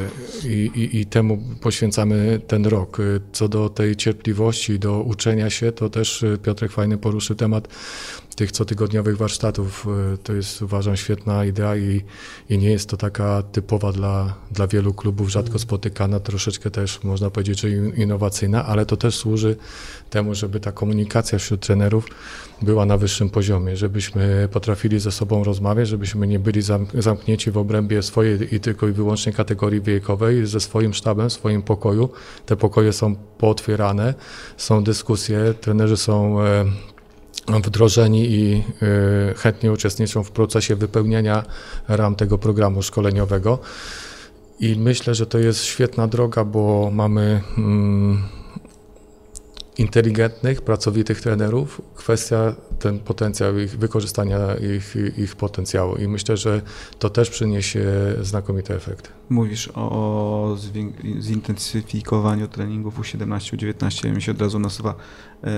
I, 0.45 0.71
i, 0.75 1.01
i 1.01 1.07
temu 1.07 1.43
poświęcamy 1.61 2.41
ten 2.47 2.67
rok. 2.67 2.99
Co 3.33 3.49
do 3.49 3.69
tej 3.69 3.97
cierpliwości, 3.97 4.79
do 4.79 5.01
uczenia 5.01 5.51
się, 5.51 5.73
to 5.73 5.91
też 5.91 6.25
Piotrek 6.43 6.73
fajny 6.73 6.99
poruszył 6.99 7.37
temat 7.37 7.69
tych 8.37 8.53
cotygodniowych 8.53 9.17
warsztatów. 9.17 9.87
E, 10.15 10.19
to 10.19 10.33
jest 10.33 10.63
uważam 10.63 10.97
świetna 10.97 11.45
idea 11.45 11.77
i, 11.77 12.03
i 12.51 12.59
nie 12.59 12.71
jest 12.71 12.89
to 12.89 12.97
taka 12.97 13.43
typowa 13.43 13.93
dla, 13.93 14.35
dla 14.51 14.67
wielu 14.67 14.95
klubów, 14.95 15.29
rzadko 15.29 15.59
spotykana, 15.59 16.21
troszeczkę 16.21 16.71
też 16.71 17.05
można 17.05 17.31
powiedzieć, 17.31 17.61
że 17.61 17.71
innowacyjna, 17.71 18.67
ale 18.67 18.87
to 18.87 18.97
też 18.97 19.17
służy 19.17 19.57
temu, 20.11 20.35
żeby 20.35 20.61
ta 20.61 20.73
komunikacja 20.73 21.39
wśród 21.39 21.61
trenerów 21.61 22.07
była 22.63 22.87
na 22.87 22.97
wyższym 22.97 23.31
poziomie, 23.31 23.77
żebyśmy 23.77 24.49
potrafili 24.53 25.01
ze 25.01 25.13
sobą 25.13 25.45
rozmawiać, 25.45 25.89
żebyśmy 25.89 26.27
nie 26.27 26.39
byli 26.39 26.63
zamknięci 26.95 27.51
w 27.51 27.57
obrębie 27.57 28.03
swojej 28.03 28.55
i 28.55 28.61
tylko 28.61 28.89
i 28.89 28.93
wyłącznie 28.93 29.33
kategorii 29.33 29.81
wiekowej, 29.81 30.47
ze 30.47 30.61
swoim 30.61 30.95
sztabem, 30.95 31.29
w 31.29 31.33
swoim 31.33 31.63
pokoju. 31.63 32.11
Te 32.47 32.57
pokoje 32.57 32.93
są 32.93 33.17
pootwierane, 33.39 34.15
są 34.57 34.85
dyskusje, 34.85 35.55
trenerzy 35.61 35.97
są 35.97 36.43
e, 36.43 36.65
wdrożeni 37.47 38.31
i 38.31 38.63
y, 39.33 39.35
chętnie 39.37 39.73
uczestniczą 39.73 40.25
w 40.25 40.31
procesie 40.31 40.77
wypełniania 40.77 41.45
ram 41.89 42.17
tego 42.17 42.39
programu 42.39 42.83
szkoleniowego. 42.83 43.59
I 44.61 44.77
myślę, 44.77 45.15
że 45.15 45.27
to 45.27 45.39
jest 45.39 45.65
świetna 45.65 46.07
droga, 46.07 46.45
bo 46.45 46.91
mamy 46.93 47.41
mm, 47.59 48.23
inteligentnych, 49.79 50.63
pracowitych 50.63 51.21
trenerów. 51.21 51.83
Kwestia 51.95 52.55
ten 52.79 52.99
potencjał 52.99 53.59
ich 53.59 53.79
wykorzystania 53.79 54.39
ich, 54.77 55.19
ich 55.19 55.37
potencjału 55.37 55.97
i 55.97 56.09
myślę, 56.09 56.37
że 56.37 56.63
to 56.99 57.11
też 57.11 57.31
przyniesie 57.31 57.85
znakomity 58.23 58.75
efekt. 58.75 59.13
Mówisz 59.29 59.71
o 59.75 60.57
zintensyfikowaniu 61.21 62.49
treningów 62.49 63.01
U17, 63.01 63.57
U19. 63.57 64.15
Mi 64.15 64.23
się 64.23 64.33
od 64.33 64.41
razu 64.41 64.59
nasuwa 64.59 64.95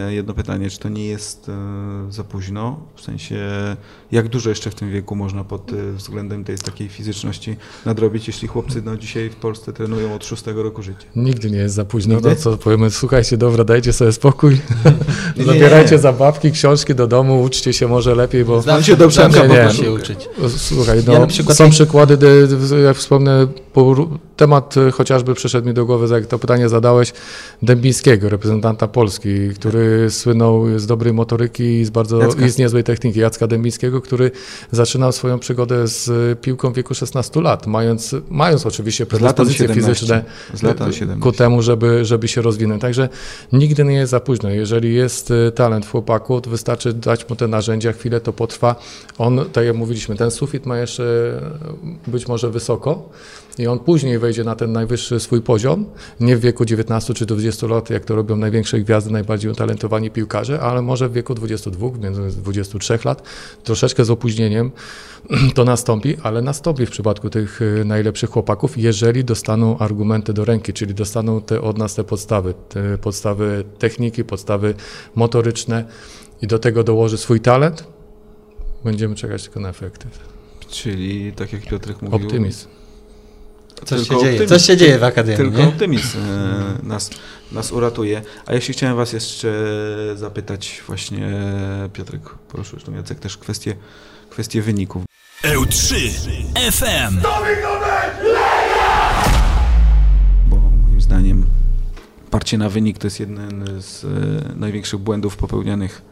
jedno 0.09 0.35
pytanie, 0.35 0.71
czy 0.71 0.79
to 0.79 0.89
nie 0.89 1.07
jest 1.07 1.49
e, 1.49 2.13
za 2.13 2.25
późno? 2.25 2.81
W 2.95 3.01
sensie, 3.01 3.37
jak 4.13 4.29
dużo 4.29 4.51
jeszcze 4.51 4.71
w 4.71 4.75
tym 4.75 4.91
wieku 4.91 5.17
można 5.17 5.45
pod 5.45 5.73
e, 5.73 5.93
względem 5.93 6.45
tej 6.45 6.59
takiej 6.59 6.89
fizyczności 6.89 7.57
nadrobić, 7.87 8.27
jeśli 8.27 8.49
chłopcy 8.49 8.83
no, 8.85 8.97
dzisiaj 8.97 9.31
w 9.31 9.37
Polsce 9.37 9.73
trenują 9.73 10.15
od 10.15 10.25
szóstego 10.25 10.63
roku 10.63 10.83
życia? 10.83 11.07
Nigdy 11.17 11.51
nie 11.51 11.59
jest 11.59 11.75
za 11.75 11.85
późno. 11.85 12.21
No 12.23 12.37
co 12.37 12.57
powiemy, 12.57 12.91
słuchajcie, 12.91 13.37
dobra, 13.37 13.65
dajcie 13.65 13.93
sobie 13.93 14.13
spokój, 14.13 14.61
zabierajcie 15.47 15.99
zabawki, 15.99 16.53
książki 16.53 16.95
do 16.95 17.07
domu, 17.07 17.43
uczcie 17.43 17.73
się 17.73 17.89
może 17.89 18.15
lepiej, 18.15 18.45
bo... 18.45 18.63
Znam 18.63 18.83
się 18.83 18.97
dobrze, 18.97 19.29
nie, 19.29 19.49
nie, 19.49 19.75
się 19.75 19.93
uczyć. 19.93 20.29
Słuchaj, 20.57 21.03
no, 21.07 21.13
ja 21.13 21.27
przykład... 21.27 21.57
są 21.57 21.71
przykłady, 21.71 22.19
jak 22.85 22.97
wspomnę, 22.97 23.47
temat 24.43 24.77
e, 24.77 24.91
chociażby 24.91 25.35
przyszedł 25.35 25.69
mi 25.69 25.75
do 25.75 25.87
głowy, 25.87 26.15
jak 26.15 26.27
to 26.27 26.39
pytanie 26.39 26.69
zadałeś, 26.69 27.13
Dębińskiego, 27.63 28.29
reprezentanta 28.29 28.89
Polski, 28.89 29.49
który 29.55 30.11
słynął 30.11 30.79
z 30.79 30.87
dobrej 30.87 31.13
motoryki 31.13 31.63
i 31.63 31.85
z 31.85 31.91
bardzo 31.91 32.21
i 32.47 32.49
z 32.51 32.59
niezłej 32.59 32.85
techniki. 32.85 33.21
Jacka 33.21 33.47
Dębińskiego, 33.47 34.01
który 34.01 34.31
zaczynał 34.71 35.13
swoją 35.13 35.39
przygodę 35.39 35.89
z 35.89 36.11
piłką 36.41 36.73
w 36.73 36.77
wieku 36.77 36.95
16 36.95 37.41
lat, 37.41 37.67
mając, 37.67 38.15
mając 38.31 38.67
oczywiście 38.67 39.07
predyspozycje 39.07 39.69
fizyczne 39.69 40.25
ku 41.21 41.33
temu, 41.33 41.63
żeby, 41.63 42.05
żeby 42.05 42.29
się 42.29 42.43
rozwinąć. 42.43 42.83
Także 42.83 43.09
nigdy 43.53 43.85
nie 43.85 43.95
jest 43.95 44.11
za 44.11 44.21
późno. 44.21 44.51
Jeżeli 44.51 44.95
jest 44.95 45.31
e, 45.31 45.53
talent 45.53 45.87
w 45.87 45.91
chłopaku, 45.91 46.41
to 46.41 46.51
wystarczy 46.51 46.93
dać 46.93 47.29
mu 47.29 47.37
te 47.37 47.49
narzędzia, 47.49 47.93
chwilę 47.93 48.21
to 48.21 48.33
potrwa. 48.33 48.77
On, 49.19 49.41
tak 49.53 49.65
jak 49.65 49.77
mówiliśmy, 49.77 50.17
ten 50.17 50.31
sufit 50.31 50.67
ma 50.67 50.79
jeszcze 50.79 51.05
być 52.07 52.29
może 52.29 52.51
wysoko, 52.51 53.09
I 53.59 53.67
on 53.67 53.79
później 53.79 54.19
wejdzie 54.19 54.45
na 54.45 54.57
ten 54.57 54.73
najwyższy 54.73 55.21
swój 55.21 55.43
poziom, 55.43 55.87
nie 56.21 56.37
w 56.37 56.41
wieku 56.41 56.65
19 56.65 57.15
czy 57.15 57.27
20 57.27 57.67
lat, 57.67 57.91
jak 57.91 58.05
to 58.05 58.15
robią 58.15 58.37
największe 58.37 58.81
gwiazdy, 58.81 59.11
najbardziej 59.11 59.51
utalentowani 59.51 60.11
piłkarze, 60.11 60.61
ale 60.61 60.83
może 60.83 61.09
w 61.09 61.13
wieku 61.13 61.35
22, 61.35 61.89
między 61.99 62.23
23 62.23 62.99
lat, 63.05 63.23
troszeczkę 63.65 64.05
z 64.05 64.11
opóźnieniem 64.11 64.71
to 65.55 65.65
nastąpi, 65.65 66.17
ale 66.23 66.43
nastąpi 66.43 66.87
w 66.87 66.91
przypadku 66.91 67.31
tych 67.31 67.63
y, 67.63 67.85
najlepszych 67.85 68.31
chłopaków, 68.31 68.79
jeżeli 68.79 69.25
dostaną 69.25 69.79
argumenty 69.79 70.33
do 70.33 70.45
ręki, 70.45 70.73
czyli 70.73 70.95
dostaną 70.95 71.41
te, 71.41 71.61
od 71.61 71.79
nas 71.79 71.95
te 71.95 72.05
podstawy, 72.05 72.55
te 72.69 72.99
podstawy 72.99 73.65
techniki, 73.79 74.25
podstawy 74.25 74.75
motoryczne 75.15 75.85
i 76.43 76.47
do 76.47 76.59
tego 76.59 76.85
dołoży 76.85 77.19
swój 77.19 77.41
talent, 77.41 77.85
będziemy 78.85 79.15
czekać 79.15 79.43
tylko 79.43 79.61
na 79.61 79.69
efekty. 79.69 80.07
Czyli 80.69 81.33
tak 81.33 81.53
jak 81.53 81.63
Piotrek 81.63 82.03
mówił... 82.03 82.27
Optymizm. 82.27 82.82
Coś 83.85 84.01
się, 84.01 84.07
tylko 84.07 84.21
dzieje, 84.23 84.33
optymizm. 84.33 84.55
coś 84.55 84.67
się 84.67 84.77
dzieje 84.77 84.99
w 84.99 85.05
Akademii, 85.05 85.37
Tylko 85.37 85.59
nie? 85.59 85.69
optymizm 85.69 86.19
e, 86.19 86.79
nas, 86.87 87.11
nas 87.53 87.73
uratuje. 87.73 88.23
A 88.47 88.55
jeśli 88.55 88.75
chciałem 88.75 88.97
was 88.97 89.13
jeszcze 89.13 89.53
zapytać 90.15 90.83
właśnie, 90.87 91.33
Piotrek, 91.93 92.23
poruszyłeś 92.49 92.85
tu 92.85 92.93
Jacek 92.93 93.19
też 93.19 93.37
kwestię, 93.39 93.75
kwestię 94.31 94.63
wyników. 94.63 95.05
EU3 95.45 95.95
FM. 96.73 97.21
bo 100.51 100.57
moim 100.87 101.01
zdaniem 101.01 101.47
parcie 102.31 102.59
na 102.59 102.69
wynik 102.69 102.99
to 102.99 103.07
jest 103.07 103.21
jeden 103.21 103.65
z 103.81 104.05
e, 104.05 104.09
największych 104.57 105.01
błędów 105.01 105.37
popełnianych 105.37 106.03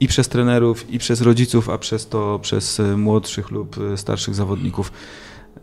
i 0.00 0.08
przez 0.08 0.28
trenerów, 0.28 0.90
i 0.90 0.98
przez 0.98 1.20
rodziców, 1.20 1.68
a 1.70 1.78
przez 1.78 2.08
to 2.08 2.38
przez 2.42 2.80
e, 2.80 2.96
młodszych 2.96 3.50
lub 3.50 3.76
e, 3.92 3.96
starszych 3.96 4.34
zawodników. 4.34 4.92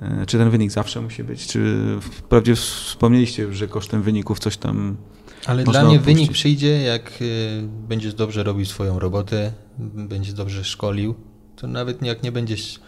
E, 0.01 0.25
Czy 0.25 0.37
ten 0.37 0.49
wynik 0.49 0.71
zawsze 0.71 1.01
musi 1.01 1.23
być? 1.23 1.47
Czy 1.47 1.77
wprawdzie 2.01 2.55
wspomnieliście 2.55 3.43
już, 3.43 3.57
że 3.57 3.67
kosztem 3.67 4.01
wyników 4.03 4.39
coś 4.39 4.57
tam 4.57 4.97
Ale 5.45 5.63
Można 5.63 5.79
dla 5.81 5.89
mnie 5.89 5.97
odpuścić. 5.97 6.15
wynik 6.17 6.31
przyjdzie, 6.31 6.81
jak 6.81 7.11
y, 7.21 7.61
będziesz 7.87 8.13
dobrze 8.13 8.43
robił 8.43 8.65
swoją 8.65 8.99
robotę, 8.99 9.51
będziesz 9.79 10.33
dobrze 10.33 10.63
szkolił, 10.63 11.15
to 11.55 11.67
nawet 11.67 12.01
jak 12.01 12.23
nie 12.23 12.31
będziesz 12.31 12.79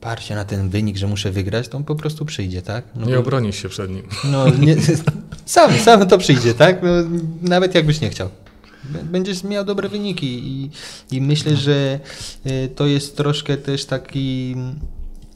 parcie 0.00 0.34
na 0.34 0.44
ten 0.44 0.68
wynik, 0.68 0.96
że 0.96 1.06
muszę 1.06 1.30
wygrać, 1.32 1.68
to 1.68 1.76
on 1.76 1.84
po 1.84 1.94
prostu 1.94 2.24
przyjdzie, 2.24 2.62
tak? 2.62 2.84
No 2.94 3.06
Nie 3.06 3.12
bo- 3.14 3.20
obronisz 3.20 3.62
się 3.62 3.68
przed 3.68 3.90
nim. 3.90 4.02
No, 4.24 4.48
nie, 4.50 4.76
sam, 5.46 5.72
sam 5.72 6.08
to 6.08 6.18
przyjdzie, 6.18 6.54
tak? 6.54 6.82
No, 6.82 6.88
nawet 7.42 7.74
jakbyś 7.74 8.00
nie 8.00 8.10
chciał. 8.10 8.28
Będziesz 9.04 9.44
miał 9.44 9.64
dobre 9.64 9.88
wyniki 9.88 10.26
i, 10.48 10.70
i 11.10 11.20
myślę, 11.20 11.56
że 11.56 12.00
y, 12.46 12.68
to 12.74 12.86
jest 12.86 13.16
troszkę 13.16 13.56
też 13.56 13.84
taki. 13.84 14.56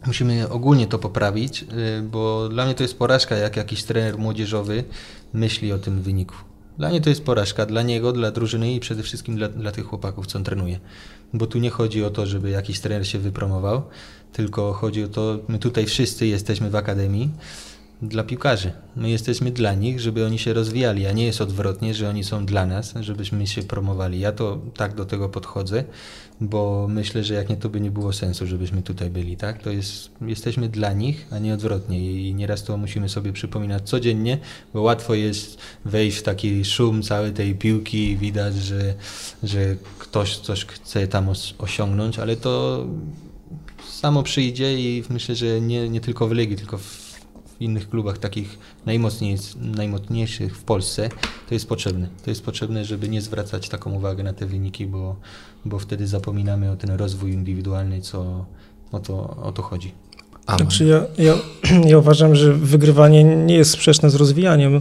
Musimy 0.06 0.48
ogólnie 0.48 0.86
to 0.86 0.98
poprawić, 0.98 1.62
y, 1.62 2.02
bo 2.02 2.48
dla 2.48 2.64
mnie 2.64 2.74
to 2.74 2.82
jest 2.82 2.98
porażka, 2.98 3.36
jak 3.36 3.56
jakiś 3.56 3.84
trener 3.84 4.18
młodzieżowy 4.18 4.84
myśli 5.32 5.72
o 5.72 5.78
tym 5.78 6.02
wyniku. 6.02 6.34
Dla 6.78 6.88
mnie 6.88 7.00
to 7.00 7.10
jest 7.10 7.24
porażka, 7.24 7.66
dla 7.66 7.82
niego, 7.82 8.12
dla 8.12 8.30
drużyny 8.30 8.72
i 8.72 8.80
przede 8.80 9.02
wszystkim 9.02 9.36
dla, 9.36 9.48
dla 9.48 9.72
tych 9.72 9.86
chłopaków, 9.86 10.26
co 10.26 10.38
on 10.38 10.44
trenuje. 10.44 10.80
Bo 11.34 11.46
tu 11.46 11.58
nie 11.58 11.70
chodzi 11.70 12.04
o 12.04 12.10
to, 12.10 12.26
żeby 12.26 12.50
jakiś 12.50 12.80
trener 12.80 13.06
się 13.06 13.18
wypromował, 13.18 13.82
tylko 14.32 14.72
chodzi 14.72 15.04
o 15.04 15.08
to, 15.08 15.38
my 15.48 15.58
tutaj 15.58 15.86
wszyscy 15.86 16.26
jesteśmy 16.26 16.70
w 16.70 16.76
akademii, 16.76 17.30
dla 18.02 18.24
piłkarzy. 18.24 18.72
My 18.96 19.10
jesteśmy 19.10 19.50
dla 19.50 19.74
nich, 19.74 20.00
żeby 20.00 20.26
oni 20.26 20.38
się 20.38 20.52
rozwijali, 20.52 21.06
a 21.06 21.12
nie 21.12 21.26
jest 21.26 21.40
odwrotnie, 21.40 21.94
że 21.94 22.08
oni 22.08 22.24
są 22.24 22.46
dla 22.46 22.66
nas, 22.66 22.94
żebyśmy 23.00 23.46
się 23.46 23.62
promowali. 23.62 24.20
Ja 24.20 24.32
to 24.32 24.58
tak 24.76 24.94
do 24.94 25.04
tego 25.04 25.28
podchodzę, 25.28 25.84
bo 26.40 26.86
myślę, 26.90 27.24
że 27.24 27.34
jak 27.34 27.48
nie, 27.48 27.56
to 27.56 27.68
by 27.68 27.80
nie 27.80 27.90
było 27.90 28.12
sensu, 28.12 28.46
żebyśmy 28.46 28.82
tutaj 28.82 29.10
byli, 29.10 29.36
tak? 29.36 29.62
To 29.62 29.70
jest, 29.70 30.10
jesteśmy 30.20 30.68
dla 30.68 30.92
nich, 30.92 31.26
a 31.30 31.38
nie 31.38 31.54
odwrotnie 31.54 32.28
i 32.28 32.34
nieraz 32.34 32.64
to 32.64 32.76
musimy 32.76 33.08
sobie 33.08 33.32
przypominać 33.32 33.88
codziennie, 33.88 34.38
bo 34.74 34.82
łatwo 34.82 35.14
jest 35.14 35.58
wejść 35.84 36.18
w 36.18 36.22
taki 36.22 36.64
szum 36.64 37.02
całej 37.02 37.32
tej 37.32 37.54
piłki 37.54 38.10
i 38.10 38.16
widać, 38.16 38.54
że, 38.54 38.94
że 39.42 39.76
ktoś 39.98 40.38
coś 40.38 40.66
chce 40.66 41.08
tam 41.08 41.28
os- 41.28 41.54
osiągnąć, 41.58 42.18
ale 42.18 42.36
to 42.36 42.86
samo 43.90 44.22
przyjdzie 44.22 44.80
i 44.80 45.04
myślę, 45.10 45.34
że 45.34 45.60
nie, 45.60 45.88
nie 45.88 46.00
tylko 46.00 46.28
w 46.28 46.32
Legii, 46.32 46.56
tylko 46.56 46.78
w 46.78 47.10
innych 47.61 47.90
klubach 47.90 48.18
takich 48.18 48.59
najmocniej, 48.87 49.37
najmocniejszych 49.57 50.57
w 50.57 50.64
Polsce, 50.64 51.09
to 51.49 51.55
jest 51.55 51.68
potrzebne. 51.68 52.09
To 52.25 52.31
jest 52.31 52.44
potrzebne, 52.44 52.85
żeby 52.85 53.09
nie 53.09 53.23
zwracać 53.23 53.68
taką 53.68 53.92
uwagę 53.92 54.23
na 54.23 54.33
te 54.33 54.46
wyniki, 54.46 54.87
bo, 54.87 55.16
bo 55.64 55.79
wtedy 55.79 56.07
zapominamy 56.07 56.70
o 56.70 56.77
ten 56.77 56.90
rozwój 56.90 57.33
indywidualny, 57.33 58.01
co 58.01 58.44
o 58.92 58.99
to, 58.99 59.37
o 59.42 59.53
to 59.53 59.62
chodzi. 59.62 59.92
Znaczy 60.57 60.85
ja, 60.85 61.03
ja, 61.18 61.35
ja 61.90 61.99
uważam, 61.99 62.35
że 62.35 62.53
wygrywanie 62.53 63.25
nie 63.25 63.55
jest 63.55 63.70
sprzeczne 63.70 64.11
z 64.11 64.14
rozwijaniem 64.14 64.81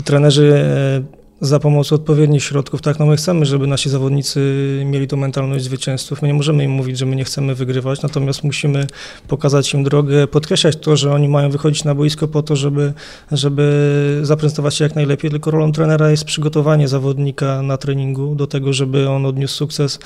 i 0.00 0.02
trenerzy 0.02 0.54
e, 0.54 1.19
za 1.40 1.60
pomocą 1.60 1.96
odpowiednich 1.96 2.44
środków, 2.44 2.82
tak, 2.82 2.98
no 2.98 3.06
my 3.06 3.16
chcemy, 3.16 3.46
żeby 3.46 3.66
nasi 3.66 3.90
zawodnicy 3.90 4.40
mieli 4.86 5.06
tą 5.06 5.16
mentalność 5.16 5.64
zwycięzców. 5.64 6.22
My 6.22 6.28
nie 6.28 6.34
możemy 6.34 6.64
im 6.64 6.70
mówić, 6.70 6.98
że 6.98 7.06
my 7.06 7.16
nie 7.16 7.24
chcemy 7.24 7.54
wygrywać, 7.54 8.02
natomiast 8.02 8.44
musimy 8.44 8.86
pokazać 9.28 9.74
im 9.74 9.84
drogę, 9.84 10.26
podkreślać 10.26 10.76
to, 10.76 10.96
że 10.96 11.12
oni 11.12 11.28
mają 11.28 11.50
wychodzić 11.50 11.84
na 11.84 11.94
boisko 11.94 12.28
po 12.28 12.42
to, 12.42 12.56
żeby, 12.56 12.92
żeby 13.32 14.20
zaprezentować 14.22 14.74
się 14.74 14.84
jak 14.84 14.94
najlepiej, 14.94 15.30
tylko 15.30 15.50
rolą 15.50 15.72
trenera 15.72 16.10
jest 16.10 16.24
przygotowanie 16.24 16.88
zawodnika 16.88 17.62
na 17.62 17.76
treningu 17.76 18.34
do 18.34 18.46
tego, 18.46 18.72
żeby 18.72 19.08
on 19.08 19.26
odniósł 19.26 19.54
sukces 19.54 19.98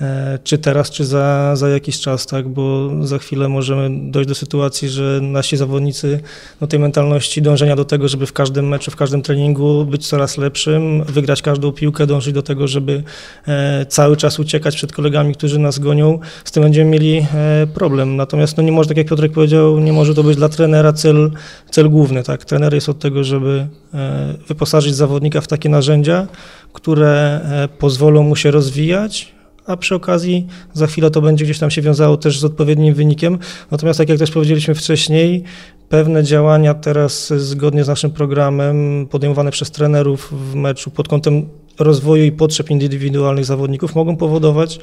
e, 0.00 0.38
czy 0.44 0.58
teraz, 0.58 0.90
czy 0.90 1.04
za, 1.04 1.56
za 1.56 1.68
jakiś 1.68 2.00
czas, 2.00 2.26
tak, 2.26 2.48
bo 2.48 2.90
za 3.06 3.18
chwilę 3.18 3.48
możemy 3.48 4.10
dojść 4.10 4.28
do 4.28 4.34
sytuacji, 4.34 4.88
że 4.88 5.20
nasi 5.22 5.56
zawodnicy 5.56 6.20
no, 6.60 6.66
tej 6.66 6.78
mentalności 6.78 7.42
dążenia 7.42 7.76
do 7.76 7.84
tego, 7.84 8.08
żeby 8.08 8.26
w 8.26 8.32
każdym 8.32 8.68
meczu, 8.68 8.90
w 8.90 8.96
każdym 8.96 9.22
treningu 9.22 9.84
być 9.84 10.06
coraz 10.06 10.38
lepszym, 10.38 10.77
wygrać 11.06 11.42
każdą 11.42 11.72
piłkę, 11.72 12.06
dążyć 12.06 12.34
do 12.34 12.42
tego, 12.42 12.68
żeby 12.68 13.02
e, 13.48 13.86
cały 13.86 14.16
czas 14.16 14.38
uciekać 14.38 14.76
przed 14.76 14.92
kolegami, 14.92 15.34
którzy 15.34 15.58
nas 15.58 15.78
gonią, 15.78 16.18
z 16.44 16.52
tym 16.52 16.62
będziemy 16.62 16.90
mieli 16.90 17.26
e, 17.34 17.66
problem. 17.74 18.16
Natomiast 18.16 18.56
no, 18.56 18.62
nie 18.62 18.72
może, 18.72 18.88
tak 18.88 18.96
jak 18.96 19.06
Piotrek 19.06 19.32
powiedział, 19.32 19.78
nie 19.78 19.92
może 19.92 20.14
to 20.14 20.22
być 20.22 20.36
dla 20.36 20.48
trenera 20.48 20.92
cel, 20.92 21.30
cel 21.70 21.90
główny. 21.90 22.22
Tak? 22.22 22.44
Trener 22.44 22.74
jest 22.74 22.88
od 22.88 22.98
tego, 22.98 23.24
żeby 23.24 23.66
e, 23.94 24.34
wyposażyć 24.48 24.94
zawodnika 24.94 25.40
w 25.40 25.48
takie 25.48 25.68
narzędzia, 25.68 26.26
które 26.72 27.40
pozwolą 27.78 28.22
mu 28.22 28.36
się 28.36 28.50
rozwijać, 28.50 29.38
a 29.68 29.76
przy 29.76 29.94
okazji 29.94 30.46
za 30.72 30.86
chwilę 30.86 31.10
to 31.10 31.20
będzie 31.20 31.44
gdzieś 31.44 31.58
tam 31.58 31.70
się 31.70 31.82
wiązało 31.82 32.16
też 32.16 32.40
z 32.40 32.44
odpowiednim 32.44 32.94
wynikiem. 32.94 33.38
Natomiast 33.70 33.98
tak 33.98 34.08
jak 34.08 34.18
też 34.18 34.30
powiedzieliśmy 34.30 34.74
wcześniej, 34.74 35.44
pewne 35.88 36.24
działania 36.24 36.74
teraz 36.74 37.32
zgodnie 37.32 37.84
z 37.84 37.88
naszym 37.88 38.10
programem 38.10 39.06
podejmowane 39.10 39.50
przez 39.50 39.70
trenerów 39.70 40.32
w 40.50 40.54
meczu 40.54 40.90
pod 40.90 41.08
kątem 41.08 41.48
rozwoju 41.78 42.24
i 42.24 42.32
potrzeb 42.32 42.70
indywidualnych 42.70 43.44
zawodników 43.44 43.94
mogą 43.94 44.16
powodować, 44.16 44.80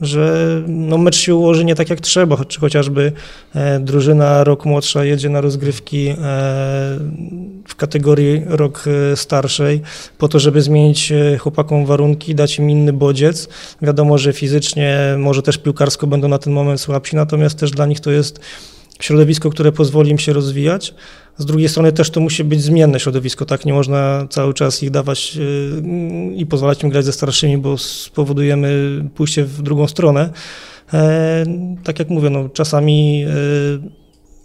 że 0.00 0.46
no 0.68 0.98
mecz 0.98 1.16
się 1.16 1.34
ułoży 1.34 1.64
nie 1.64 1.74
tak 1.74 1.90
jak 1.90 2.00
trzeba, 2.00 2.44
czy 2.44 2.60
chociażby 2.60 3.12
e, 3.54 3.80
drużyna 3.80 4.44
rok 4.44 4.64
młodsza 4.64 5.04
jedzie 5.04 5.28
na 5.28 5.40
rozgrywki 5.40 6.08
e, 6.08 6.14
w 7.68 7.76
kategorii 7.76 8.42
rok 8.46 8.84
e, 9.12 9.16
starszej 9.16 9.80
po 10.18 10.28
to, 10.28 10.38
żeby 10.38 10.62
zmienić 10.62 11.12
e, 11.12 11.38
chłopakom 11.38 11.86
warunki, 11.86 12.34
dać 12.34 12.58
im 12.58 12.70
inny 12.70 12.92
bodziec. 12.92 13.48
Wiadomo, 13.82 14.18
że 14.18 14.32
fizycznie, 14.32 14.98
może 15.18 15.42
też 15.42 15.58
piłkarsko 15.58 16.06
będą 16.06 16.28
na 16.28 16.38
ten 16.38 16.52
moment 16.52 16.80
słabsi, 16.80 17.16
natomiast 17.16 17.58
też 17.58 17.70
dla 17.70 17.86
nich 17.86 18.00
to 18.00 18.10
jest 18.10 18.40
środowisko, 19.04 19.50
które 19.50 19.72
pozwoli 19.72 20.10
im 20.10 20.18
się 20.18 20.32
rozwijać. 20.32 20.94
Z 21.38 21.44
drugiej 21.46 21.68
strony 21.68 21.92
też 21.92 22.10
to 22.10 22.20
musi 22.20 22.44
być 22.44 22.62
zmienne 22.62 23.00
środowisko, 23.00 23.44
tak? 23.44 23.66
Nie 23.66 23.72
można 23.72 24.26
cały 24.30 24.54
czas 24.54 24.82
ich 24.82 24.90
dawać 24.90 25.36
yy, 25.36 26.34
i 26.34 26.46
pozwalać 26.46 26.82
im 26.82 26.90
grać 26.90 27.04
ze 27.04 27.12
starszymi, 27.12 27.58
bo 27.58 27.78
spowodujemy 27.78 29.02
pójście 29.14 29.44
w 29.44 29.62
drugą 29.62 29.88
stronę. 29.88 30.30
E, 30.94 31.44
tak 31.84 31.98
jak 31.98 32.08
mówię, 32.10 32.30
no, 32.30 32.48
czasami 32.48 33.24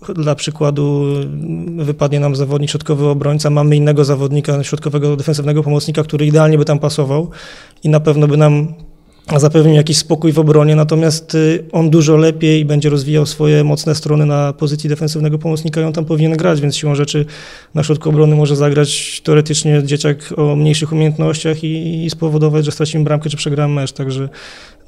e, 0.09 0.13
dla 0.13 0.35
przykładu 0.35 1.05
wypadnie 1.77 2.19
nam 2.19 2.35
zawodnik 2.35 2.69
środkowy 2.69 3.07
obrońca, 3.07 3.49
mamy 3.49 3.75
innego 3.75 4.05
zawodnika, 4.05 4.63
środkowego 4.63 5.15
defensywnego 5.15 5.63
pomocnika, 5.63 6.03
który 6.03 6.25
idealnie 6.25 6.57
by 6.57 6.65
tam 6.65 6.79
pasował 6.79 7.29
i 7.83 7.89
na 7.89 7.99
pewno 7.99 8.27
by 8.27 8.37
nam 8.37 8.73
zapewnił 9.35 9.75
jakiś 9.75 9.97
spokój 9.97 10.31
w 10.31 10.39
obronie, 10.39 10.75
natomiast 10.75 11.35
y, 11.35 11.63
on 11.71 11.89
dużo 11.89 12.17
lepiej 12.17 12.65
będzie 12.65 12.89
rozwijał 12.89 13.25
swoje 13.25 13.63
mocne 13.63 13.95
strony 13.95 14.25
na 14.25 14.53
pozycji 14.53 14.89
defensywnego 14.89 15.37
pomocnika 15.37 15.81
i 15.81 15.83
on 15.83 15.93
tam 15.93 16.05
powinien 16.05 16.37
grać, 16.37 16.61
więc 16.61 16.75
siłą 16.75 16.95
rzeczy 16.95 17.25
na 17.73 17.83
środku 17.83 18.09
obrony 18.09 18.35
może 18.35 18.55
zagrać 18.55 19.21
teoretycznie 19.23 19.83
dzieciak 19.83 20.33
o 20.37 20.55
mniejszych 20.55 20.91
umiejętnościach 20.91 21.63
i, 21.63 22.05
i 22.05 22.09
spowodować, 22.09 22.65
że 22.65 22.71
stracimy 22.71 23.03
bramkę 23.03 23.29
czy 23.29 23.37
przegramy 23.37 23.73
mecz, 23.73 23.91
także 23.91 24.29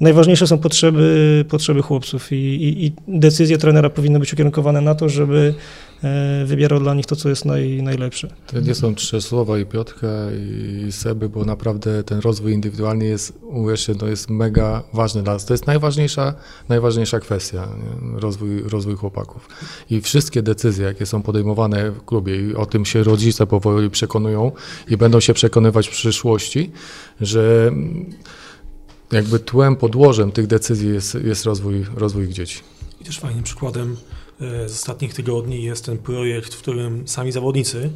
najważniejsze 0.00 0.46
są 0.46 0.58
potrzeby, 0.58 1.44
potrzeby 1.48 1.82
chłopców 1.82 2.32
i, 2.32 2.36
i, 2.36 2.86
i 2.86 2.92
decyzje 3.08 3.58
trenera 3.58 3.90
powinny 3.90 4.18
być 4.18 4.32
ukierunkowane 4.32 4.80
na 4.80 4.94
to, 4.94 5.08
żeby 5.08 5.54
e, 6.04 6.44
wybierał 6.46 6.80
dla 6.80 6.94
nich 6.94 7.06
to, 7.06 7.16
co 7.16 7.28
jest 7.28 7.44
naj, 7.44 7.82
najlepsze. 7.82 8.28
To 8.46 8.60
nie 8.60 8.74
są 8.74 8.94
trzy 8.94 9.20
słowa 9.20 9.58
i 9.58 9.66
Piotrka 9.66 10.08
i 10.86 10.92
Seby, 10.92 11.28
bo 11.28 11.44
naprawdę 11.44 12.04
ten 12.04 12.18
rozwój 12.18 12.52
indywidualny 12.52 13.04
jest, 13.04 13.32
uwierzcie, 13.42 13.94
to 13.94 14.08
jest 14.08 14.29
mega 14.30 14.82
ważny 14.92 15.22
dla 15.22 15.32
nas. 15.32 15.44
To 15.44 15.54
jest 15.54 15.66
najważniejsza, 15.66 16.34
najważniejsza 16.68 17.20
kwestia? 17.20 17.68
Rozwój, 18.12 18.62
rozwój 18.62 18.96
chłopaków. 18.96 19.48
I 19.90 20.00
wszystkie 20.00 20.42
decyzje, 20.42 20.84
jakie 20.84 21.06
są 21.06 21.22
podejmowane 21.22 21.90
w 21.90 22.04
klubie 22.04 22.48
i 22.48 22.54
o 22.54 22.66
tym 22.66 22.84
się 22.84 23.02
rodzice 23.02 23.46
powoli 23.46 23.90
przekonują 23.90 24.52
i 24.88 24.96
będą 24.96 25.20
się 25.20 25.34
przekonywać 25.34 25.88
w 25.88 25.90
przyszłości, 25.90 26.70
że 27.20 27.72
jakby 29.12 29.38
tłem, 29.38 29.76
podłożem 29.76 30.32
tych 30.32 30.46
decyzji 30.46 30.88
jest, 30.88 31.14
jest 31.14 31.44
rozwój, 31.44 31.86
rozwój 31.94 32.24
ich 32.24 32.32
dzieci. 32.32 32.60
I 33.00 33.04
też 33.04 33.18
fajnym 33.20 33.44
przykładem 33.44 33.96
e, 34.40 34.68
z 34.68 34.72
ostatnich 34.72 35.14
tygodni 35.14 35.64
jest 35.64 35.84
ten 35.84 35.98
projekt, 35.98 36.54
w 36.54 36.58
którym 36.58 37.08
sami 37.08 37.32
zawodnicy 37.32 37.90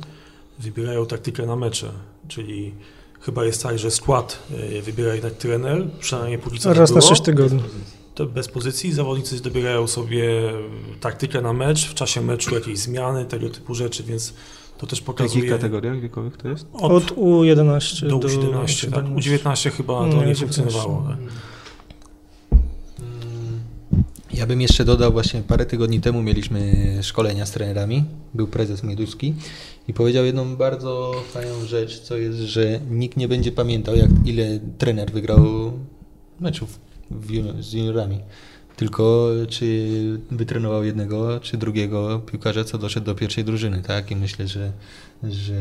wybierają 0.59 1.07
taktykę 1.07 1.47
na 1.47 1.57
mecze, 1.57 1.93
czyli 2.29 2.75
chyba 3.25 3.45
jest 3.45 3.63
tak, 3.63 3.79
że 3.79 3.91
skład 3.91 4.39
e, 4.79 4.83
wybiera 4.83 5.13
jednak 5.15 5.33
trener, 5.35 5.85
przynajmniej 6.01 6.39
póki 6.39 6.59
co 6.59 6.75
Raz 6.75 6.91
na 6.91 6.99
było. 6.99 7.09
6 7.09 7.23
tygodni. 7.23 7.63
To 8.15 8.27
bez 8.27 8.49
pozycji 8.49 8.93
zawodnicy 8.93 9.43
dobierają 9.43 9.87
sobie 9.87 10.53
taktykę 11.01 11.41
na 11.41 11.53
mecz, 11.53 11.89
w 11.89 11.95
czasie 11.95 12.21
meczu 12.21 12.55
jakieś 12.55 12.79
zmiany, 12.79 13.25
tego 13.25 13.51
typu 13.51 13.75
rzeczy, 13.75 14.03
więc 14.03 14.35
to 14.79 14.87
też 14.87 15.01
W 15.01 15.05
pokazuje... 15.05 15.45
jakich 15.45 15.57
kategoriach 15.57 16.01
wiekowych 16.01 16.37
to 16.37 16.49
jest? 16.49 16.67
Od, 16.73 16.93
Od 16.93 17.05
U11 17.17 18.09
do 18.09 18.19
do 18.19 18.29
U17, 18.29 18.91
tak. 18.93 19.05
U19 19.05 19.71
chyba 19.71 19.93
to 20.01 20.07
Nie, 20.07 20.27
nie 20.27 20.35
U19. 20.35 20.39
funkcjonowało. 20.39 21.07
Tak. 21.09 21.19
Ja 24.35 24.47
bym 24.47 24.61
jeszcze 24.61 24.85
dodał, 24.85 25.13
właśnie 25.13 25.43
parę 25.43 25.67
tygodni 25.67 26.01
temu 26.01 26.23
mieliśmy 26.23 26.73
szkolenia 27.03 27.47
z 27.47 27.51
trenerami, 27.51 28.05
był 28.35 28.47
prezes 28.47 28.83
Mieduski 28.83 29.35
i 29.89 29.95
powiedział 29.95 30.25
jedną 30.25 30.57
bardzo 30.57 31.13
fajną 31.33 31.65
rzecz, 31.67 32.01
co 32.01 32.17
jest, 32.17 32.39
że 32.39 32.81
nikt 32.91 33.17
nie 33.17 33.29
będzie 33.29 33.53
pamiętał, 33.53 33.97
jak 33.97 34.11
ile 34.25 34.59
trener 34.79 35.13
wygrał 35.13 35.73
meczów 36.41 36.81
z 37.61 37.73
juniorami. 37.73 38.19
Tylko 38.77 39.31
czy 39.49 39.89
wytrenował 40.31 40.85
jednego 40.85 41.41
czy 41.41 41.57
drugiego 41.57 42.19
piłkarza, 42.19 42.65
co 42.65 42.79
doszedł 42.79 43.07
do 43.07 43.15
pierwszej 43.15 43.45
drużyny, 43.45 43.83
tak? 43.83 44.11
I 44.11 44.17
myślę, 44.17 44.49
że, 44.49 44.73
że 45.23 45.55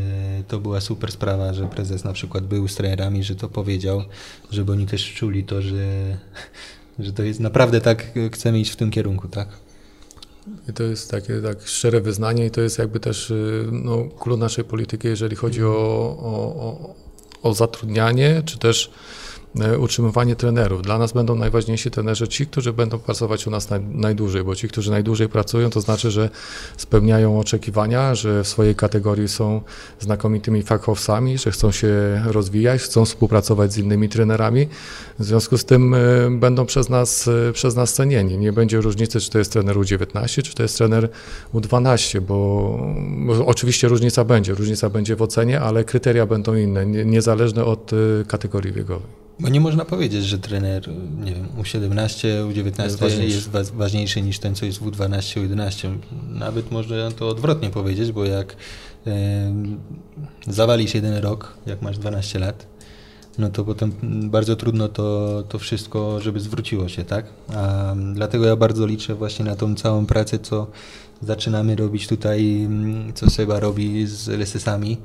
to 0.47 0.59
była 0.59 0.81
super 0.81 1.11
sprawa, 1.11 1.53
że 1.53 1.67
prezes 1.67 2.03
na 2.03 2.13
przykład 2.13 2.47
był 2.47 2.67
z 2.67 2.75
trenerami, 2.75 3.23
że 3.23 3.35
to 3.35 3.49
powiedział, 3.49 4.03
żeby 4.51 4.71
oni 4.71 4.85
też 4.85 5.13
czuli 5.13 5.43
to, 5.43 5.61
że, 5.61 6.17
że 6.99 7.13
to 7.13 7.23
jest 7.23 7.39
naprawdę 7.39 7.81
tak, 7.81 8.05
chcemy 8.31 8.59
iść 8.59 8.71
w 8.71 8.75
tym 8.75 8.91
kierunku, 8.91 9.27
tak? 9.27 9.47
I 10.69 10.73
to 10.73 10.83
jest 10.83 11.11
takie 11.11 11.41
tak 11.41 11.67
szczere 11.67 12.01
wyznanie 12.01 12.45
i 12.45 12.51
to 12.51 12.61
jest 12.61 12.79
jakby 12.79 12.99
też 12.99 13.31
y, 13.31 13.65
no, 13.71 14.03
klucz 14.19 14.39
naszej 14.39 14.63
polityki, 14.63 15.07
jeżeli 15.07 15.35
chodzi 15.35 15.63
o, 15.63 15.69
o, 16.19 16.95
o, 17.41 17.53
zatrudnianie, 17.53 18.41
czy 18.45 18.57
też 18.59 18.87
e, 18.87 18.91
utrzymywanie 19.79 20.35
trenerów. 20.35 20.81
Dla 20.81 20.97
nas 20.97 21.11
będą 21.11 21.35
najważniejsi 21.35 21.91
trenerzy 21.91 22.27
ci, 22.27 22.47
którzy 22.47 22.73
będą 22.73 22.99
pracować 22.99 23.47
u 23.47 23.49
nas 23.49 23.69
naj, 23.69 23.81
najdłużej, 23.81 24.43
bo 24.43 24.55
ci, 24.55 24.67
którzy 24.67 24.91
najdłużej 24.91 25.29
pracują, 25.29 25.69
to 25.69 25.81
znaczy, 25.81 26.11
że 26.11 26.29
spełniają 26.77 27.39
oczekiwania, 27.39 28.15
że 28.15 28.43
w 28.43 28.47
swojej 28.47 28.75
kategorii 28.75 29.27
są 29.27 29.61
znakomitymi 29.99 30.63
fachowcami, 30.63 31.37
że 31.37 31.51
chcą 31.51 31.71
się 31.71 32.21
rozwijać, 32.25 32.81
chcą 32.81 33.05
współpracować 33.05 33.73
z 33.73 33.77
innymi 33.77 34.09
trenerami. 34.09 34.67
W 35.19 35.23
związku 35.23 35.57
z 35.57 35.65
tym 35.65 35.93
e, 35.93 35.97
będą 36.31 36.65
przez 36.65 36.89
nas, 36.89 37.27
e, 37.49 37.53
przez 37.53 37.75
nas 37.75 37.93
cenieni. 37.93 38.37
Nie 38.37 38.53
będzie 38.53 38.81
różnicy, 38.81 39.19
czy 39.19 39.29
to 39.29 39.37
jest 39.37 39.51
trener 39.51 39.77
U19, 39.77 40.41
czy 40.41 40.55
to 40.55 40.63
jest 40.63 40.77
trener 40.77 41.09
U12, 41.53 42.21
bo, 42.21 42.79
oczywiście 43.45 43.87
różnica 43.87 44.23
będzie. 44.23 44.53
Różnica 44.53 44.89
będzie 44.89 45.15
w 45.15 45.21
ocenie, 45.21 45.61
ale 45.61 45.83
kryteria 45.83 46.25
będą 46.25 46.55
inne, 46.55 46.85
nie, 46.85 47.05
niezależne 47.05 47.65
od 47.65 47.91
e, 47.93 48.25
kategorii 48.25 48.73
wiekowej. 48.73 49.22
Bo 49.39 49.49
nie 49.49 49.59
można 49.61 49.85
powiedzieć, 49.85 50.25
że 50.25 50.37
trener, 50.37 50.89
nie 51.23 51.33
wiem, 51.35 51.47
U17, 51.61 52.27
U19 52.49 52.65
Jest 52.65 52.77
jest, 52.79 52.99
ważniejszy. 52.99 53.49
wa- 53.49 53.63
ważniejszy 53.63 54.21
niż 54.21 54.39
ten, 54.39 54.55
co 54.55 54.65
jest 54.65 54.77
w 54.79 54.85
U12, 54.91 55.47
U11. 55.47 55.97
Nawet 56.29 56.71
można 56.71 57.11
to 57.11 57.29
odwrotnie 57.29 57.69
powiedzieć, 57.69 58.11
bo 58.11 58.25
jak 58.25 58.55
em, 59.05 59.79
zawalisz 60.47 60.93
jeden 60.95 61.13
rok, 61.17 61.53
jak 61.65 61.81
masz 61.81 61.97
12 61.97 62.39
lat, 62.39 62.65
no 63.37 63.49
to 63.49 63.63
potem 63.65 63.93
bardzo 64.29 64.55
trudno 64.55 64.87
to, 64.87 65.43
to 65.49 65.59
wszystko, 65.59 66.21
żeby 66.21 66.39
zwróciło 66.39 66.89
się, 66.89 67.03
tak? 67.03 67.25
A 67.55 67.95
dlatego 68.13 68.45
ja 68.45 68.55
bardzo 68.55 68.85
liczę 68.85 69.15
właśnie 69.15 69.45
na 69.45 69.55
tą 69.55 69.75
całą 69.75 70.05
pracę, 70.05 70.39
co 70.39 70.67
zaczynamy 71.21 71.75
robić 71.75 72.07
tutaj, 72.07 72.67
co 73.15 73.29
Seba 73.29 73.59
robi 73.59 74.07
z 74.07 74.29
LSS-ami, 74.29 74.97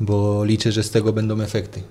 bo 0.00 0.44
liczę, 0.44 0.72
że 0.72 0.82
z 0.82 0.90
tego 0.90 1.12
będą 1.12 1.40
efekty. 1.40 1.82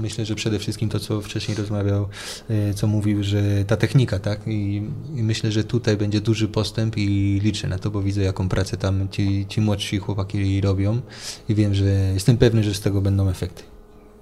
Myślę, 0.00 0.24
że 0.26 0.34
przede 0.34 0.58
wszystkim 0.58 0.88
to, 0.88 1.00
co 1.00 1.20
wcześniej 1.20 1.56
rozmawiał, 1.56 2.08
e, 2.50 2.74
co 2.74 2.86
mówił, 2.86 3.24
że 3.24 3.42
ta 3.66 3.76
technika, 3.76 4.18
tak? 4.18 4.40
I, 4.46 4.82
I 5.16 5.22
myślę, 5.22 5.52
że 5.52 5.64
tutaj 5.64 5.96
będzie 5.96 6.20
duży 6.20 6.48
postęp 6.48 6.96
i 6.96 7.40
liczę 7.42 7.68
na 7.68 7.78
to, 7.78 7.90
bo 7.90 8.02
widzę, 8.02 8.22
jaką 8.22 8.48
pracę 8.48 8.76
tam 8.76 9.08
ci, 9.08 9.46
ci 9.48 9.60
młodsi 9.60 9.98
chłopaki 9.98 10.60
robią 10.60 11.00
i 11.48 11.54
wiem, 11.54 11.74
że 11.74 11.84
jestem 12.14 12.36
pewny, 12.36 12.64
że 12.64 12.74
z 12.74 12.80
tego 12.80 13.00
będą 13.00 13.28
efekty. 13.28 13.62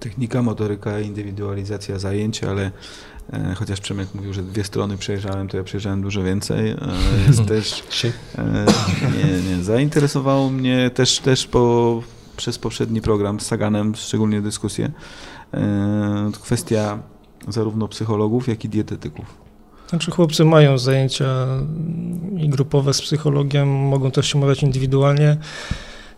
Technika, 0.00 0.42
motoryka, 0.42 1.00
indywidualizacja 1.00 1.98
zajęć, 1.98 2.44
ale 2.44 2.70
e, 3.32 3.54
chociaż 3.54 3.80
Przemek 3.80 4.14
mówił, 4.14 4.32
że 4.32 4.42
dwie 4.42 4.64
strony 4.64 4.98
przejrzałem, 4.98 5.48
to 5.48 5.56
ja 5.56 5.64
przejrzałem 5.64 6.02
dużo 6.02 6.22
więcej. 6.22 6.70
E, 6.70 6.76
jest 7.26 7.44
też. 7.54 7.82
E, 8.38 8.66
Nie, 9.16 9.56
nie. 9.56 9.64
Zainteresowało 9.64 10.50
mnie 10.50 10.90
też, 10.90 11.18
też 11.18 11.46
po, 11.46 12.02
przez 12.36 12.58
poprzedni 12.58 13.00
program 13.00 13.40
z 13.40 13.46
Saganem, 13.46 13.94
szczególnie 13.94 14.40
dyskusję, 14.40 14.90
kwestia 16.42 16.98
zarówno 17.48 17.88
psychologów, 17.88 18.48
jak 18.48 18.64
i 18.64 18.68
dietetyków. 18.68 19.24
Znaczy 19.88 20.10
chłopcy 20.10 20.44
mają 20.44 20.78
zajęcia 20.78 21.46
i 22.38 22.48
grupowe 22.48 22.94
z 22.94 23.02
psychologiem, 23.02 23.68
mogą 23.68 24.10
też 24.10 24.26
się 24.32 24.38
umawiać 24.38 24.62
indywidualnie. 24.62 25.36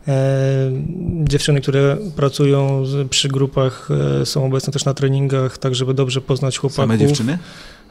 E, 0.08 0.70
Dziewczyny, 1.24 1.60
które 1.60 1.96
pracują 2.16 2.86
z- 2.86 3.08
przy 3.08 3.28
grupach 3.28 3.88
e, 4.20 4.26
są 4.26 4.46
obecne 4.46 4.72
też 4.72 4.84
na 4.84 4.94
treningach, 4.94 5.58
tak 5.58 5.74
żeby 5.74 5.94
dobrze 5.94 6.20
poznać 6.20 6.58
chłopaków. 6.58 6.82
Same 6.82 6.98
dziewczyny? 6.98 7.38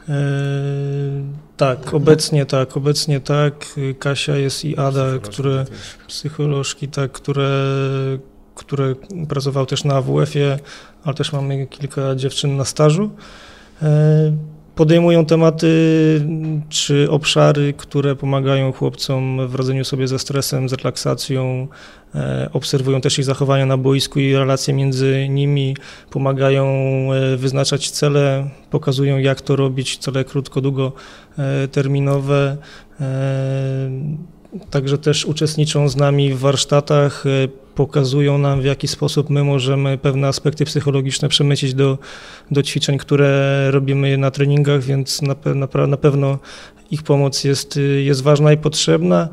E, 0.08 0.14
tak, 1.56 1.94
obecnie 1.94 2.46
tak, 2.46 2.76
obecnie 2.76 3.20
tak. 3.20 3.66
Kasia 3.98 4.36
jest 4.36 4.64
i 4.64 4.76
Ada, 4.76 5.18
które 5.22 5.64
psycholożki, 6.08 6.88
tak, 6.88 7.12
które, 7.12 7.50
które 8.60 8.94
pracowały 9.28 9.66
też 9.66 9.84
na 9.84 9.94
AWF-ie, 9.94 10.58
ale 11.04 11.14
też 11.14 11.32
mamy 11.32 11.66
kilka 11.66 12.14
dziewczyn 12.14 12.56
na 12.56 12.64
stażu. 12.64 13.10
E, 13.82 14.32
Podejmują 14.74 15.26
tematy 15.26 15.70
czy 16.68 17.10
obszary, 17.10 17.74
które 17.76 18.16
pomagają 18.16 18.72
chłopcom 18.72 19.48
w 19.48 19.54
radzeniu 19.54 19.84
sobie 19.84 20.08
ze 20.08 20.18
stresem, 20.18 20.68
z 20.68 20.72
relaksacją. 20.72 21.68
E, 22.14 22.50
Obserwują 22.52 23.00
też 23.00 23.18
ich 23.18 23.24
zachowania 23.24 23.66
na 23.66 23.76
boisku 23.76 24.20
i 24.20 24.34
relacje 24.34 24.74
między 24.74 25.28
nimi. 25.28 25.76
Pomagają 26.10 26.66
e, 27.12 27.36
wyznaczać 27.36 27.90
cele, 27.90 28.50
pokazują 28.70 29.18
jak 29.18 29.40
to 29.40 29.56
robić, 29.56 29.98
cele 29.98 30.24
krótko, 30.24 30.60
długoterminowe. 30.60 32.56
E, 33.00 33.90
Także 34.70 34.98
też 34.98 35.24
uczestniczą 35.24 35.88
z 35.88 35.96
nami 35.96 36.34
w 36.34 36.38
warsztatach, 36.38 37.26
e, 37.26 37.48
pokazują 37.74 38.38
nam 38.38 38.60
w 38.60 38.64
jaki 38.64 38.88
sposób 38.88 39.30
my 39.30 39.44
możemy 39.44 39.98
pewne 39.98 40.28
aspekty 40.28 40.64
psychologiczne 40.64 41.28
przemycić 41.28 41.74
do, 41.74 41.98
do 42.50 42.62
ćwiczeń, 42.62 42.98
które 42.98 43.70
robimy 43.70 44.18
na 44.18 44.30
treningach, 44.30 44.82
więc 44.82 45.22
na, 45.22 45.34
na, 45.54 45.86
na 45.86 45.96
pewno 45.96 46.38
ich 46.90 47.02
pomoc 47.02 47.44
jest, 47.44 47.78
jest 48.04 48.22
ważna 48.22 48.52
i 48.52 48.56
potrzebna. 48.56 49.28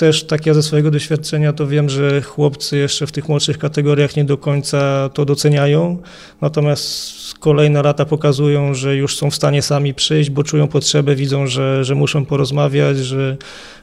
Też 0.00 0.24
tak 0.24 0.46
ja 0.46 0.54
ze 0.54 0.62
swojego 0.62 0.90
doświadczenia 0.90 1.52
to 1.52 1.66
wiem, 1.66 1.88
że 1.88 2.22
chłopcy 2.22 2.76
jeszcze 2.76 3.06
w 3.06 3.12
tych 3.12 3.28
młodszych 3.28 3.58
kategoriach 3.58 4.16
nie 4.16 4.24
do 4.24 4.38
końca 4.38 5.10
to 5.14 5.24
doceniają, 5.24 5.98
natomiast 6.40 7.34
kolejne 7.40 7.82
lata 7.82 8.04
pokazują, 8.04 8.74
że 8.74 8.96
już 8.96 9.16
są 9.16 9.30
w 9.30 9.34
stanie 9.34 9.62
sami 9.62 9.94
przyjść, 9.94 10.30
bo 10.30 10.44
czują 10.44 10.68
potrzebę, 10.68 11.14
widzą, 11.14 11.46
że, 11.46 11.84
że 11.84 11.94
muszą 11.94 12.24
porozmawiać, 12.24 12.96
że 12.96 13.36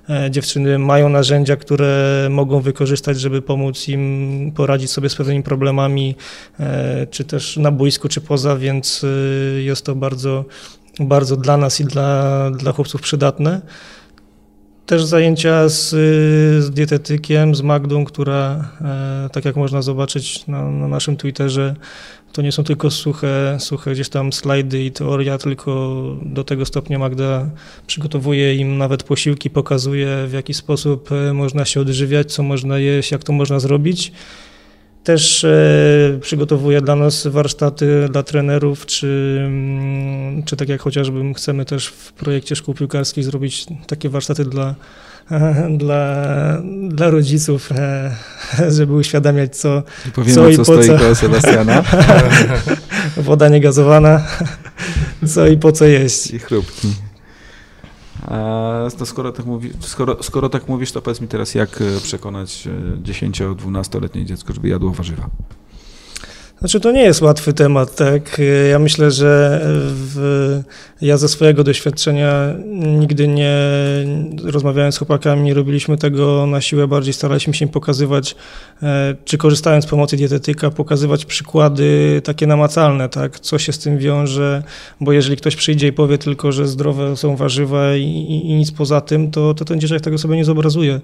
e, 0.10 0.32
dziewczyny 0.32 0.80
mają 0.80 1.10
narzędzia, 1.10 1.56
które 1.56 2.28
mogą 2.30 2.62
wykorzystać, 2.62 3.20
żeby 3.20 3.42
pomóc 3.42 3.88
im 3.88 4.52
poradzić 4.56 4.92
sobie 4.92 5.10
z 5.10 5.16
pewnymi 5.16 5.44
problemami, 5.44 6.16
e, 6.60 7.08
czy 7.12 7.24
też 7.24 7.58
na 7.58 7.72
boisku, 7.72 8.10
czy 8.10 8.22
poza, 8.22 8.58
więc 8.58 9.04
y, 9.04 9.62
jest 9.66 9.86
to 9.86 9.96
bardzo, 9.96 10.46
bardzo 11.00 11.38
dla 11.38 11.58
nas 11.58 11.80
i 11.80 11.86
dla, 11.86 12.52
dla 12.52 12.72
chłopców 12.72 13.02
przydatne. 13.02 13.62
Też 14.88 15.06
zajęcia 15.06 15.70
z, 15.70 15.90
z 16.64 16.72
dietetykiem, 16.72 17.56
z 17.56 17.62
Magdą, 17.62 18.06
która, 18.06 18.70
e, 18.82 19.30
tak 19.32 19.46
jak 19.46 19.56
można 19.56 19.82
zobaczyć 19.82 20.48
na, 20.48 20.72
na, 20.72 20.88
naszym 20.88 21.18
Twitterze, 21.18 21.76
to 22.34 22.42
nie 22.42 22.52
są 22.52 22.64
tylko 22.64 22.92
suche, 22.92 23.58
suche 23.60 23.92
gdzieś 23.92 24.10
tam 24.10 24.34
slajdy 24.34 24.84
i 24.84 24.92
teoria, 24.92 25.38
tylko 25.38 26.02
do 26.22 26.44
tego 26.44 26.66
stopnia 26.66 27.00
Magda 27.00 27.50
przygotowuje 27.88 28.56
im 28.56 28.78
nawet 28.78 29.04
posiłki, 29.04 29.50
pokazuje 29.50 30.28
w 30.28 30.34
jaki 30.34 30.54
sposób 30.54 31.12
e, 31.12 31.34
można 31.34 31.66
się 31.66 31.82
odżywiać, 31.82 32.34
co 32.34 32.44
można 32.44 32.78
jeść, 32.78 33.12
jak 33.12 33.24
to 33.24 33.34
można 33.34 33.60
zrobić. 33.60 34.12
Też 35.08 35.44
e, 35.44 36.20
przygotowuje 36.22 36.82
dla 36.82 36.96
nas 36.96 37.28
warsztaty 37.28 38.08
dla 38.12 38.24
trenerów, 38.24 38.86
czy, 38.86 39.38
mm, 39.46 40.44
czy 40.44 40.58
tak 40.58 40.70
jak 40.70 40.82
chociażby 40.82 41.34
chcemy 41.34 41.66
też 41.66 41.88
w 41.88 42.14
projekcie 42.14 42.56
szkół 42.56 42.74
piłkarskich 42.74 43.24
zrobić 43.24 43.66
takie 43.88 44.10
warsztaty 44.10 44.46
dla, 44.46 44.76
dla, 45.78 46.24
dla 46.90 47.10
rodziców, 47.10 47.72
e, 47.72 48.16
żeby 48.78 48.94
uświadamiać 48.94 49.58
co, 49.58 49.84
Powiemy, 50.16 50.36
co 50.36 50.42
co, 50.42 50.50
i 50.50 50.58
po 50.58 50.64
stoi 50.64 50.88
co. 50.88 50.98
koło 50.98 51.16
Sebastiana 51.16 51.84
woda 53.18 53.50
niegazowana, 53.50 54.28
co 55.28 55.48
i 55.48 55.58
po 55.58 55.72
co 55.72 55.86
jeść. 55.86 56.32
i 56.32 56.40
chrupki. 56.40 57.07
A 58.22 58.90
to 58.98 59.06
skoro 59.06 59.32
tak, 59.32 59.46
mówi, 59.46 59.74
skoro, 59.80 60.24
skoro 60.24 60.50
tak 60.50 60.68
mówisz, 60.68 60.92
to 60.92 61.02
powiedz 61.02 61.22
mi 61.22 61.28
teraz, 61.28 61.56
jak 61.56 61.82
e, 61.82 62.00
przekonać 62.02 62.68
e, 62.68 62.98
10-12-letnie 62.98 64.26
dziecko, 64.26 64.54
żeby 64.54 64.68
jadło 64.68 64.92
warzywa? 64.92 65.30
Znaczy 66.60 66.80
to 66.80 66.92
nie 66.92 67.02
jest 67.02 67.22
łatwy 67.22 67.54
temat, 67.54 67.96
tak. 67.96 68.42
Ja 68.70 68.80
myślę, 68.80 69.12
że 69.12 69.62
w, 69.86 70.62
ja 71.02 71.18
ze 71.18 71.28
swojego 71.28 71.64
doświadczenia 71.64 72.56
nigdy 73.00 73.28
nie 73.28 73.56
rozmawiając 74.44 74.96
z 74.96 74.98
chłopakami, 74.98 75.42
nie 75.42 75.54
robiliśmy 75.54 75.98
tego 75.98 76.46
na 76.46 76.62
siłę, 76.62 76.88
bardziej 76.88 77.14
staraliśmy 77.14 77.54
się 77.54 77.68
pokazywać, 77.68 78.36
e, 78.84 79.16
czy 79.26 79.38
korzystając 79.38 79.86
z 79.86 79.88
pomocy 79.88 80.18
dietetyka, 80.18 80.72
pokazywać 80.72 81.26
przykłady 81.26 82.22
takie 82.24 82.48
namacalne, 82.48 83.10
tak, 83.10 83.40
co 83.40 83.60
się 83.60 83.74
z 83.74 83.80
tym 83.80 83.98
wiąże, 83.98 84.64
bo 85.02 85.12
jeżeli 85.12 85.38
ktoś 85.38 85.56
przyjdzie 85.56 85.88
i 85.88 85.94
powie 85.94 86.18
tylko, 86.18 86.52
że 86.52 86.68
zdrowe 86.68 87.18
są 87.18 87.36
warzywa 87.36 87.96
i, 87.96 88.04
i, 88.04 88.52
i 88.52 88.54
nic 88.56 88.72
poza 88.72 89.02
tym, 89.02 89.32
to, 89.32 89.54
to 89.54 89.66
ten 89.66 89.80
dzieciak 89.80 90.02
tego 90.02 90.18
sobie 90.18 90.36
nie 90.36 90.46
zobrazuje. 90.46 91.00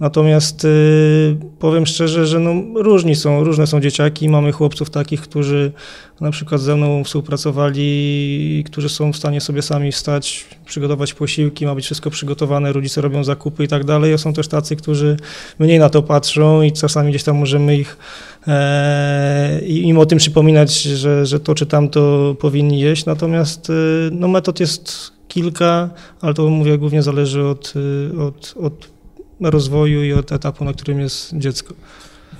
Natomiast 0.00 0.64
y, 0.64 1.36
powiem 1.58 1.86
szczerze, 1.86 2.26
że 2.26 2.40
no, 2.40 2.82
różni 2.82 3.16
są, 3.16 3.44
różne 3.44 3.66
są 3.66 3.80
dzieciaki. 3.80 4.28
Mamy 4.28 4.52
chłopców 4.52 4.90
takich, 4.90 5.20
którzy 5.20 5.72
na 6.20 6.30
przykład 6.30 6.60
ze 6.60 6.76
mną 6.76 7.04
współpracowali, 7.04 8.64
którzy 8.66 8.88
są 8.88 9.12
w 9.12 9.16
stanie 9.16 9.40
sobie 9.40 9.62
sami 9.62 9.92
wstać, 9.92 10.46
przygotować 10.66 11.14
posiłki, 11.14 11.66
ma 11.66 11.74
być 11.74 11.84
wszystko 11.84 12.10
przygotowane, 12.10 12.72
rodzice 12.72 13.00
robią 13.00 13.24
zakupy 13.24 13.64
i 13.64 13.68
tak 13.68 13.84
dalej. 13.84 14.18
Są 14.18 14.32
też 14.32 14.48
tacy, 14.48 14.76
którzy 14.76 15.16
mniej 15.58 15.78
na 15.78 15.90
to 15.90 16.02
patrzą 16.02 16.62
i 16.62 16.72
czasami 16.72 17.10
gdzieś 17.10 17.22
tam 17.22 17.36
możemy 17.36 17.76
ich 17.76 17.98
e, 18.46 19.60
im 19.66 19.98
o 19.98 20.06
tym 20.06 20.18
przypominać, 20.18 20.82
że, 20.82 21.26
że 21.26 21.40
to 21.40 21.54
czy 21.54 21.66
tamto 21.66 22.34
powinni 22.40 22.80
jeść. 22.80 23.04
Natomiast 23.06 23.70
y, 23.70 23.72
no, 24.12 24.28
metod 24.28 24.60
jest 24.60 25.12
kilka, 25.28 25.90
ale 26.20 26.34
to 26.34 26.48
mówię 26.48 26.78
głównie 26.78 27.02
zależy 27.02 27.46
od, 27.46 27.72
y, 27.76 28.22
od, 28.22 28.54
od 28.60 28.99
rozwoju 29.40 30.04
i 30.04 30.12
od 30.12 30.32
etapu, 30.32 30.64
na 30.64 30.72
którym 30.72 31.00
jest 31.00 31.30
dziecko. 31.32 31.74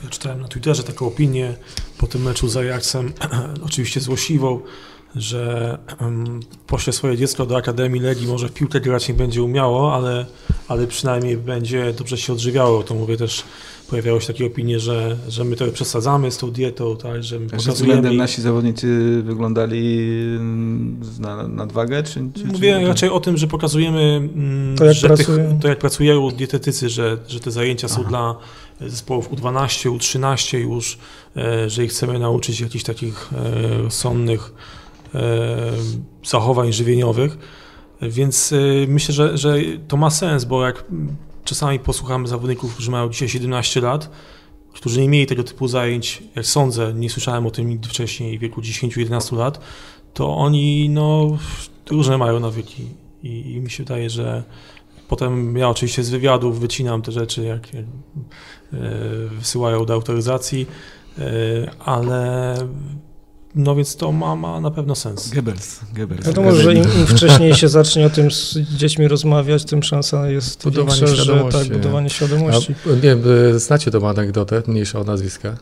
Ja 0.05 0.11
czytałem 0.11 0.41
na 0.41 0.49
Twitterze 0.49 0.83
taką 0.83 1.07
opinię 1.07 1.55
po 1.99 2.07
tym 2.07 2.23
meczu 2.23 2.49
z 2.49 2.57
Ajaxem, 2.57 3.13
oczywiście 3.67 4.01
złośliwą, 4.01 4.61
że 5.17 5.79
um, 6.01 6.41
pośle 6.67 6.93
swoje 6.93 7.17
dziecko 7.17 7.47
do 7.47 7.57
Akademii 7.57 8.01
Legii, 8.01 8.27
może 8.27 8.49
w 8.49 8.53
piłkę 8.53 8.81
grać 8.81 9.09
nie 9.09 9.15
będzie 9.15 9.43
umiało, 9.43 9.95
ale, 9.95 10.27
ale 10.69 10.87
przynajmniej 10.87 11.37
będzie 11.37 11.93
dobrze 11.93 12.19
się 12.19 12.33
odżywiało. 12.33 12.83
To 12.83 12.95
mówię 12.95 13.17
też, 13.17 13.45
pojawiały 13.91 14.21
się 14.21 14.27
takie 14.27 14.47
opinie, 14.47 14.81
że, 14.81 15.17
że 15.29 15.45
my 15.45 15.57
to 15.57 15.67
przesadzamy 15.67 16.31
z 16.31 16.39
tą 16.39 16.51
dietą, 16.51 16.97
tak, 16.97 17.25
że 17.25 17.39
my 17.39 17.45
Że 17.45 17.51
pokazujemy... 17.51 17.75
względem 17.75 18.17
nasi 18.17 18.43
zawodnicy 18.43 19.23
wyglądali 19.23 20.09
mm, 20.37 21.01
na 21.19 21.49
nadwagę? 21.49 22.03
Czy, 22.03 22.13
czy, 22.13 22.45
Mówię 22.45 22.79
czy... 22.81 22.87
raczej 22.87 23.11
o 23.11 23.21
tym, 23.21 23.37
że 23.37 23.47
pokazujemy, 23.47 24.01
mm, 24.01 24.77
To, 24.77 24.85
jak 24.85 24.95
że 24.95 25.07
pracują. 25.07 25.49
Tych, 25.49 25.59
to 25.61 25.69
jak 25.69 25.79
pracują 25.79 26.31
dietetycy, 26.31 26.89
że, 26.89 27.19
że 27.29 27.41
te 27.41 27.51
zajęcia 27.51 27.89
są 27.89 28.01
Aha. 28.01 28.09
dla 28.09 28.37
zespołów 28.89 29.31
U12, 29.31 29.91
U13 29.99 30.59
już, 30.59 30.99
e, 31.37 31.71
że 31.71 31.85
ich 31.85 31.91
chcemy 31.91 32.19
nauczyć 32.19 32.61
jakichś 32.61 32.85
takich 32.85 33.31
e, 33.87 33.91
sonnych 33.91 34.53
e, 35.15 35.21
zachowań 36.25 36.73
żywieniowych. 36.73 37.39
Więc 38.03 38.55
myślę, 38.89 39.15
że, 39.15 39.39
że 39.39 39.55
to 39.89 39.97
ma 39.97 40.11
sens, 40.11 40.45
bo 40.45 40.67
jak 40.67 40.85
czasami 41.45 41.79
posłuchamy 41.79 42.29
zawodników, 42.29 42.75
którzy 42.75 42.91
mają 42.91 43.09
dzisiaj 43.09 43.29
17 43.29 43.81
lat, 43.81 44.11
którzy 44.73 45.01
nie 45.01 45.09
mieli 45.09 45.27
tego 45.27 45.45
typu 45.45 45.69
zajęć, 45.69 46.23
jak 46.37 46.47
sądzę, 46.47 46.95
nie 46.95 47.11
słyszałem 47.11 47.47
o 47.47 47.51
tym 47.51 47.69
nigdy 47.69 47.89
wcześniej, 47.89 48.39
w 48.39 48.41
wieku 48.41 48.61
10-11 48.61 49.37
lat, 49.37 49.61
to 50.15 50.37
oni 50.37 50.89
no, 50.89 51.39
różne 51.91 52.19
mają 52.19 52.41
nawyki 52.41 52.87
i, 53.23 53.53
i 53.53 53.61
mi 53.61 53.71
się 53.71 53.85
wydaje, 53.85 54.11
że 54.11 54.43
potem 55.09 55.57
ja 55.57 55.69
oczywiście 55.69 56.05
z 56.05 56.11
wywiadów 56.11 56.61
wycinam 56.61 57.03
te 57.03 57.13
rzeczy, 57.13 57.45
jak, 57.45 57.75
jak 57.75 57.85
e, 57.85 58.79
wysyłają 59.29 59.85
do 59.85 59.95
autoryzacji, 59.95 60.67
e, 61.19 61.23
ale 61.79 62.55
no 63.55 63.75
więc 63.75 63.97
to 63.97 64.13
ma, 64.13 64.37
ma 64.37 64.61
na 64.61 64.71
pewno 64.71 64.95
sens. 64.95 65.31
Goebbels. 65.31 65.81
Goebbels. 65.97 66.27
Wiadomo, 66.27 66.53
że 66.55 66.75
im, 66.75 66.85
im 66.85 67.07
wcześniej 67.07 67.55
się 67.55 67.69
zacznie 67.79 68.07
o 68.07 68.11
tym 68.11 68.31
z 68.31 68.55
dziećmi 68.59 69.09
rozmawiać, 69.09 69.65
tym 69.65 69.83
szansa 69.83 70.31
jest 70.31 70.65
Budowanie 70.65 71.01
większa, 71.01 71.17
że 71.17 71.23
świadomości, 71.25 71.61
tak, 71.61 71.69
nie? 71.71 71.77
budowanie 71.77 72.11
świadomości. 72.11 72.75
A, 72.87 73.07
nie 73.07 73.17
znacie 73.59 73.91
tą 73.91 74.09
anegdotę, 74.09 74.63
mniejsza 74.67 74.99
od 75.01 75.07
nazwiska. 75.07 75.57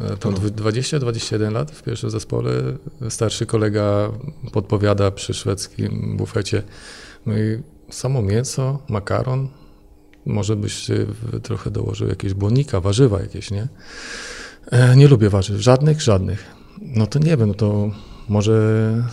E, 0.00 0.16
To 0.16 0.30
No. 0.30 0.36
20-21 0.38 1.52
lat 1.52 1.70
w 1.70 1.82
pierwszym 1.82 2.10
zespole. 2.10 2.50
Starszy 3.08 3.46
kolega 3.46 4.10
podpowiada 4.52 5.10
przy 5.10 5.34
szwedzkim 5.34 6.16
bufecie. 6.16 6.62
No 7.26 7.38
i 7.38 7.62
samo 7.90 8.22
mięso, 8.22 8.78
makaron, 8.88 9.48
może 10.26 10.56
byś 10.56 10.86
trochę 11.42 11.70
dołożył 11.70 12.08
jakieś 12.08 12.34
błonnika, 12.34 12.80
warzywa 12.80 13.20
jakieś, 13.20 13.50
nie? 13.50 13.68
E, 14.70 14.96
Nie 14.96 15.08
lubię 15.08 15.28
warzyw, 15.30 15.60
żadnych, 15.60 16.00
żadnych. 16.02 16.57
No 16.82 17.06
to 17.06 17.18
nie 17.18 17.36
wiem, 17.36 17.48
no 17.48 17.54
to 17.54 17.90
może 18.28 18.52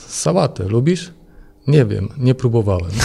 sałatę, 0.07 0.67
lubisz? 0.67 1.11
Nie 1.67 1.85
wiem, 1.85 2.09
nie 2.17 2.35
próbowałem. 2.35 2.91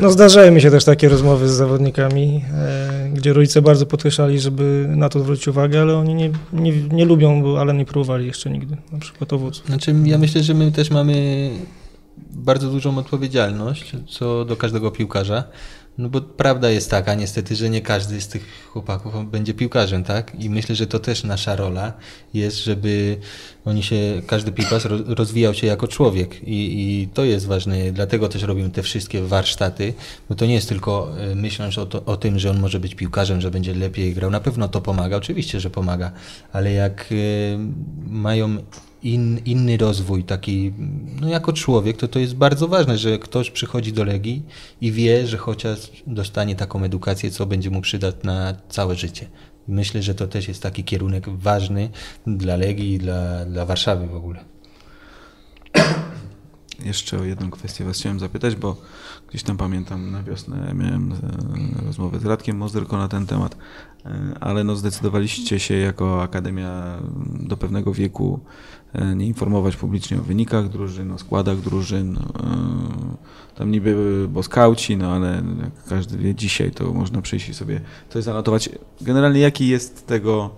No 0.00 0.10
zdarzały 0.10 0.50
mi 0.50 0.60
się 0.60 0.70
też 0.70 0.84
takie 0.84 1.08
rozmowy 1.08 1.48
z 1.48 1.52
zawodnikami, 1.52 2.44
e, 2.54 3.10
gdzie 3.14 3.32
rodzice 3.32 3.62
bardzo 3.62 3.86
podkreślali, 3.86 4.40
żeby 4.40 4.86
na 4.96 5.08
to 5.08 5.20
zwrócić 5.20 5.48
uwagę, 5.48 5.80
ale 5.80 5.96
oni 5.96 6.14
nie, 6.14 6.30
nie, 6.52 6.82
nie 6.82 7.04
lubią, 7.04 7.42
bo, 7.42 7.60
ale 7.60 7.74
nie 7.74 7.84
próbowali 7.84 8.26
jeszcze 8.26 8.50
nigdy, 8.50 8.76
na 8.92 8.98
przykład 8.98 9.32
owoców. 9.32 9.66
Znaczy, 9.66 9.94
ja 10.04 10.18
myślę, 10.18 10.42
że 10.42 10.54
my 10.54 10.72
też 10.72 10.90
mamy 10.90 11.50
bardzo 12.30 12.70
dużą 12.70 12.98
odpowiedzialność 12.98 13.92
co 14.08 14.44
do 14.44 14.56
każdego 14.56 14.90
piłkarza. 14.90 15.44
No 15.98 16.08
bo 16.08 16.20
prawda 16.20 16.70
jest 16.70 16.90
taka 16.90 17.14
niestety, 17.14 17.56
że 17.56 17.70
nie 17.70 17.80
każdy 17.80 18.20
z 18.20 18.28
tych 18.28 18.68
chłopaków 18.72 19.30
będzie 19.30 19.54
piłkarzem, 19.54 20.04
tak? 20.04 20.32
I 20.40 20.50
myślę, 20.50 20.74
że 20.74 20.86
to 20.86 20.98
też 20.98 21.24
nasza 21.24 21.56
rola 21.56 21.92
jest, 22.34 22.64
żeby 22.64 23.16
oni 23.64 23.82
się, 23.82 24.22
każdy 24.26 24.52
piłkarz 24.52 24.84
ro- 24.84 25.14
rozwijał 25.14 25.54
się 25.54 25.66
jako 25.66 25.88
człowiek. 25.88 26.42
I, 26.48 26.80
i 27.02 27.08
to 27.08 27.24
jest 27.24 27.46
ważne, 27.46 27.92
dlatego 27.92 28.28
też 28.28 28.42
robimy 28.42 28.70
te 28.70 28.82
wszystkie 28.82 29.22
warsztaty, 29.22 29.94
bo 30.28 30.34
to 30.34 30.46
nie 30.46 30.54
jest 30.54 30.68
tylko 30.68 31.20
e, 31.20 31.34
myśląc 31.34 31.78
o, 31.78 31.86
to, 31.86 32.04
o 32.04 32.16
tym, 32.16 32.38
że 32.38 32.50
on 32.50 32.60
może 32.60 32.80
być 32.80 32.94
piłkarzem, 32.94 33.40
że 33.40 33.50
będzie 33.50 33.74
lepiej 33.74 34.14
grał, 34.14 34.30
na 34.30 34.40
pewno 34.40 34.68
to 34.68 34.80
pomaga, 34.80 35.16
oczywiście, 35.16 35.60
że 35.60 35.70
pomaga, 35.70 36.12
ale 36.52 36.72
jak 36.72 37.06
e, 37.12 37.14
mają 38.06 38.56
in, 39.02 39.40
inny 39.44 39.76
rozwój, 39.76 40.24
taki, 40.24 40.72
no 41.20 41.28
jako 41.28 41.52
człowiek, 41.52 41.96
to 41.96 42.08
to 42.08 42.18
jest 42.18 42.34
bardzo 42.34 42.68
ważne, 42.68 42.98
że 42.98 43.18
ktoś 43.18 43.50
przychodzi 43.50 43.92
do 43.92 44.04
Legii 44.04 44.42
i 44.80 44.92
wie, 44.92 45.26
że 45.26 45.36
chociaż 45.36 45.78
dostanie 46.06 46.56
taką 46.56 46.82
edukację, 46.82 47.30
co 47.30 47.46
będzie 47.46 47.70
mu 47.70 47.80
przydać 47.80 48.14
na 48.22 48.54
całe 48.68 48.94
życie. 48.94 49.28
Myślę, 49.68 50.02
że 50.02 50.14
to 50.14 50.26
też 50.26 50.48
jest 50.48 50.62
taki 50.62 50.84
kierunek 50.84 51.28
ważny 51.28 51.90
dla 52.26 52.56
Legii 52.56 52.92
i 52.92 52.98
dla, 52.98 53.44
dla 53.44 53.66
Warszawy 53.66 54.06
w 54.06 54.14
ogóle. 54.14 54.44
Jeszcze 56.84 57.18
o 57.18 57.24
jedną 57.24 57.50
kwestię 57.50 57.84
Was 57.84 57.96
chciałem 57.96 58.20
zapytać, 58.20 58.56
bo 58.56 58.76
gdzieś 59.28 59.42
tam 59.42 59.56
pamiętam 59.56 60.10
na 60.10 60.22
wiosnę 60.22 60.72
miałem 60.74 61.12
e, 61.12 61.16
rozmowę 61.86 62.20
z 62.20 62.24
Radkiem 62.24 62.56
Mozderko 62.56 62.96
na 62.96 63.08
ten 63.08 63.26
temat, 63.26 63.56
e, 64.06 64.34
ale 64.40 64.64
no 64.64 64.76
zdecydowaliście 64.76 65.58
się 65.60 65.74
jako 65.74 66.22
Akademia 66.22 66.98
do 67.40 67.56
pewnego 67.56 67.92
wieku 67.92 68.40
e, 68.92 69.16
nie 69.16 69.26
informować 69.26 69.76
publicznie 69.76 70.18
o 70.18 70.22
wynikach 70.22 70.68
drużyn, 70.68 71.12
o 71.12 71.18
składach 71.18 71.60
drużyn. 71.60 72.18
Tam 73.54 73.70
niby, 73.70 74.26
bo 74.28 74.42
skauci, 74.42 74.96
no 74.96 75.12
ale 75.12 75.42
jak 75.62 75.84
każdy 75.88 76.18
wie 76.18 76.34
dzisiaj, 76.34 76.70
to 76.70 76.92
można 76.92 77.22
przyjść 77.22 77.48
i 77.48 77.54
sobie 77.54 77.80
coś 78.08 78.24
zanotować. 78.24 78.68
Generalnie 79.00 79.40
jaki 79.40 79.68
jest 79.68 80.06
tego 80.06 80.50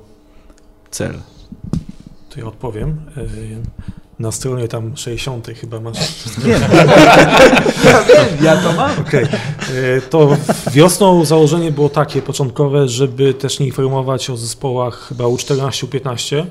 cel? 0.91 1.21
To 2.31 2.41
ja 2.41 2.47
odpowiem. 2.47 3.01
Na 4.19 4.33
stronie 4.33 4.69
tam 4.69 4.97
60 4.97 5.49
chyba 5.61 5.81
masz. 5.81 5.99
Wiem. 6.39 6.61
ja 7.85 8.03
wiem, 8.03 8.27
ja 8.43 8.57
to 8.57 8.73
mam. 8.73 8.91
Okay. 9.01 9.29
To 10.11 10.37
wiosną 10.73 11.25
założenie 11.25 11.73
było 11.73 11.89
takie 11.89 12.23
początkowe, 12.23 12.89
żeby 12.89 13.35
też 13.35 13.59
nie 13.59 13.67
informować 13.67 14.31
o 14.31 14.37
zespołach 14.37 15.07
chyba 15.09 15.25
U14, 15.25 15.87
U15. 15.87 16.45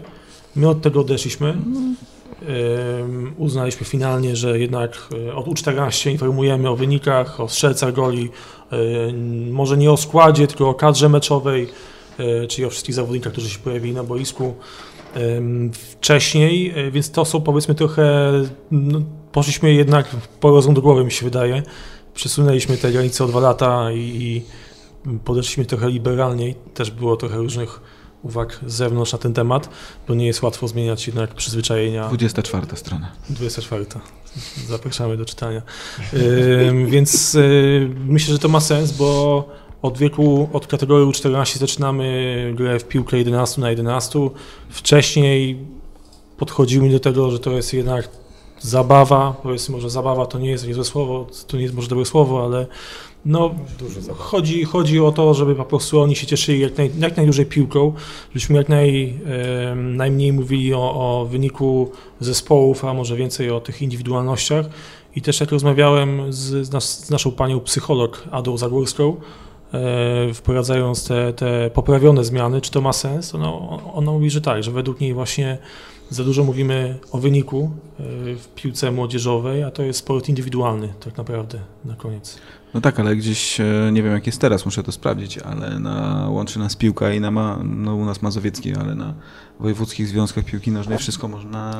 My 0.55 0.69
od 0.69 0.81
tego 0.81 1.01
odeszliśmy. 1.01 1.57
Uznaliśmy 3.37 3.85
finalnie, 3.85 4.35
że 4.35 4.59
jednak 4.59 4.97
e, 5.27 5.35
od 5.35 5.45
U14 5.45 6.11
informujemy 6.11 6.69
o 6.69 6.75
wynikach, 6.75 7.39
o 7.39 7.49
strzelcach 7.49 7.93
goli, 7.93 8.29
może 9.51 9.77
nie 9.77 9.91
o 9.91 9.97
składzie, 9.97 10.47
tylko 10.47 10.69
o 10.69 10.73
kadrze 10.73 11.09
meczowej, 11.09 11.67
e, 12.19 12.47
czyli 12.47 12.65
o 12.65 12.69
wszystkich 12.69 12.95
zawodnikach, 12.95 13.31
którzy 13.33 13.49
się 13.49 13.59
pojawili 13.59 13.93
na 13.93 14.03
boisku 14.03 14.53
wcześniej, 15.71 16.73
e, 16.75 16.91
więc 16.91 17.11
to 17.11 17.25
są 17.25 17.41
powiedzmy 17.41 17.75
trochę, 17.75 18.31
no, 18.71 19.01
poszliśmy 19.31 19.73
jednak 19.73 20.07
po 20.39 20.51
rozum 20.51 20.73
do 20.73 20.81
głowy 20.81 21.05
mi 21.05 21.11
się 21.11 21.25
wydaje, 21.25 21.63
przesunęliśmy 22.13 22.77
te 22.77 22.91
granice 22.91 23.23
o 23.23 23.27
dwa 23.27 23.39
lata 23.39 23.91
i, 23.91 23.97
i 23.99 24.45
podeszliśmy 25.25 25.65
trochę 25.65 25.89
liberalniej, 25.89 26.55
też 26.73 26.91
było 26.91 27.17
trochę 27.17 27.37
różnych 27.37 27.81
uwag 28.23 28.59
z 28.67 28.73
zewnątrz 28.73 29.11
na 29.11 29.17
ten 29.17 29.33
temat, 29.33 29.69
bo 30.07 30.15
nie 30.15 30.27
jest 30.27 30.41
łatwo 30.41 30.67
zmieniać 30.67 31.07
jednak 31.07 31.33
przyzwyczajenia. 31.33 32.07
24 32.07 32.67
strona. 32.75 33.11
24. 33.29 33.85
Zapraszamy 34.67 35.17
do 35.17 35.25
czytania. 35.25 35.61
Yy, 36.13 36.85
więc 36.85 37.33
yy, 37.33 37.89
myślę, 38.05 38.33
że 38.33 38.39
to 38.39 38.47
ma 38.47 38.59
sens, 38.59 38.91
bo 38.91 39.49
od 39.81 39.97
wieku, 39.97 40.49
od 40.53 40.67
kategorii 40.67 41.07
U14 41.07 41.57
zaczynamy 41.57 42.53
grę 42.55 42.79
w 42.79 42.87
piłkę 42.87 43.17
11 43.17 43.61
na 43.61 43.69
11. 43.69 44.19
Wcześniej 44.69 45.57
podchodzimy 46.37 46.89
do 46.89 46.99
tego, 46.99 47.31
że 47.31 47.39
to 47.39 47.51
jest 47.51 47.73
jednak 47.73 48.09
zabawa, 48.59 49.35
powiedzmy 49.43 49.75
może 49.75 49.89
zabawa 49.89 50.25
to 50.25 50.39
nie 50.39 50.49
jest 50.49 50.67
niezłe 50.67 50.83
słowo, 50.83 51.27
to 51.47 51.57
nie 51.57 51.63
jest 51.63 51.75
może 51.75 51.87
dobre 51.87 52.05
słowo, 52.05 52.45
ale 52.45 52.67
no, 53.25 53.55
chodzi, 54.17 54.63
chodzi 54.63 54.99
o 54.99 55.11
to, 55.11 55.33
żeby 55.33 55.55
po 55.55 55.65
prostu 55.65 56.01
oni 56.01 56.15
się 56.15 56.27
cieszyli 56.27 56.59
jak, 56.59 56.77
naj, 56.77 56.91
jak 56.99 57.17
najdłużej 57.17 57.45
piłką, 57.45 57.93
żebyśmy 58.29 58.57
jak 58.57 58.69
naj, 58.69 59.13
e, 59.25 59.75
najmniej 59.75 60.33
mówili 60.33 60.73
o, 60.73 60.79
o 60.79 61.25
wyniku 61.25 61.91
zespołów, 62.19 62.85
a 62.85 62.93
może 62.93 63.15
więcej 63.15 63.51
o 63.51 63.59
tych 63.59 63.81
indywidualnościach. 63.81 64.65
I 65.15 65.21
też 65.21 65.39
jak 65.39 65.51
rozmawiałem 65.51 66.33
z, 66.33 66.67
z, 66.67 66.71
nas, 66.71 67.05
z 67.05 67.09
naszą 67.09 67.31
panią 67.31 67.59
psycholog 67.59 68.23
Adą 68.31 68.57
Zagórską, 68.57 69.15
wprowadzając 70.33 71.07
te, 71.07 71.33
te 71.33 71.69
poprawione 71.73 72.23
zmiany, 72.23 72.61
czy 72.61 72.71
to 72.71 72.81
ma 72.81 72.93
sens, 72.93 73.35
ona, 73.35 73.53
ona 73.93 74.11
mówi, 74.11 74.29
że 74.29 74.41
tak, 74.41 74.63
że 74.63 74.71
według 74.71 74.99
niej 74.99 75.13
właśnie 75.13 75.57
za 76.09 76.23
dużo 76.23 76.43
mówimy 76.43 76.99
o 77.11 77.17
wyniku 77.17 77.71
e, 77.99 78.03
w 78.35 78.47
piłce 78.55 78.91
młodzieżowej, 78.91 79.63
a 79.63 79.71
to 79.71 79.83
jest 79.83 79.99
sport 79.99 80.29
indywidualny 80.29 80.93
tak 80.99 81.17
naprawdę 81.17 81.59
na 81.85 81.95
koniec. 81.95 82.37
No 82.73 82.81
tak, 82.81 82.99
ale 82.99 83.15
gdzieś, 83.15 83.59
e, 83.59 83.89
nie 83.91 84.03
wiem 84.03 84.13
jak 84.13 84.25
jest 84.25 84.41
teraz, 84.41 84.65
muszę 84.65 84.83
to 84.83 84.91
sprawdzić, 84.91 85.37
ale 85.37 85.79
na, 85.79 86.27
łączy 86.29 86.59
nas 86.59 86.75
piłka 86.75 87.13
i 87.13 87.19
na 87.19 87.31
ma, 87.31 87.59
no 87.63 87.95
u 87.95 88.05
nas 88.05 88.21
Mazowiecki, 88.21 88.75
ale 88.75 88.95
na 88.95 89.13
wojewódzkich 89.59 90.07
związkach 90.07 90.45
piłki 90.45 90.71
nożnej 90.71 90.97
wszystko 90.97 91.27
można 91.27 91.71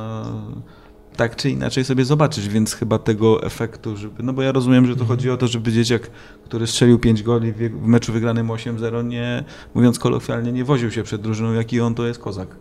tak 1.18 1.36
czy 1.36 1.49
inaczej 1.49 1.86
sobie 1.86 2.05
zobaczyć, 2.05 2.47
więc 2.47 2.74
chyba 2.74 2.99
tego 2.99 3.43
efektu, 3.43 3.97
żeby, 3.97 4.24
no 4.24 4.34
bo 4.34 4.41
ja 4.41 4.51
rozumiem, 4.51 4.86
że 4.86 4.95
to 4.95 5.01
mhm. 5.01 5.07
chodzi 5.07 5.30
o 5.30 5.38
to, 5.38 5.47
żeby 5.47 5.72
dzieciak, 5.72 6.11
który 6.45 6.68
strzelił 6.68 6.99
5 6.99 7.24
goli 7.24 7.53
w 7.53 7.88
meczu 7.88 8.13
wygranym 8.13 8.47
8-0, 8.47 9.05
nie, 9.05 9.43
mówiąc 9.76 9.99
kolokwialnie, 9.99 10.51
nie 10.51 10.65
woził 10.65 10.91
się 10.91 11.03
przed 11.03 11.22
drużyną, 11.22 11.53
jaki 11.53 11.82
on 11.82 11.95
to 11.95 12.07
jest 12.07 12.20
kozak. 12.20 12.55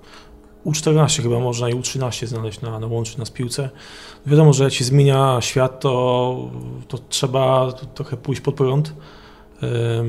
U14 0.67 1.23
chyba 1.23 1.39
można 1.39 1.69
i 1.69 1.75
U13 1.75 2.27
znaleźć 2.27 2.61
na, 2.61 2.81
na 2.81 2.87
łączy 2.87 3.19
nas 3.19 3.31
piłce. 3.31 3.71
Wiadomo, 4.27 4.53
że 4.53 4.65
jak 4.65 4.73
się 4.73 4.85
zmienia 4.85 5.39
świat, 5.41 5.81
to, 5.81 6.51
to 6.89 6.99
trzeba 6.99 7.73
trochę 7.73 8.17
pójść 8.17 8.41
pod 8.41 8.55
prąd. 8.55 8.95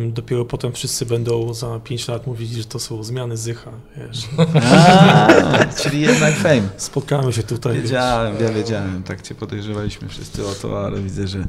Dopiero 0.10 0.46
potem 0.46 0.72
wszyscy 0.72 1.06
będą 1.06 1.54
za 1.54 1.80
5 1.80 2.08
lat 2.08 2.28
mówić, 2.28 2.52
że 2.52 2.66
to 2.66 2.80
są 2.80 3.04
zmiany 3.04 3.38
Zycha, 3.38 3.72
wiesz. 3.98 4.28
A, 4.72 5.66
czyli 5.82 6.02
jednak 6.02 6.34
fame. 6.34 6.70
Spotkamy 6.78 7.34
się 7.34 7.44
tutaj. 7.44 7.82
Wiedziałem, 7.82 8.34
wiesz. 8.34 8.42
ja 8.42 8.54
wiedziałem, 8.54 9.04
tak 9.04 9.22
cię 9.22 9.36
podejrzewaliśmy 9.36 10.10
wszyscy 10.10 10.48
o 10.48 10.54
to, 10.54 10.86
ale 10.86 11.02
widzę, 11.02 11.28
że, 11.28 11.46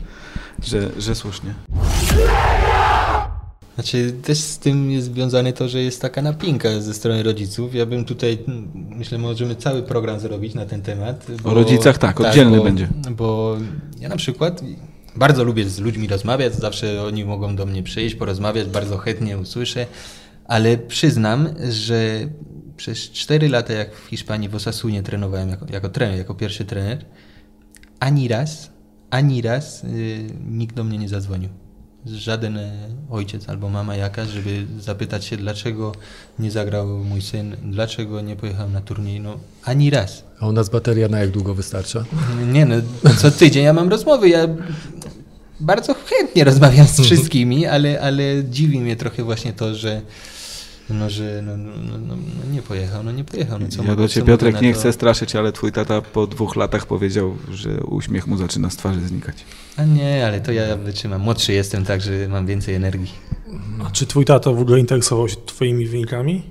że, 0.63 0.91
że 0.99 1.15
słusznie. 1.15 1.55
Znaczy 3.75 4.13
też 4.23 4.39
z 4.39 4.59
tym 4.59 4.91
jest 4.91 5.07
związane 5.07 5.53
to, 5.53 5.69
że 5.69 5.83
jest 5.83 6.03
taka 6.03 6.23
napinka 6.23 6.81
ze 6.81 6.95
strony 6.95 7.23
rodziców. 7.23 7.75
Ja 7.75 7.87
bym 7.87 8.05
tutaj, 8.05 8.39
myślę, 8.75 9.19
możemy 9.19 9.57
cały 9.57 9.83
program 9.83 10.21
zrobić 10.21 10.55
na 10.55 10.67
ten 10.67 10.83
temat. 10.83 11.27
Bo, 11.43 11.51
o 11.51 11.55
rodzicach 11.55 11.99
tak, 11.99 12.21
oddzielny 12.21 12.51
tak, 12.51 12.59
bo, 12.59 12.65
będzie. 12.65 12.89
Bo 13.11 13.57
ja 14.01 14.09
na 14.09 14.17
przykład 14.17 14.63
bardzo 15.19 15.45
lubię 15.45 15.65
z 15.69 15.79
ludźmi 15.79 16.09
rozmawiać, 16.09 16.55
zawsze 16.55 17.03
oni 17.03 17.25
mogą 17.25 17.57
do 17.57 17.67
mnie 17.67 17.83
przyjść, 17.83 18.15
porozmawiać, 18.15 18.69
bardzo 18.69 18.99
chętnie 18.99 19.39
usłyszę, 19.39 19.87
ale 20.45 20.79
przyznam, 20.79 21.49
że 21.71 22.29
przez 22.77 22.99
4 22.99 23.49
lata, 23.49 23.73
jak 23.73 23.97
w 23.97 24.07
Hiszpanii 24.07 24.49
w 24.49 24.55
Osasunie 24.55 25.03
trenowałem 25.03 25.49
jako, 25.49 25.67
jako 25.73 25.89
trener, 25.89 26.19
jako 26.19 26.35
pierwszy 26.35 26.65
trener, 26.65 27.05
ani 28.01 28.29
raz, 28.29 28.71
ani 29.11 29.43
raz 29.43 29.83
yy, 29.83 29.89
nikt 30.49 30.77
do 30.77 30.85
mnie 30.85 30.99
nie 30.99 31.09
zadzwonił 31.09 31.51
żaden 32.07 32.57
e, 32.57 32.73
ojciec 33.11 33.49
albo 33.49 33.69
mama 33.69 33.97
jakaś, 33.97 34.29
żeby 34.29 34.67
zapytać 34.81 35.25
się, 35.25 35.37
dlaczego 35.37 35.93
nie 36.39 36.51
zagrał 36.51 36.87
mój 36.87 37.23
syn, 37.23 37.57
dlaczego 37.63 38.21
nie 38.21 38.37
pojechał 38.37 38.71
na 38.71 38.81
turniej, 38.81 39.21
no 39.21 39.39
ani 39.65 39.91
raz. 39.91 40.25
A 40.41 40.47
u 40.47 40.53
nas 40.53 40.69
bateria 40.69 41.09
na 41.09 41.19
jak 41.19 41.31
długo 41.31 41.55
wystarcza? 41.55 42.05
Nie 42.53 42.67
no, 42.67 42.75
co 43.19 43.31
tydzień 43.31 43.65
ja 43.65 43.73
mam 43.73 43.89
rozmowy, 43.89 44.29
ja 44.29 44.49
bardzo 45.61 45.95
chętnie 45.95 46.45
rozmawiam 46.45 46.87
z 46.87 47.01
wszystkimi, 47.07 47.67
ale, 47.67 48.01
ale 48.01 48.23
dziwi 48.51 48.81
mnie 48.81 48.97
trochę 48.97 49.23
właśnie 49.25 49.53
to, 49.53 49.75
że 49.75 50.03
no, 50.95 51.11
że 51.11 51.43
no, 51.43 51.57
no, 51.57 51.73
no, 51.99 52.17
no, 52.17 52.53
nie 52.53 52.63
pojechał, 52.63 53.03
no 53.03 53.13
nie 53.13 53.25
pojechał. 53.25 53.59
No, 53.59 53.69
co 53.69 53.85
ja 53.85 53.97
do 53.97 54.09
ciebie, 54.09 54.27
Piotrek, 54.27 54.61
nie 54.61 54.73
to... 54.73 54.79
chcę 54.79 54.93
straszyć, 54.93 55.37
ale 55.37 55.53
twój 55.53 55.73
tata 55.73 56.03
po 56.03 56.27
dwóch 56.27 56.57
latach 56.57 56.87
powiedział, 56.87 57.37
że 57.53 57.81
uśmiech 57.81 58.27
mu 58.27 58.37
zaczyna 58.37 58.71
z 58.71 58.77
twarzy 58.77 59.09
znikać. 59.09 59.45
A 59.77 59.85
nie, 59.85 60.27
ale 60.27 60.41
to 60.41 60.53
ja 60.53 60.77
wytrzymam. 60.77 61.21
Młodszy 61.21 61.53
jestem, 61.53 61.85
także 61.85 62.29
mam 62.29 62.47
więcej 62.47 62.75
energii. 62.75 63.13
A 63.87 63.91
czy 63.91 64.07
twój 64.07 64.25
tata 64.25 64.53
w 64.53 64.61
ogóle 64.61 64.81
interesował 64.81 65.29
się 65.29 65.37
twoimi 65.47 65.87
wynikami? 65.87 66.43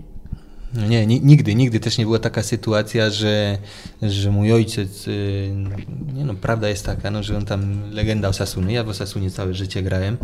No 0.74 0.88
nie, 0.88 1.06
nigdy, 1.06 1.56
nigdy 1.56 1.80
też 1.80 1.98
nie 1.98 2.06
była 2.06 2.20
taka 2.20 2.44
sytuacja, 2.44 3.10
że, 3.10 3.58
że 4.02 4.32
mój 4.32 4.54
ojciec, 4.54 5.08
y, 5.08 5.52
nie 6.14 6.26
no, 6.26 6.34
prawda 6.34 6.70
jest 6.70 6.86
taka, 6.86 7.12
no, 7.12 7.24
że 7.24 7.38
on 7.38 7.46
tam 7.46 7.92
legenda 7.92 8.28
Osasuny, 8.28 8.74
ja 8.74 8.84
w 8.84 8.90
Osasunie 8.90 9.32
całe 9.32 9.54
życie 9.54 9.84
grałem, 9.84 10.18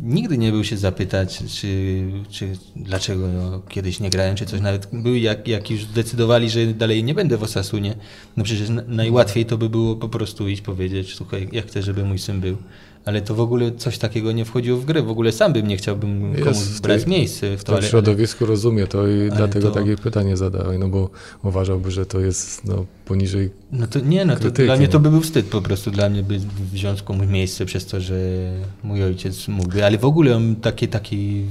nigdy 0.00 0.38
nie 0.38 0.52
był 0.52 0.64
się 0.64 0.76
zapytać, 0.76 1.42
czy, 1.48 2.02
czy 2.30 2.56
dlaczego 2.76 3.28
no, 3.28 3.62
kiedyś 3.68 4.00
nie 4.00 4.10
grałem, 4.10 4.36
czy 4.36 4.46
coś. 4.46 4.60
Nawet 4.60 4.88
były, 4.92 5.18
jak, 5.18 5.48
jak 5.48 5.70
już 5.70 5.84
zdecydowali, 5.84 6.50
że 6.50 6.66
dalej 6.66 7.04
nie 7.04 7.14
będę 7.14 7.36
w 7.36 7.42
Osasunie, 7.42 7.94
no 8.36 8.44
przecież 8.44 8.68
najłatwiej 8.88 9.46
to 9.46 9.58
by 9.58 9.68
było 9.68 9.96
po 9.96 10.08
prostu 10.08 10.48
iść 10.48 10.62
powiedzieć, 10.62 11.14
słuchaj, 11.14 11.48
jak 11.52 11.66
chcę, 11.66 11.82
żeby 11.82 12.04
mój 12.04 12.18
syn 12.18 12.40
był 12.40 12.56
ale 13.04 13.22
to 13.22 13.34
w 13.34 13.40
ogóle 13.40 13.72
coś 13.72 13.98
takiego 13.98 14.32
nie 14.32 14.44
wchodziło 14.44 14.78
w 14.78 14.84
grę. 14.84 15.02
W 15.02 15.10
ogóle 15.10 15.32
sam 15.32 15.52
bym 15.52 15.66
nie 15.66 15.76
chciałbym 15.76 16.34
komuś 16.34 16.46
Jest, 16.46 16.82
brać 16.82 17.06
miejsce 17.06 17.56
w 17.56 17.64
to. 17.64 17.80
W 17.80 17.84
środowisku 17.84 18.46
rozumie 18.46 18.86
to 18.86 19.08
i 19.08 19.30
dlatego 19.36 19.70
to... 19.70 19.74
takie 19.74 19.96
pytanie 19.96 20.36
zadałem, 20.36 20.80
no 20.80 20.88
bo 20.88 21.10
uważałby, 21.42 21.90
że 21.90 22.06
to 22.06 22.20
jest 22.20 22.64
no, 22.64 22.86
poniżej 23.10 23.50
No 23.72 23.86
to 23.86 24.00
nie, 24.00 24.24
no 24.24 24.34
to 24.34 24.40
krytyki, 24.40 24.66
dla 24.66 24.76
mnie 24.76 24.88
to 24.88 25.00
by 25.00 25.10
był 25.10 25.20
wstyd 25.20 25.46
po 25.46 25.62
prostu 25.62 25.90
dla 25.90 26.08
mnie, 26.08 26.22
by 26.22 26.40
wziąć 26.72 27.02
komuś 27.02 27.26
miejsce 27.26 27.66
przez 27.66 27.86
to, 27.86 28.00
że 28.00 28.14
mój 28.82 29.04
ojciec 29.04 29.48
mógłby, 29.48 29.84
ale 29.84 29.98
w 29.98 30.04
ogóle 30.04 30.36
on 30.36 30.56
takie, 30.56 30.88
taki, 30.88 31.44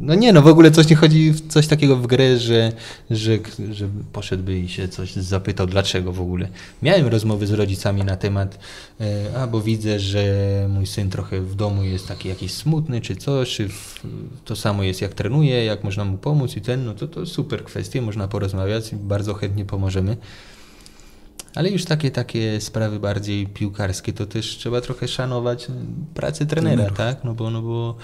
no 0.00 0.14
nie, 0.14 0.32
no 0.32 0.42
w 0.42 0.46
ogóle 0.46 0.70
coś 0.70 0.88
nie 0.88 0.96
chodzi, 0.96 1.34
coś 1.48 1.66
takiego 1.66 1.96
w 1.96 2.06
grę, 2.06 2.38
że, 2.38 2.72
że, 3.10 3.38
że 3.72 3.88
poszedłby 4.12 4.58
i 4.58 4.68
się 4.68 4.88
coś 4.88 5.12
zapytał, 5.14 5.66
dlaczego 5.66 6.12
w 6.12 6.20
ogóle. 6.20 6.48
Miałem 6.82 7.06
rozmowy 7.06 7.46
z 7.46 7.52
rodzicami 7.52 8.04
na 8.04 8.16
temat, 8.16 8.58
e, 9.00 9.40
a 9.40 9.46
bo 9.46 9.60
widzę, 9.60 9.98
że 9.98 10.22
mój 10.70 10.86
syn 10.86 11.10
trochę 11.10 11.40
w 11.40 11.54
domu 11.54 11.84
jest 11.84 12.08
taki 12.08 12.28
jakiś 12.28 12.52
smutny, 12.52 13.00
czy 13.00 13.16
coś, 13.16 13.56
czy 13.56 13.68
to 14.44 14.56
samo 14.56 14.82
jest 14.82 15.00
jak 15.00 15.14
trenuje, 15.14 15.64
jak 15.64 15.84
można 15.84 16.04
mu 16.04 16.18
pomóc 16.18 16.56
i 16.56 16.60
ten, 16.60 16.84
no 16.84 16.94
to 16.94 17.08
to 17.08 17.26
super 17.26 17.64
kwestie, 17.64 18.02
można 18.02 18.28
porozmawiać, 18.28 18.94
bardzo 18.94 19.34
chętnie 19.34 19.64
pomożemy. 19.64 20.16
Ale 21.54 21.70
już 21.70 21.84
takie 21.84 22.10
takie 22.10 22.60
sprawy 22.60 23.00
bardziej 23.00 23.46
piłkarskie, 23.46 24.12
to 24.12 24.26
też 24.26 24.46
trzeba 24.46 24.80
trochę 24.80 25.08
szanować 25.08 25.66
pracę 26.14 26.46
trenera, 26.46 26.90
tak? 26.90 27.24
No 27.24 27.34
bo, 27.34 27.50
no 27.50 27.62
bo 27.62 27.96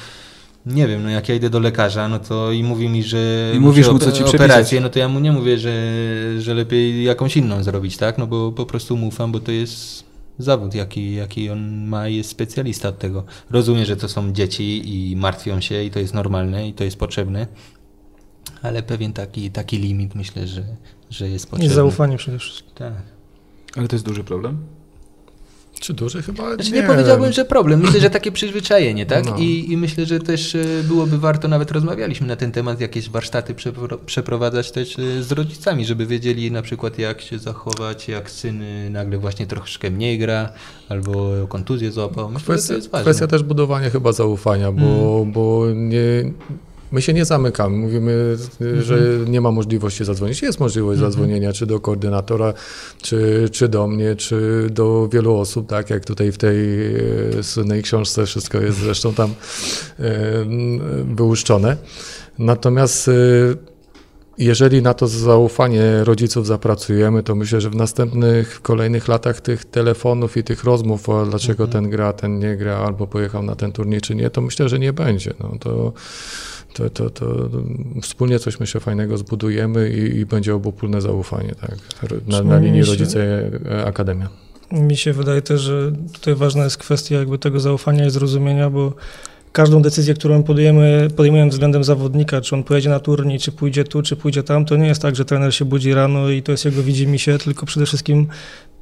nie 0.66 0.86
wiem, 0.86 1.02
no 1.02 1.10
jak 1.10 1.28
ja 1.28 1.34
idę 1.34 1.50
do 1.50 1.60
lekarza, 1.60 2.08
no 2.08 2.18
to 2.18 2.52
i 2.52 2.62
mówi 2.62 2.88
mi, 2.88 3.02
że 3.02 3.52
I 3.56 3.60
mówisz 3.60 3.88
mu, 3.88 3.98
co 3.98 4.12
ci 4.12 4.24
operację, 4.24 4.80
no 4.80 4.88
to 4.88 4.98
ja 4.98 5.08
mu 5.08 5.20
nie 5.20 5.32
mówię, 5.32 5.58
że, 5.58 5.72
że 6.38 6.54
lepiej 6.54 7.04
jakąś 7.04 7.36
inną 7.36 7.62
zrobić, 7.62 7.96
tak? 7.96 8.18
No 8.18 8.26
bo 8.26 8.52
po 8.52 8.66
prostu 8.66 8.96
mu 8.96 9.08
ufam, 9.08 9.32
bo 9.32 9.40
to 9.40 9.52
jest 9.52 10.04
zawód, 10.38 10.74
jaki, 10.74 11.14
jaki 11.14 11.50
on 11.50 11.86
ma 11.86 12.08
i 12.08 12.16
jest 12.16 12.30
specjalista 12.30 12.88
od 12.88 12.98
tego. 12.98 13.24
Rozumiem, 13.50 13.84
że 13.84 13.96
to 13.96 14.08
są 14.08 14.32
dzieci 14.32 14.82
i 15.10 15.16
martwią 15.16 15.60
się 15.60 15.84
i 15.84 15.90
to 15.90 15.98
jest 15.98 16.14
normalne 16.14 16.68
i 16.68 16.72
to 16.72 16.84
jest 16.84 16.96
potrzebne, 16.96 17.46
ale 18.62 18.82
pewien 18.82 19.12
taki, 19.12 19.50
taki 19.50 19.78
limit 19.78 20.14
myślę, 20.14 20.46
że, 20.46 20.64
że 21.10 21.28
jest 21.28 21.50
potrzebny. 21.50 21.72
I 21.72 21.76
zaufanie 21.76 22.16
przede 22.16 22.38
wszystkim. 22.38 22.72
Tak. 22.74 23.17
Ale 23.76 23.88
to 23.88 23.96
jest 23.96 24.06
duży 24.06 24.24
problem? 24.24 24.58
Czy 25.80 25.94
duży 25.94 26.22
chyba? 26.22 26.54
Znaczy 26.54 26.72
nie 26.72 26.82
powiedziałbym, 26.82 27.32
że 27.32 27.44
problem. 27.44 27.80
Myślę, 27.80 28.00
że 28.00 28.10
takie 28.10 28.32
przyzwyczajenie, 28.32 29.06
tak? 29.06 29.24
No. 29.26 29.36
I, 29.38 29.72
I 29.72 29.76
myślę, 29.76 30.06
że 30.06 30.20
też 30.20 30.54
e, 30.54 30.64
byłoby 30.88 31.18
warto, 31.18 31.48
nawet 31.48 31.70
rozmawialiśmy 31.70 32.26
na 32.26 32.36
ten 32.36 32.52
temat, 32.52 32.80
jakieś 32.80 33.10
warsztaty 33.10 33.54
przepro- 33.54 33.98
przeprowadzać 34.06 34.70
też 34.72 34.98
e, 34.98 35.22
z 35.22 35.32
rodzicami, 35.32 35.84
żeby 35.84 36.06
wiedzieli 36.06 36.50
na 36.52 36.62
przykład 36.62 36.98
jak 36.98 37.20
się 37.20 37.38
zachować, 37.38 38.08
jak 38.08 38.30
syn 38.30 38.62
e, 38.62 38.90
nagle 38.90 39.18
właśnie 39.18 39.46
troszkę 39.46 39.90
mniej 39.90 40.18
gra, 40.18 40.52
albo 40.88 41.30
kontuzję 41.48 41.92
złapał. 41.92 42.30
Myślę, 42.30 42.40
że 42.40 42.46
to 42.46 42.52
Kwestia, 42.52 42.74
jest 42.74 42.90
ważne. 42.90 43.04
kwestia 43.04 43.26
też 43.26 43.42
budowania 43.42 43.90
chyba 43.90 44.12
zaufania, 44.12 44.72
bo, 44.72 45.24
bo 45.32 45.66
nie, 45.74 46.32
my 46.92 47.02
się 47.02 47.12
nie 47.12 47.24
zamykamy. 47.24 47.76
Mówimy, 47.76 48.36
że 48.80 48.98
nie 49.26 49.40
ma 49.40 49.50
możliwości 49.50 50.04
zadzwonić. 50.04 50.42
Jest 50.42 50.60
możliwość 50.60 51.00
zadzwonienia 51.00 51.52
czy 51.52 51.66
do 51.66 51.80
koordynatora, 51.80 52.54
czy, 53.02 53.48
czy 53.52 53.68
do 53.68 53.86
mnie, 53.86 54.16
czy 54.16 54.66
do 54.70 55.08
wielu 55.12 55.36
osób, 55.36 55.68
tak 55.68 55.90
jak 55.90 56.04
tutaj 56.04 56.32
w 56.32 56.38
tej 56.38 56.56
e, 57.38 57.42
słynnej 57.42 57.82
książce 57.82 58.26
wszystko 58.26 58.60
jest 58.60 58.78
zresztą 58.78 59.14
tam 59.14 59.30
e, 59.30 59.34
wyłuszczone. 61.14 61.76
Natomiast 62.38 63.08
e, 63.08 63.12
jeżeli 64.38 64.82
na 64.82 64.94
to 64.94 65.08
zaufanie 65.08 66.04
rodziców 66.04 66.46
zapracujemy, 66.46 67.22
to 67.22 67.34
myślę, 67.34 67.60
że 67.60 67.70
w 67.70 67.76
następnych, 67.76 68.54
w 68.54 68.60
kolejnych 68.60 69.08
latach 69.08 69.40
tych 69.40 69.64
telefonów 69.64 70.36
i 70.36 70.44
tych 70.44 70.64
rozmów, 70.64 71.08
o 71.08 71.26
dlaczego 71.26 71.66
ten 71.66 71.90
gra, 71.90 72.12
ten 72.12 72.38
nie 72.38 72.56
gra, 72.56 72.76
albo 72.76 73.06
pojechał 73.06 73.42
na 73.42 73.56
ten 73.56 73.72
turniej, 73.72 74.00
czy 74.00 74.14
nie, 74.14 74.30
to 74.30 74.40
myślę, 74.40 74.68
że 74.68 74.78
nie 74.78 74.92
będzie. 74.92 75.34
No, 75.40 75.52
to, 75.60 75.92
to, 76.78 76.90
to, 76.90 77.10
to 77.10 77.48
wspólnie 78.02 78.38
coś 78.38 78.60
myślę 78.60 78.80
fajnego 78.80 79.18
zbudujemy 79.18 79.90
i, 79.90 80.18
i 80.18 80.26
będzie 80.26 80.54
obopólne 80.54 81.00
zaufanie 81.00 81.54
tak, 81.60 81.76
na, 82.26 82.42
na 82.42 82.58
linii 82.58 82.80
Mi 82.80 82.86
się- 82.86 82.92
rodzice 82.92 83.50
e, 83.70 83.84
akademia. 83.84 84.28
Mi 84.72 84.96
się 84.96 85.12
wydaje 85.12 85.42
też, 85.42 85.60
że 85.60 85.92
tutaj 86.12 86.34
ważna 86.34 86.64
jest 86.64 86.76
kwestia 86.76 87.16
jakby 87.16 87.38
tego 87.38 87.60
zaufania 87.60 88.06
i 88.06 88.10
zrozumienia, 88.10 88.70
bo 88.70 88.92
każdą 89.52 89.82
decyzję, 89.82 90.14
którą 90.14 90.42
podejmujemy, 90.42 91.08
podejmujemy 91.16 91.50
względem 91.50 91.84
zawodnika, 91.84 92.40
czy 92.40 92.54
on 92.54 92.62
pojedzie 92.64 92.90
na 92.90 93.00
turniej, 93.00 93.38
czy 93.38 93.52
pójdzie 93.52 93.84
tu, 93.84 94.02
czy 94.02 94.16
pójdzie 94.16 94.42
tam, 94.42 94.64
to 94.64 94.76
nie 94.76 94.86
jest 94.88 95.02
tak, 95.02 95.16
że 95.16 95.24
trener 95.24 95.54
się 95.54 95.64
budzi 95.64 95.94
rano 95.94 96.30
i 96.30 96.42
to 96.42 96.52
jest 96.52 96.64
jego 96.64 96.82
widzi 96.82 97.18
się, 97.18 97.38
tylko 97.38 97.66
przede 97.66 97.86
wszystkim 97.86 98.26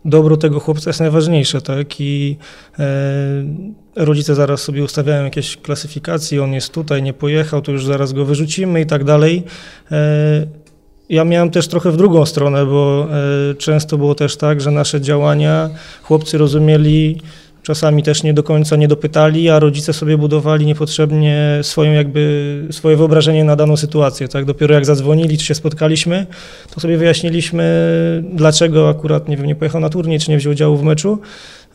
dobro 0.05 0.37
tego 0.37 0.61
chłopca 0.61 0.91
jest 0.91 1.01
najważniejsze, 1.01 1.63
tak? 1.63 2.01
I 2.01 2.37
e, 2.79 2.85
rodzice 3.97 4.35
zaraz 4.35 4.63
sobie 4.63 4.85
ustawiają 4.85 5.25
jakieś 5.25 5.57
klasyfikacje, 5.57 6.43
on 6.43 6.53
jest 6.53 6.73
tutaj, 6.73 7.03
nie 7.03 7.13
pojechał, 7.13 7.63
to 7.63 7.73
już 7.73 7.85
zaraz 7.85 8.13
go 8.13 8.25
wyrzucimy 8.25 8.81
i 8.81 8.87
tak 8.87 9.05
dalej. 9.05 9.45
E, 9.93 10.47
ja 11.09 11.25
miałem 11.25 11.51
też 11.51 11.69
trochę 11.69 11.91
w 11.91 11.97
drugą 11.97 12.27
stronę, 12.27 12.67
bo 12.67 13.09
e, 13.51 13.55
często 13.55 13.99
było 13.99 14.15
też 14.15 14.37
tak, 14.37 14.61
że 14.61 14.71
nasze 14.71 15.01
działania 15.01 15.71
chłopcy 16.03 16.39
rozumieli, 16.39 17.21
czasami 17.67 18.03
też 18.03 18.23
nie 18.23 18.35
do 18.35 18.43
końca 18.43 18.77
nie 18.77 18.89
dopytali, 18.89 19.51
a 19.51 19.59
rodzice 19.59 19.93
sobie 19.93 20.19
budowali 20.19 20.67
niepotrzebnie 20.67 21.59
swoją 21.63 21.93
jakby, 21.93 22.63
swoje 22.71 22.97
wyobrażenie 22.97 23.45
na 23.45 23.57
daną 23.57 23.77
sytuację. 23.77 24.29
Tak? 24.29 24.45
Dopiero 24.45 24.75
jak 24.75 24.85
zadzwonili, 24.85 25.39
czy 25.39 25.45
się 25.45 25.55
spotkaliśmy, 25.55 26.27
to 26.75 26.81
sobie 26.81 26.97
wyjaśniliśmy, 26.97 27.65
dlaczego 28.33 28.89
akurat 28.89 29.29
nie 29.29 29.37
wiem, 29.37 29.47
nie 29.47 29.55
pojechał 29.55 29.81
na 29.81 29.89
turniej, 29.89 30.19
czy 30.19 30.31
nie 30.31 30.39
wziął 30.39 30.53
udziału 30.53 30.77
w 30.77 30.83
meczu. 30.83 31.19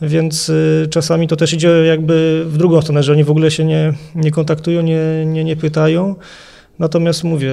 Więc 0.02 0.48
y, 0.48 0.88
czasami 0.90 1.28
to 1.28 1.36
też 1.36 1.52
idzie 1.52 1.68
jakby 1.68 2.44
w 2.46 2.58
drugą 2.58 2.82
stronę, 2.82 3.02
że 3.02 3.12
oni 3.12 3.24
w 3.24 3.30
ogóle 3.30 3.50
się 3.50 3.64
nie, 3.64 3.92
nie 4.14 4.30
kontaktują, 4.30 4.82
nie, 4.82 5.26
nie, 5.26 5.44
nie 5.44 5.56
pytają. 5.56 6.14
Natomiast 6.78 7.24
mówię, 7.24 7.52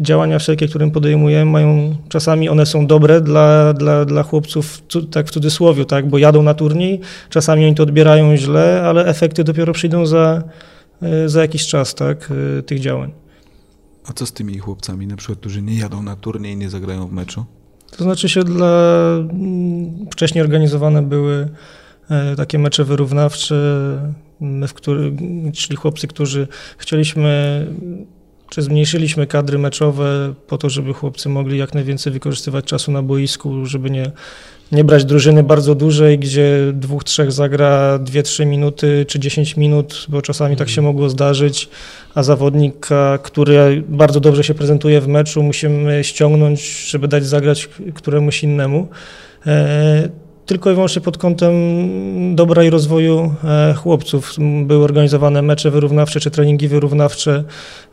działania 0.00 0.38
wszelkie, 0.38 0.68
które 0.68 0.90
podejmujemy, 0.90 1.50
mają 1.50 1.96
czasami 2.08 2.48
one 2.48 2.66
są 2.66 2.86
dobre 2.86 3.20
dla, 3.20 3.72
dla, 3.72 4.04
dla 4.04 4.22
chłopców, 4.22 4.82
tak 5.10 5.26
w 5.26 5.30
cudzysłowie, 5.30 5.84
tak, 5.84 6.08
bo 6.08 6.18
jadą 6.18 6.42
na 6.42 6.54
turniej, 6.54 7.00
czasami 7.30 7.64
oni 7.64 7.74
to 7.74 7.82
odbierają 7.82 8.36
źle, 8.36 8.82
ale 8.84 9.06
efekty 9.06 9.44
dopiero 9.44 9.72
przyjdą 9.72 10.06
za, 10.06 10.42
y, 11.02 11.28
za 11.28 11.42
jakiś 11.42 11.66
czas, 11.66 11.94
tak, 11.94 12.30
y, 12.58 12.62
tych 12.62 12.80
działań. 12.80 13.12
A 14.06 14.12
co 14.12 14.26
z 14.26 14.32
tymi 14.32 14.58
chłopcami, 14.58 15.06
na 15.06 15.16
przykład, 15.16 15.38
którzy 15.38 15.62
nie 15.62 15.78
jadą 15.78 16.02
na 16.02 16.16
turniej 16.16 16.52
i 16.52 16.56
nie 16.56 16.70
zagrają 16.70 17.06
w 17.06 17.12
meczu? 17.12 17.44
To 17.96 18.04
znaczy 18.04 18.28
się 18.28 18.44
dla 18.44 19.02
mm, 19.18 20.06
wcześniej 20.12 20.44
organizowane 20.44 21.02
były 21.02 21.48
e, 22.10 22.36
takie 22.36 22.58
mecze 22.58 22.84
wyrównawcze, 22.84 23.54
w 24.68 24.72
który, 24.74 25.12
czyli 25.54 25.76
chłopcy, 25.76 26.08
którzy 26.08 26.48
chcieliśmy, 26.78 27.66
czy 28.50 28.62
zmniejszyliśmy 28.62 29.26
kadry 29.26 29.58
meczowe 29.58 30.34
po 30.46 30.58
to, 30.58 30.70
żeby 30.70 30.94
chłopcy 30.94 31.28
mogli 31.28 31.58
jak 31.58 31.74
najwięcej 31.74 32.12
wykorzystywać 32.12 32.64
czasu 32.64 32.92
na 32.92 33.02
boisku, 33.02 33.66
żeby 33.66 33.90
nie, 33.90 34.10
nie 34.72 34.84
brać 34.84 35.04
drużyny 35.04 35.42
bardzo 35.42 35.74
dużej, 35.74 36.18
gdzie 36.18 36.72
dwóch, 36.72 37.04
trzech 37.04 37.32
zagra 37.32 37.98
2-3 37.98 38.46
minuty 38.46 39.04
czy 39.08 39.18
10 39.20 39.56
minut, 39.56 40.06
bo 40.08 40.22
czasami 40.22 40.56
tak 40.56 40.68
się 40.68 40.82
mogło 40.82 41.08
zdarzyć, 41.08 41.68
a 42.14 42.22
zawodnika, 42.22 43.18
który 43.22 43.84
bardzo 43.88 44.20
dobrze 44.20 44.44
się 44.44 44.54
prezentuje 44.54 45.00
w 45.00 45.08
meczu, 45.08 45.42
musimy 45.42 46.04
ściągnąć, 46.04 46.88
żeby 46.90 47.08
dać 47.08 47.26
zagrać 47.26 47.68
któremuś 47.94 48.42
innemu. 48.42 48.88
Tylko 50.50 50.70
i 50.70 50.74
wyłącznie 50.74 51.02
pod 51.02 51.18
kątem 51.18 51.54
dobra 52.34 52.64
i 52.64 52.70
rozwoju 52.70 53.34
e, 53.44 53.74
chłopców. 53.74 54.34
Były 54.64 54.84
organizowane 54.84 55.42
mecze 55.42 55.70
wyrównawcze 55.70 56.20
czy 56.20 56.30
treningi 56.30 56.68
wyrównawcze, 56.68 57.44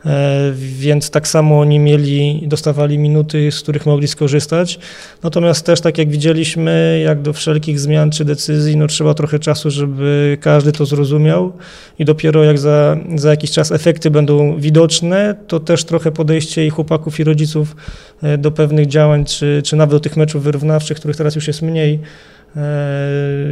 e, 0.06 0.52
więc 0.54 1.10
tak 1.10 1.28
samo 1.28 1.60
oni 1.60 1.78
mieli, 1.78 2.42
dostawali 2.46 2.98
minuty, 2.98 3.52
z 3.52 3.60
których 3.60 3.86
mogli 3.86 4.08
skorzystać. 4.08 4.78
Natomiast 5.22 5.66
też, 5.66 5.80
tak 5.80 5.98
jak 5.98 6.10
widzieliśmy, 6.10 7.02
jak 7.04 7.22
do 7.22 7.32
wszelkich 7.32 7.80
zmian 7.80 8.10
czy 8.10 8.24
decyzji, 8.24 8.76
no 8.76 8.86
trzeba 8.86 9.14
trochę 9.14 9.38
czasu, 9.38 9.70
żeby 9.70 10.38
każdy 10.40 10.72
to 10.72 10.86
zrozumiał 10.86 11.52
i 11.98 12.04
dopiero 12.04 12.44
jak 12.44 12.58
za, 12.58 12.96
za 13.16 13.30
jakiś 13.30 13.50
czas 13.50 13.72
efekty 13.72 14.10
będą 14.10 14.60
widoczne, 14.60 15.34
to 15.46 15.60
też 15.60 15.84
trochę 15.84 16.12
podejście 16.12 16.66
i 16.66 16.70
chłopaków 16.70 17.20
i 17.20 17.24
rodziców 17.24 17.76
e, 18.22 18.38
do 18.38 18.50
pewnych 18.50 18.86
działań, 18.86 19.24
czy, 19.24 19.62
czy 19.64 19.76
nawet 19.76 19.90
do 19.90 20.00
tych 20.00 20.16
meczów 20.16 20.42
wyrównawczych, 20.42 20.96
których 20.96 21.16
teraz 21.16 21.34
już 21.34 21.46
jest 21.46 21.62
mniej, 21.62 22.00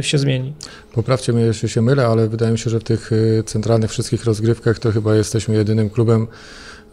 się 0.01 0.17
zmieni. 0.17 0.53
Poprawcie 0.93 1.33
mnie, 1.33 1.43
jeśli 1.43 1.69
się 1.69 1.81
mylę, 1.81 2.07
ale 2.07 2.27
wydaje 2.27 2.51
mi 2.51 2.59
się, 2.59 2.69
że 2.69 2.79
w 2.79 2.83
tych 2.83 3.11
y, 3.11 3.43
centralnych 3.45 3.91
wszystkich 3.91 4.25
rozgrywkach 4.25 4.79
to 4.79 4.91
chyba 4.91 5.15
jesteśmy 5.15 5.55
jedynym 5.55 5.89
klubem, 5.89 6.27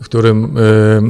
w 0.00 0.04
którym 0.04 0.58
y, 0.58 1.00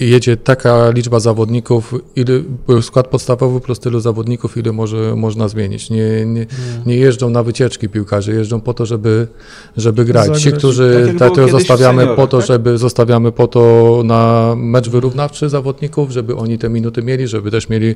jedzie 0.00 0.36
taka 0.36 0.90
liczba 0.90 1.20
zawodników, 1.20 1.94
ile 2.16 2.42
skład 2.82 3.08
podstawowy 3.08 3.60
plus 3.60 3.78
tylu 3.78 4.00
zawodników, 4.00 4.56
ile 4.56 4.72
może, 4.72 5.16
można 5.16 5.48
zmienić. 5.48 5.90
Nie, 5.90 6.26
nie, 6.26 6.46
nie 6.86 6.96
jeżdżą 6.96 7.30
na 7.30 7.42
wycieczki 7.42 7.88
piłkarze, 7.88 8.32
jeżdżą 8.32 8.60
po 8.60 8.74
to, 8.74 8.86
żeby, 8.86 9.28
żeby 9.76 10.04
grać. 10.04 10.42
Ci, 10.42 10.52
którzy 10.52 11.14
Tak 11.18 11.34
tak, 11.34 11.50
zostawiamy 11.50 12.06
po 12.06 12.26
to, 12.26 12.38
tak? 12.38 12.46
żeby 12.46 12.78
zostawiamy 12.78 13.32
po 13.32 13.46
to 13.46 14.02
na 14.04 14.54
mecz 14.56 14.88
wyrównawczy 14.88 15.48
zawodników, 15.48 16.10
żeby 16.10 16.36
oni 16.36 16.58
te 16.58 16.68
minuty 16.68 17.02
mieli, 17.02 17.28
żeby 17.28 17.50
też 17.50 17.68
mieli 17.68 17.94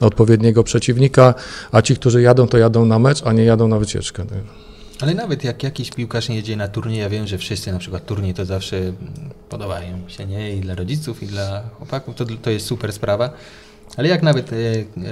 odpowiedniego 0.00 0.64
przeciwnika, 0.64 1.34
a 1.72 1.82
ci, 1.82 1.96
którzy 1.96 2.22
jadą, 2.22 2.46
to 2.46 2.58
jadą 2.58 2.86
na 2.86 2.98
mecz, 2.98 3.22
a 3.24 3.32
nie 3.32 3.44
jadą 3.44 3.68
na 3.68 3.78
wycieczkę. 3.78 4.24
Ale 5.00 5.14
nawet 5.14 5.44
jak 5.44 5.62
jakiś 5.62 5.90
piłkarz 5.90 6.28
nie 6.28 6.36
jedzie 6.36 6.56
na 6.56 6.68
turniej, 6.68 7.00
ja 7.00 7.08
wiem, 7.08 7.26
że 7.26 7.38
wszyscy 7.38 7.72
na 7.72 7.78
przykład 7.78 8.06
turniej 8.06 8.34
to 8.34 8.44
zawsze 8.44 8.92
podobają 9.48 10.08
się, 10.08 10.26
nie? 10.26 10.56
I 10.56 10.60
dla 10.60 10.74
rodziców, 10.74 11.22
i 11.22 11.26
dla 11.26 11.62
chłopaków, 11.78 12.14
to, 12.14 12.24
to 12.42 12.50
jest 12.50 12.66
super 12.66 12.92
sprawa. 12.92 13.30
Ale 13.96 14.08
jak 14.08 14.22
nawet 14.22 14.52
e, 14.52 14.56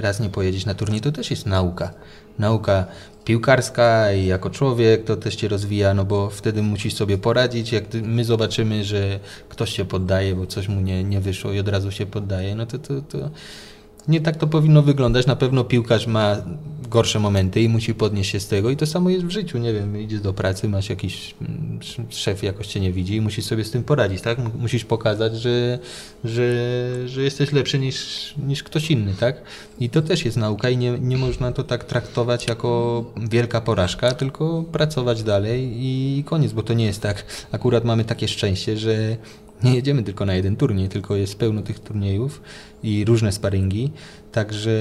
raz 0.01 0.19
nie 0.19 0.29
pojedziesz 0.29 0.65
na 0.65 0.73
turniej, 0.73 1.01
to 1.01 1.11
też 1.11 1.31
jest 1.31 1.45
nauka. 1.45 1.93
Nauka 2.39 2.85
piłkarska 3.25 4.13
i 4.13 4.25
jako 4.25 4.49
człowiek 4.49 5.03
to 5.03 5.15
też 5.15 5.35
cię 5.35 5.47
rozwija, 5.47 5.93
no 5.93 6.05
bo 6.05 6.29
wtedy 6.29 6.61
musisz 6.61 6.93
sobie 6.93 7.17
poradzić. 7.17 7.71
Jak 7.71 7.83
my 7.93 8.25
zobaczymy, 8.25 8.83
że 8.83 9.19
ktoś 9.49 9.69
się 9.69 9.85
poddaje, 9.85 10.35
bo 10.35 10.45
coś 10.45 10.67
mu 10.67 10.81
nie, 10.81 11.03
nie 11.03 11.21
wyszło 11.21 11.51
i 11.51 11.59
od 11.59 11.67
razu 11.67 11.91
się 11.91 12.05
poddaje, 12.05 12.55
no 12.55 12.65
to, 12.65 12.79
to, 12.79 13.01
to 13.01 13.29
nie 14.07 14.21
tak 14.21 14.37
to 14.37 14.47
powinno 14.47 14.81
wyglądać. 14.81 15.25
Na 15.25 15.35
pewno 15.35 15.63
piłkarz 15.63 16.07
ma 16.07 16.37
gorsze 16.89 17.19
momenty 17.19 17.61
i 17.61 17.69
musi 17.69 17.95
podnieść 17.95 18.31
się 18.31 18.39
z 18.39 18.47
tego. 18.47 18.69
I 18.69 18.77
to 18.77 18.85
samo 18.85 19.09
jest 19.09 19.25
w 19.25 19.29
życiu. 19.29 19.57
Nie 19.57 19.73
wiem, 19.73 20.01
idziesz 20.01 20.21
do 20.21 20.33
pracy, 20.33 20.69
masz 20.69 20.89
jakiś 20.89 21.35
mm, 21.41 21.79
szef 22.09 22.43
jakoś 22.43 22.67
cię 22.67 22.79
nie 22.79 22.91
widzi 22.91 23.15
i 23.15 23.21
musisz 23.21 23.45
sobie 23.45 23.63
z 23.63 23.71
tym 23.71 23.83
poradzić, 23.83 24.21
tak? 24.21 24.37
Musisz 24.59 24.85
pokazać, 24.85 25.37
że, 25.37 25.79
że, 26.23 26.43
że 27.05 27.21
jesteś 27.21 27.51
lepszy 27.51 27.79
niż, 27.79 28.33
niż 28.47 28.63
ktoś 28.63 28.91
inny, 28.91 29.13
tak? 29.19 29.41
I 29.79 29.89
to 29.89 30.01
też 30.01 30.25
jest 30.25 30.37
nauka 30.37 30.69
i 30.69 30.77
nie, 30.77 30.91
nie 30.99 31.17
można 31.17 31.51
to 31.51 31.63
tak 31.63 31.83
traktować 31.83 32.47
jako 32.47 33.05
wielka 33.29 33.61
porażka, 33.61 34.11
tylko 34.11 34.63
pracować 34.71 35.23
dalej 35.23 35.71
i 35.75 36.23
koniec, 36.25 36.53
bo 36.53 36.63
to 36.63 36.73
nie 36.73 36.85
jest 36.85 37.01
tak. 37.01 37.25
Akurat 37.51 37.85
mamy 37.85 38.05
takie 38.05 38.27
szczęście, 38.27 38.77
że 38.77 39.17
nie 39.63 39.75
jedziemy 39.75 40.03
tylko 40.03 40.25
na 40.25 40.33
jeden 40.33 40.55
turniej, 40.55 40.89
tylko 40.89 41.15
jest 41.15 41.39
pełno 41.39 41.61
tych 41.61 41.79
turniejów 41.79 42.41
i 42.85 43.05
różne 43.05 43.31
sparingi. 43.31 43.91
Także 44.31 44.71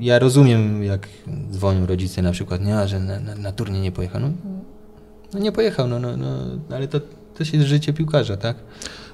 ja 0.00 0.18
rozumiem, 0.18 0.84
jak 0.84 1.08
dzwonią 1.50 1.86
rodzice 1.86 2.22
na 2.22 2.32
przykład, 2.32 2.64
nie, 2.64 2.88
że 2.88 3.00
na, 3.00 3.20
na, 3.20 3.34
na 3.34 3.78
nie 3.78 3.92
pojechał. 3.92 4.20
No, 4.20 4.30
no 5.34 5.40
nie 5.40 5.52
pojechał, 5.52 5.88
no, 5.88 6.00
no, 6.00 6.16
no 6.16 6.26
ale 6.70 6.88
to 6.88 7.00
też 7.34 7.52
jest 7.52 7.66
życie 7.66 7.92
piłkarza, 7.92 8.36
tak? 8.36 8.56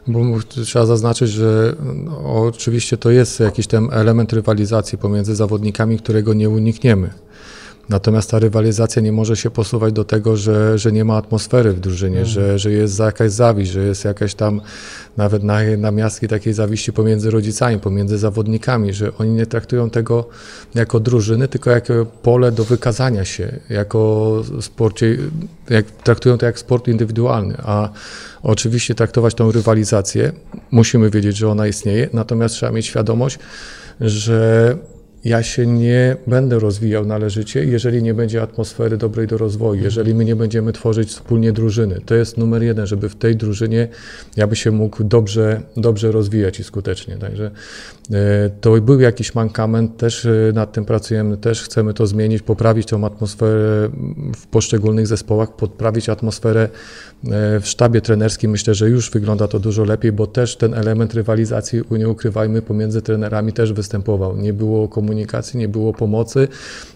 Bo 0.07 0.21
trzeba 0.49 0.87
zaznaczyć, 0.87 1.31
że 1.31 1.75
oczywiście 2.25 2.97
to 2.97 3.11
jest 3.11 3.41
jakiś 3.41 3.67
ten 3.67 3.89
element 3.93 4.33
rywalizacji 4.33 4.99
pomiędzy 4.99 5.35
zawodnikami, 5.35 5.99
którego 5.99 6.35
nie 6.35 6.51
unikniemy. 6.51 7.11
Natomiast 7.89 8.31
ta 8.31 8.39
rywalizacja 8.39 9.03
nie 9.03 9.13
może 9.13 9.37
się 9.37 9.51
posuwać 9.51 9.93
do 9.93 10.05
tego, 10.05 10.37
że, 10.37 10.79
że 10.79 10.93
nie 10.93 11.05
ma 11.05 11.17
atmosfery 11.17 11.73
w 11.73 11.81
drużynie, 11.81 12.19
mhm. 12.19 12.27
że, 12.27 12.59
że 12.59 12.73
jest 12.73 12.99
jakaś 12.99 13.33
zawiść, 13.33 13.71
że 13.71 13.81
jest 13.81 14.05
jakaś 14.05 14.35
tam 14.35 14.61
nawet 15.17 15.43
na, 15.43 15.59
na 15.79 15.91
miastki 15.91 16.29
takiej 16.29 16.53
zawiści 16.53 16.93
pomiędzy 16.93 17.31
rodzicami, 17.31 17.79
pomiędzy 17.79 18.19
zawodnikami, 18.19 18.93
że 18.93 19.17
oni 19.19 19.31
nie 19.31 19.47
traktują 19.47 19.91
tego 19.91 20.29
jako 20.75 21.01
drużyny, 21.01 21.49
tylko 21.49 21.71
jako 21.71 22.07
pole 22.23 22.53
do 22.53 22.65
wykazania 22.65 23.25
się, 23.25 23.61
jako 23.71 24.43
sporcie, 24.61 25.17
jak, 25.71 25.91
traktują 25.91 26.39
to 26.39 26.47
jak 26.47 26.59
sport 26.59 26.89
indywidualny, 26.89 27.55
a 27.63 27.89
oczywiście 28.43 28.95
traktować 28.95 29.35
tą 29.35 29.53
rywalizację, 29.53 30.33
musimy 30.71 31.11
wiedzieć, 31.11 31.37
że 31.37 31.49
ona 31.49 31.67
istnieje, 31.67 32.09
natomiast 32.13 32.55
trzeba 32.55 32.73
mieć 32.73 32.87
świadomość, 32.87 33.39
że 34.01 34.77
ja 35.25 35.43
się 35.43 35.67
nie 35.67 36.17
będę 36.27 36.59
rozwijał 36.59 37.07
należycie, 37.07 37.65
jeżeli 37.65 38.03
nie 38.03 38.15
będzie 38.15 38.43
atmosfery 38.43 38.97
dobrej 38.97 39.27
do 39.27 39.39
rozwoju, 39.39 39.83
jeżeli 39.83 40.15
my 40.15 40.25
nie 40.25 40.37
będziemy 40.37 40.73
tworzyć 40.73 41.09
wspólnie 41.09 41.53
drużyny. 41.53 42.01
To 42.07 42.15
jest 42.15 42.39
numer 42.39 42.63
jeden, 42.63 42.87
żeby 42.87 43.09
w 43.09 43.15
tej 43.15 43.37
drużynie 43.37 43.89
ja 44.37 44.47
by 44.47 44.57
się 44.57 44.71
mógł 44.71 45.05
dobrze, 45.05 45.63
dobrze 45.77 46.13
rozwijać 46.13 46.61
i 46.61 46.65
skutecznie. 46.65 47.17
Także 47.17 47.51
e, 48.13 48.51
to 48.61 48.81
był 48.81 49.01
jakiś 49.01 49.35
mankament, 49.35 49.97
też 49.97 50.27
e, 50.27 50.31
nad 50.55 50.73
tym 50.73 50.85
pracujemy, 50.85 51.37
też 51.37 51.63
chcemy 51.63 51.95
to 51.95 52.07
zmienić, 52.07 52.43
poprawić 52.43 52.89
tą 52.89 53.07
atmosferę 53.07 53.89
w 54.37 54.47
poszczególnych 54.47 55.07
zespołach, 55.07 55.57
poprawić 55.57 56.09
atmosferę 56.09 56.69
w 57.61 57.63
sztabie 57.65 58.01
trenerskim. 58.01 58.51
Myślę, 58.51 58.75
że 58.75 58.89
już 58.89 59.11
wygląda 59.11 59.49
to 59.49 59.59
dużo 59.59 59.85
lepiej, 59.85 60.13
bo 60.13 60.27
też 60.27 60.57
ten 60.57 60.75
element 60.75 61.15
rywalizacji, 61.15 61.83
nie 61.91 62.09
ukrywajmy, 62.09 62.63
pomiędzy 62.63 63.03
trenerami 63.03 63.53
też 63.53 63.73
występował. 63.73 64.37
Nie 64.37 64.53
było 64.53 64.89
komunikacji 64.89 65.59
nie 65.59 65.69
było 65.69 65.93
pomocy. 65.93 66.49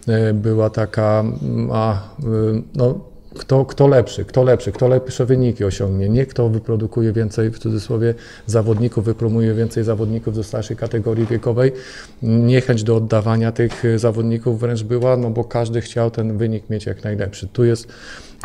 E, 0.08 0.34
była 0.34 0.70
taka, 0.70 1.24
a, 1.72 1.94
e, 1.94 2.62
no, 2.74 3.00
kto, 3.38 3.64
kto 3.64 3.88
lepszy, 3.88 4.24
kto 4.24 4.42
lepszy, 4.42 4.72
kto 4.72 4.88
lepsze 4.88 5.26
wyniki 5.26 5.64
osiągnie, 5.64 6.08
nie 6.08 6.26
kto 6.26 6.48
wyprodukuje 6.48 7.12
więcej, 7.12 7.50
w 7.50 7.58
cudzysłowie, 7.58 8.14
zawodników, 8.46 9.04
wypromuje 9.04 9.54
więcej 9.54 9.84
zawodników 9.84 10.34
do 10.34 10.44
starszej 10.44 10.76
kategorii 10.76 11.26
wiekowej. 11.26 11.72
Niechęć 12.22 12.84
do 12.84 12.96
oddawania 12.96 13.52
tych 13.52 13.82
zawodników 13.96 14.60
wręcz 14.60 14.82
była, 14.82 15.16
no 15.16 15.30
bo 15.30 15.44
każdy 15.44 15.80
chciał 15.80 16.10
ten 16.10 16.38
wynik 16.38 16.70
mieć 16.70 16.86
jak 16.86 17.04
najlepszy. 17.04 17.48
Tu 17.48 17.64
jest 17.64 17.88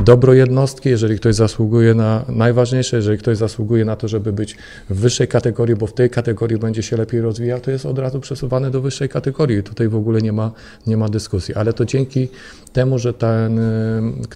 dobro 0.04 0.34
jednostki, 0.34 0.89
jeżeli 0.89 1.16
ktoś 1.20 1.36
zasługuje 1.36 1.93
na 1.93 2.26
najważniejsze, 2.30 2.98
jeżeli 2.98 3.18
ktoś 3.18 3.38
zasługuje 3.38 3.86
na 3.86 3.95
to, 3.95 4.08
żeby 4.08 4.34
być 4.34 4.58
w 4.89 5.00
wyższej 5.00 5.28
kategorii, 5.28 5.76
bo 5.76 5.88
w 5.88 5.93
tej 5.93 6.10
kategorii 6.10 6.58
będzie 6.58 6.84
się 6.84 6.98
lepiej 6.98 7.22
rozwijał, 7.22 7.60
to 7.60 7.72
jest 7.72 7.86
od 7.86 8.00
razu 8.00 8.20
przesuwany 8.20 8.72
do 8.72 8.82
wyższej 8.82 9.10
kategorii. 9.10 9.64
Tutaj 9.64 9.88
w 9.88 9.95
ogóle 9.95 10.22
nie 10.22 10.34
ma, 10.34 10.52
nie 10.88 10.98
ma 10.98 11.10
dyskusji. 11.10 11.56
Ale 11.56 11.74
to 11.74 11.86
dzięki 11.86 12.30
temu, 12.74 13.00
że 13.00 13.14
ten, 13.14 13.60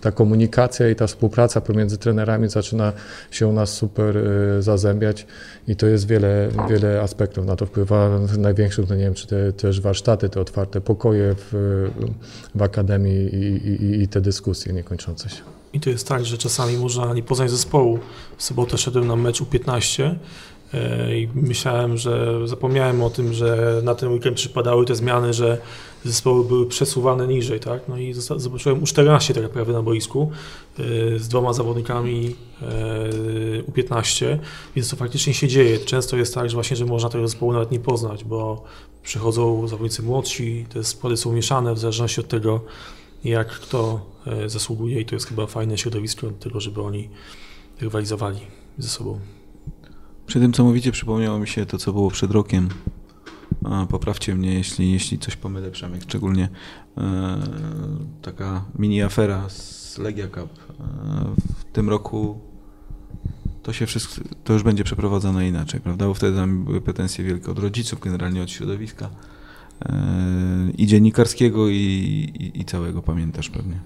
ta 0.02 0.12
komunikacja 0.12 0.90
i 0.90 0.96
ta 0.96 1.08
współpraca 1.08 1.62
pomiędzy 1.62 1.98
trenerami 1.98 2.50
zaczyna 2.50 2.94
się 3.32 3.48
u 3.48 3.54
nas 3.54 3.70
super 3.70 4.18
y, 4.18 4.62
zazębiać 4.62 5.28
i 5.68 5.76
to 5.76 5.88
jest 5.88 6.08
wiele, 6.08 6.50
wiele 6.70 7.02
aspektów. 7.02 7.46
Na 7.46 7.56
to 7.56 7.66
wpływa 7.66 8.20
największych, 8.38 8.90
no 8.90 8.96
nie 8.96 9.04
wiem, 9.04 9.14
czy 9.14 9.28
te, 9.28 9.54
też 9.54 9.82
warsztaty, 9.82 10.30
te 10.30 10.42
otwarte 10.42 10.82
pokoje 10.82 11.36
w, 11.38 11.52
w 12.56 12.62
akademii 12.62 13.36
i, 13.36 13.68
i, 13.68 14.02
i 14.02 14.08
te 14.08 14.22
dyskusje 14.22 14.74
niekończące 14.74 15.30
się. 15.30 15.51
I 15.74 15.80
to 15.80 15.90
jest 15.90 16.08
tak, 16.08 16.26
że 16.26 16.38
czasami 16.38 16.78
można 16.78 17.14
nie 17.14 17.24
poznać 17.24 17.52
zespołu. 17.52 18.00
W 18.38 18.44
sobotę 18.44 18.78
szedłem 18.78 19.08
na 19.08 19.16
mecz 19.16 19.42
U15 19.42 20.16
e, 20.74 21.18
i 21.18 21.30
myślałem, 21.36 21.98
że 21.98 22.48
zapomniałem 22.48 23.04
o 23.04 23.10
tym, 23.10 23.34
że 23.34 23.82
na 23.84 23.96
ten 23.96 24.10
weekend 24.14 24.36
przypadały 24.36 24.86
te 24.86 24.96
zmiany, 24.96 25.34
że 25.34 25.58
zespoły 26.06 26.46
były 26.46 26.66
przesuwane 26.66 27.28
niżej, 27.28 27.60
tak? 27.60 27.82
No 27.88 27.98
i 27.98 28.14
zobaczyłem 28.36 28.82
U14 28.82 29.34
tak 29.34 29.44
naprawdę 29.44 29.74
na 29.74 29.82
boisku 29.82 30.32
e, 30.80 30.84
z 31.20 31.28
dwoma 31.28 31.54
zawodnikami 31.54 32.36
e, 32.62 33.64
U15, 33.64 34.38
więc 34.76 34.90
to 34.90 34.96
faktycznie 34.96 35.34
się 35.34 35.48
dzieje. 35.48 35.80
Często 35.80 36.18
jest 36.18 36.36
tak, 36.36 36.50
że 36.50 36.54
właśnie, 36.54 36.78
że 36.78 36.86
można 36.86 37.10
tego 37.10 37.28
zespołu 37.28 37.54
nawet 37.54 37.72
nie 37.72 37.80
poznać, 37.80 38.24
bo 38.24 38.64
przychodzą 39.04 39.68
zawodnicy 39.68 40.04
młodsi, 40.04 40.66
te 40.74 40.84
składy 40.84 41.18
są 41.18 41.32
mieszane 41.32 41.74
w 41.74 41.80
zależności 41.80 42.20
od 42.22 42.28
tego, 42.28 42.62
jak 43.24 43.48
kto 43.48 44.11
zasługuje 44.48 45.02
i 45.02 45.06
to 45.06 45.16
jest 45.16 45.28
chyba 45.28 45.48
fajne 45.48 45.78
środowisko 45.78 46.28
do 46.28 46.38
tego, 46.38 46.60
żeby 46.60 46.82
oni 46.82 47.10
rywalizowali 47.82 48.40
ze 48.78 48.90
sobą. 48.90 49.20
Przy 50.26 50.40
tym, 50.40 50.54
co 50.54 50.64
mówicie, 50.64 50.92
przypomniało 50.92 51.40
mi 51.40 51.48
się 51.48 51.66
to, 51.66 51.78
co 51.78 51.94
było 51.94 52.12
przed 52.12 52.32
rokiem. 52.32 52.70
Poprawcie 53.90 54.36
mnie, 54.36 54.54
jeśli, 54.54 54.92
jeśli 54.92 55.20
coś 55.20 55.36
pomylę, 55.36 55.72
Przemek, 55.72 56.04
szczególnie 56.04 56.50
e, 56.98 57.38
taka 58.22 58.66
mini 58.80 59.02
afera 59.02 59.50
z 59.50 59.98
Legia 59.98 60.28
Cup. 60.28 60.36
E, 60.38 60.84
w 61.60 61.64
tym 61.74 61.90
roku 61.90 62.40
to 63.64 63.74
się 63.74 63.86
wszystko, 63.86 64.22
to 64.44 64.54
już 64.54 64.64
będzie 64.64 64.84
przeprowadzone 64.84 65.48
inaczej, 65.48 65.80
prawda? 65.80 66.08
Bo 66.08 66.14
wtedy 66.14 66.38
tam 66.38 66.66
były 66.66 66.82
pretensje 66.82 67.26
wielkie 67.26 67.52
od 67.52 67.60
rodziców, 67.60 68.00
generalnie 68.00 68.44
od 68.44 68.52
środowiska 68.52 69.10
i 70.78 70.88
dziennikarskiego, 70.88 71.70
i, 71.70 71.76
i, 71.76 72.62
i 72.62 72.66
całego, 72.66 73.02
pamiętasz 73.02 73.50
pewnie. 73.50 73.80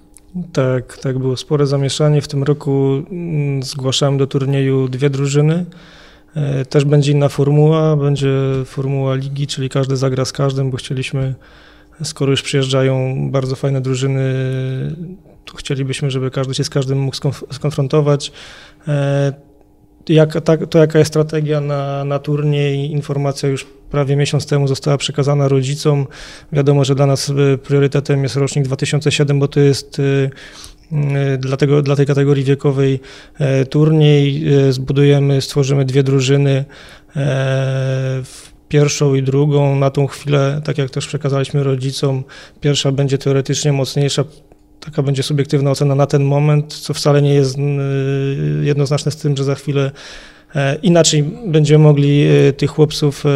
Tak, 0.52 0.98
tak, 0.98 1.18
było 1.18 1.36
spore 1.36 1.66
zamieszanie. 1.66 2.22
W 2.22 2.28
tym 2.28 2.42
roku 2.42 3.02
mm, 3.10 3.62
zgłaszałem 3.62 4.18
do 4.18 4.26
turnieju 4.26 4.88
dwie 4.88 5.10
drużyny. 5.10 5.66
E, 6.34 6.64
też 6.64 6.84
będzie 6.84 7.12
inna 7.12 7.28
formuła, 7.28 7.96
będzie 7.96 8.32
formuła 8.64 9.14
ligi, 9.14 9.46
czyli 9.46 9.68
każdy 9.68 9.96
zagra 9.96 10.24
z 10.24 10.32
każdym, 10.32 10.70
bo 10.70 10.76
chcieliśmy, 10.76 11.34
skoro 12.02 12.30
już 12.30 12.42
przyjeżdżają 12.42 13.16
bardzo 13.30 13.56
fajne 13.56 13.80
drużyny, 13.80 14.22
to 15.44 15.56
chcielibyśmy, 15.56 16.10
żeby 16.10 16.30
każdy 16.30 16.54
się 16.54 16.64
z 16.64 16.70
każdym 16.70 16.98
mógł 16.98 17.16
skonfrontować. 17.52 18.32
E, 20.10 20.12
jak, 20.12 20.40
tak, 20.40 20.66
to 20.66 20.78
jaka 20.78 20.98
jest 20.98 21.08
strategia 21.08 21.60
na, 21.60 22.04
na 22.04 22.18
turniej, 22.18 22.90
informacja 22.90 23.48
już 23.48 23.66
prawie 23.90 24.16
miesiąc 24.16 24.46
temu 24.46 24.68
została 24.68 24.98
przekazana 24.98 25.48
rodzicom. 25.48 26.06
Wiadomo, 26.52 26.84
że 26.84 26.94
dla 26.94 27.06
nas 27.06 27.28
y, 27.28 27.58
priorytetem 27.58 28.22
jest 28.22 28.36
rocznik 28.36 28.64
2007, 28.64 29.38
bo 29.38 29.48
to 29.48 29.60
jest 29.60 29.98
y, 29.98 30.30
y, 30.92 31.38
dla, 31.38 31.56
tego, 31.56 31.82
dla 31.82 31.96
tej 31.96 32.06
kategorii 32.06 32.44
wiekowej 32.44 33.00
turniej. 33.70 34.44
Zbudujemy, 34.70 35.40
stworzymy 35.40 35.84
dwie 35.84 36.02
drużyny 36.02 36.64
pierwszą 38.68 39.14
i 39.14 39.22
drugą. 39.22 39.76
Na 39.76 39.90
tą 39.90 40.06
chwilę, 40.06 40.60
tak 40.64 40.78
jak 40.78 40.90
też 40.90 41.06
przekazaliśmy 41.06 41.62
rodzicom, 41.62 42.24
pierwsza 42.60 42.92
będzie 42.92 43.18
teoretycznie 43.18 43.72
mocniejsza, 43.72 44.24
taka 44.80 45.02
będzie 45.02 45.22
subiektywna 45.22 45.70
ocena 45.70 45.94
na 45.94 46.06
ten 46.06 46.24
moment, 46.24 46.74
co 46.74 46.94
wcale 46.94 47.22
nie 47.22 47.34
jest 47.34 47.56
jednoznaczne 48.62 49.12
z 49.12 49.16
tym, 49.16 49.36
że 49.36 49.44
za 49.44 49.54
chwilę 49.54 49.90
E, 50.56 50.78
inaczej 50.82 51.22
będziemy 51.46 51.84
mogli 51.84 52.22
e, 52.22 52.52
tych 52.52 52.70
chłopców 52.70 53.24
e, 53.26 53.28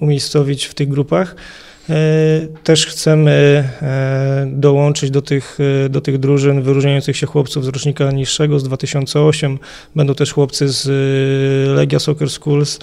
umiejscowić 0.00 0.64
w 0.64 0.74
tych 0.74 0.88
grupach. 0.88 1.36
Też 2.62 2.86
chcemy 2.86 3.68
dołączyć 4.46 5.10
do 5.10 5.22
tych, 5.22 5.58
do 5.90 6.00
tych 6.00 6.18
drużyn 6.18 6.62
wyróżniających 6.62 7.16
się 7.16 7.26
chłopców 7.26 7.64
z 7.64 7.68
rocznika 7.68 8.10
niższego, 8.10 8.58
z 8.58 8.64
2008. 8.64 9.58
Będą 9.96 10.14
też 10.14 10.32
chłopcy 10.32 10.68
z 10.68 10.88
Legia 11.76 11.98
Soccer 11.98 12.30
Schools, 12.30 12.78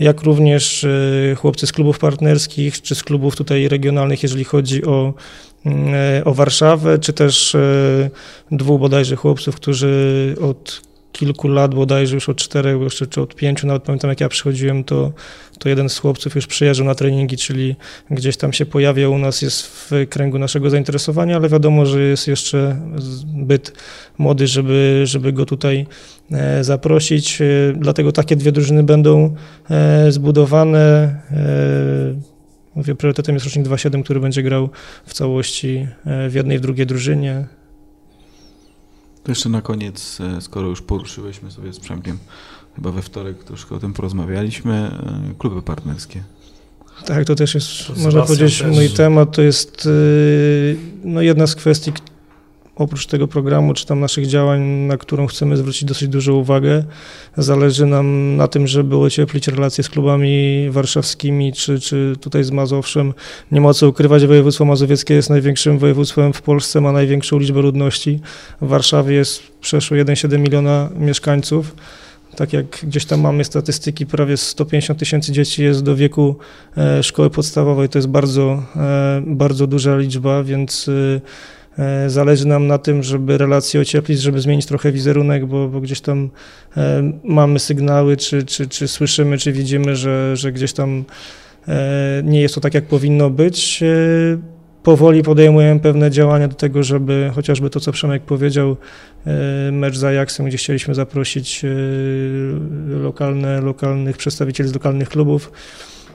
jak 0.00 0.22
również 0.22 0.86
chłopcy 1.36 1.66
z 1.66 1.72
klubów 1.72 1.98
partnerskich, 1.98 2.82
czy 2.82 2.94
z 2.94 3.02
klubów 3.02 3.36
tutaj 3.36 3.68
regionalnych, 3.68 4.22
jeżeli 4.22 4.44
chodzi 4.44 4.84
o, 4.84 5.14
o 6.24 6.34
Warszawę, 6.34 6.98
czy 6.98 7.12
też 7.12 7.56
dwóch 8.50 8.80
bodajże 8.80 9.16
chłopców, 9.16 9.56
którzy 9.56 10.34
od 10.40 10.82
kilku 11.12 11.48
lat, 11.48 11.74
bodajże 11.74 12.14
już 12.14 12.28
od 12.28 12.36
czterech, 12.36 12.80
jeszcze 12.80 13.06
czy 13.06 13.20
od 13.20 13.34
pięciu, 13.34 13.66
nawet 13.66 13.82
pamiętam 13.82 14.10
jak 14.10 14.20
ja 14.20 14.28
przychodziłem, 14.28 14.84
to, 14.84 15.12
to 15.58 15.68
jeden 15.68 15.88
z 15.88 15.98
chłopców 15.98 16.34
już 16.34 16.46
przyjeżdżał 16.46 16.86
na 16.86 16.94
treningi, 16.94 17.36
czyli 17.36 17.76
gdzieś 18.10 18.36
tam 18.36 18.52
się 18.52 18.66
pojawia 18.66 19.08
u 19.08 19.18
nas, 19.18 19.42
jest 19.42 19.66
w 19.66 19.90
kręgu 20.10 20.38
naszego 20.38 20.70
zainteresowania, 20.70 21.36
ale 21.36 21.48
wiadomo, 21.48 21.86
że 21.86 22.02
jest 22.02 22.28
jeszcze 22.28 22.76
zbyt 22.98 23.72
młody, 24.18 24.46
żeby, 24.46 25.02
żeby 25.04 25.32
go 25.32 25.46
tutaj 25.46 25.86
e, 26.32 26.64
zaprosić. 26.64 27.40
E, 27.40 27.44
dlatego 27.76 28.12
takie 28.12 28.36
dwie 28.36 28.52
drużyny 28.52 28.82
będą 28.82 29.34
e, 29.70 30.12
zbudowane. 30.12 31.22
Mówię, 32.74 32.94
priorytetem 32.94 33.34
jest 33.34 33.46
rocznik 33.46 33.66
2.7, 33.66 34.02
który 34.02 34.20
będzie 34.20 34.42
grał 34.42 34.68
w 35.06 35.14
całości 35.14 35.88
w 36.28 36.34
jednej, 36.34 36.58
w 36.58 36.60
drugiej 36.60 36.86
drużynie. 36.86 37.46
To 39.22 39.30
jeszcze 39.30 39.48
na 39.48 39.62
koniec, 39.62 40.18
e, 40.20 40.40
skoro 40.40 40.68
już 40.68 40.82
poruszyłyśmy 40.82 41.50
sobie 41.50 41.72
z 41.72 41.80
Przemkiem, 41.80 42.18
chyba 42.76 42.92
we 42.92 43.02
wtorek 43.02 43.44
troszkę 43.44 43.74
o 43.74 43.78
tym 43.78 43.92
porozmawialiśmy, 43.92 44.72
e, 44.72 45.34
kluby 45.38 45.62
partnerskie. 45.62 46.22
Tak, 47.06 47.24
to 47.24 47.34
też 47.34 47.54
jest, 47.54 47.86
to 47.86 47.92
można 47.94 48.22
powiedzieć, 48.22 48.58
też. 48.58 48.76
mój 48.76 48.88
temat. 48.88 49.36
To 49.36 49.42
jest 49.42 49.86
e, 49.86 49.90
no, 51.04 51.22
jedna 51.22 51.46
z 51.46 51.54
kwestii, 51.54 51.92
oprócz 52.76 53.06
tego 53.06 53.28
programu, 53.28 53.74
czy 53.74 53.86
tam 53.86 54.00
naszych 54.00 54.26
działań, 54.26 54.62
na 54.62 54.96
którą 54.96 55.26
chcemy 55.26 55.56
zwrócić 55.56 55.84
dosyć 55.84 56.08
dużą 56.08 56.32
uwagę, 56.32 56.84
zależy 57.36 57.86
nam 57.86 58.36
na 58.36 58.48
tym, 58.48 58.66
żeby 58.66 58.96
ocieplić 58.96 59.48
relacje 59.48 59.84
z 59.84 59.88
klubami 59.88 60.66
warszawskimi, 60.70 61.52
czy, 61.52 61.80
czy 61.80 62.16
tutaj 62.20 62.44
z 62.44 62.50
Mazowszem. 62.50 63.14
Nie 63.52 63.60
ma 63.60 63.74
co 63.74 63.88
ukrywać, 63.88 64.26
województwo 64.26 64.64
mazowieckie 64.64 65.14
jest 65.14 65.30
największym 65.30 65.78
województwem 65.78 66.32
w 66.32 66.42
Polsce, 66.42 66.80
ma 66.80 66.92
największą 66.92 67.38
liczbę 67.38 67.62
ludności. 67.62 68.20
W 68.60 68.68
Warszawie 68.68 69.14
jest 69.14 69.42
przeszło 69.60 69.96
1,7 69.96 70.38
miliona 70.38 70.90
mieszkańców. 70.96 71.74
Tak 72.36 72.52
jak 72.52 72.66
gdzieś 72.82 73.04
tam 73.04 73.20
mamy 73.20 73.44
statystyki, 73.44 74.06
prawie 74.06 74.36
150 74.36 74.98
tysięcy 74.98 75.32
dzieci 75.32 75.62
jest 75.62 75.82
do 75.82 75.96
wieku 75.96 76.36
e, 76.76 77.02
szkoły 77.02 77.30
podstawowej. 77.30 77.88
To 77.88 77.98
jest 77.98 78.08
bardzo, 78.08 78.62
e, 78.76 79.22
bardzo 79.26 79.66
duża 79.66 79.96
liczba, 79.96 80.42
więc 80.42 80.88
e, 80.88 81.20
zależy 82.06 82.48
nam 82.48 82.66
na 82.66 82.78
tym, 82.78 83.02
żeby 83.02 83.38
relacje 83.38 83.80
ocieplić, 83.80 84.20
żeby 84.20 84.40
zmienić 84.40 84.66
trochę 84.66 84.92
wizerunek, 84.92 85.46
bo, 85.46 85.68
bo 85.68 85.80
gdzieś 85.80 86.00
tam 86.00 86.30
mamy 87.24 87.58
sygnały, 87.58 88.16
czy, 88.16 88.42
czy, 88.42 88.68
czy 88.68 88.88
słyszymy, 88.88 89.38
czy 89.38 89.52
widzimy, 89.52 89.96
że, 89.96 90.36
że 90.36 90.52
gdzieś 90.52 90.72
tam 90.72 91.04
nie 92.24 92.40
jest 92.40 92.54
to 92.54 92.60
tak, 92.60 92.74
jak 92.74 92.84
powinno 92.84 93.30
być 93.30 93.82
powoli 94.82 95.22
podejmujemy 95.22 95.80
pewne 95.80 96.10
działania 96.10 96.48
do 96.48 96.54
tego, 96.54 96.82
żeby 96.82 97.30
chociażby 97.34 97.70
to, 97.70 97.80
co 97.80 97.92
Przemek 97.92 98.22
powiedział, 98.22 98.76
e, 99.26 99.72
mecz 99.72 99.96
z 99.96 100.04
Ajaxem, 100.04 100.46
gdzie 100.46 100.56
chcieliśmy 100.56 100.94
zaprosić 100.94 101.64
e, 101.64 101.68
lokalne, 102.88 103.60
lokalnych 103.60 104.16
przedstawicieli 104.16 104.68
z 104.68 104.74
lokalnych 104.74 105.08
klubów. 105.08 105.52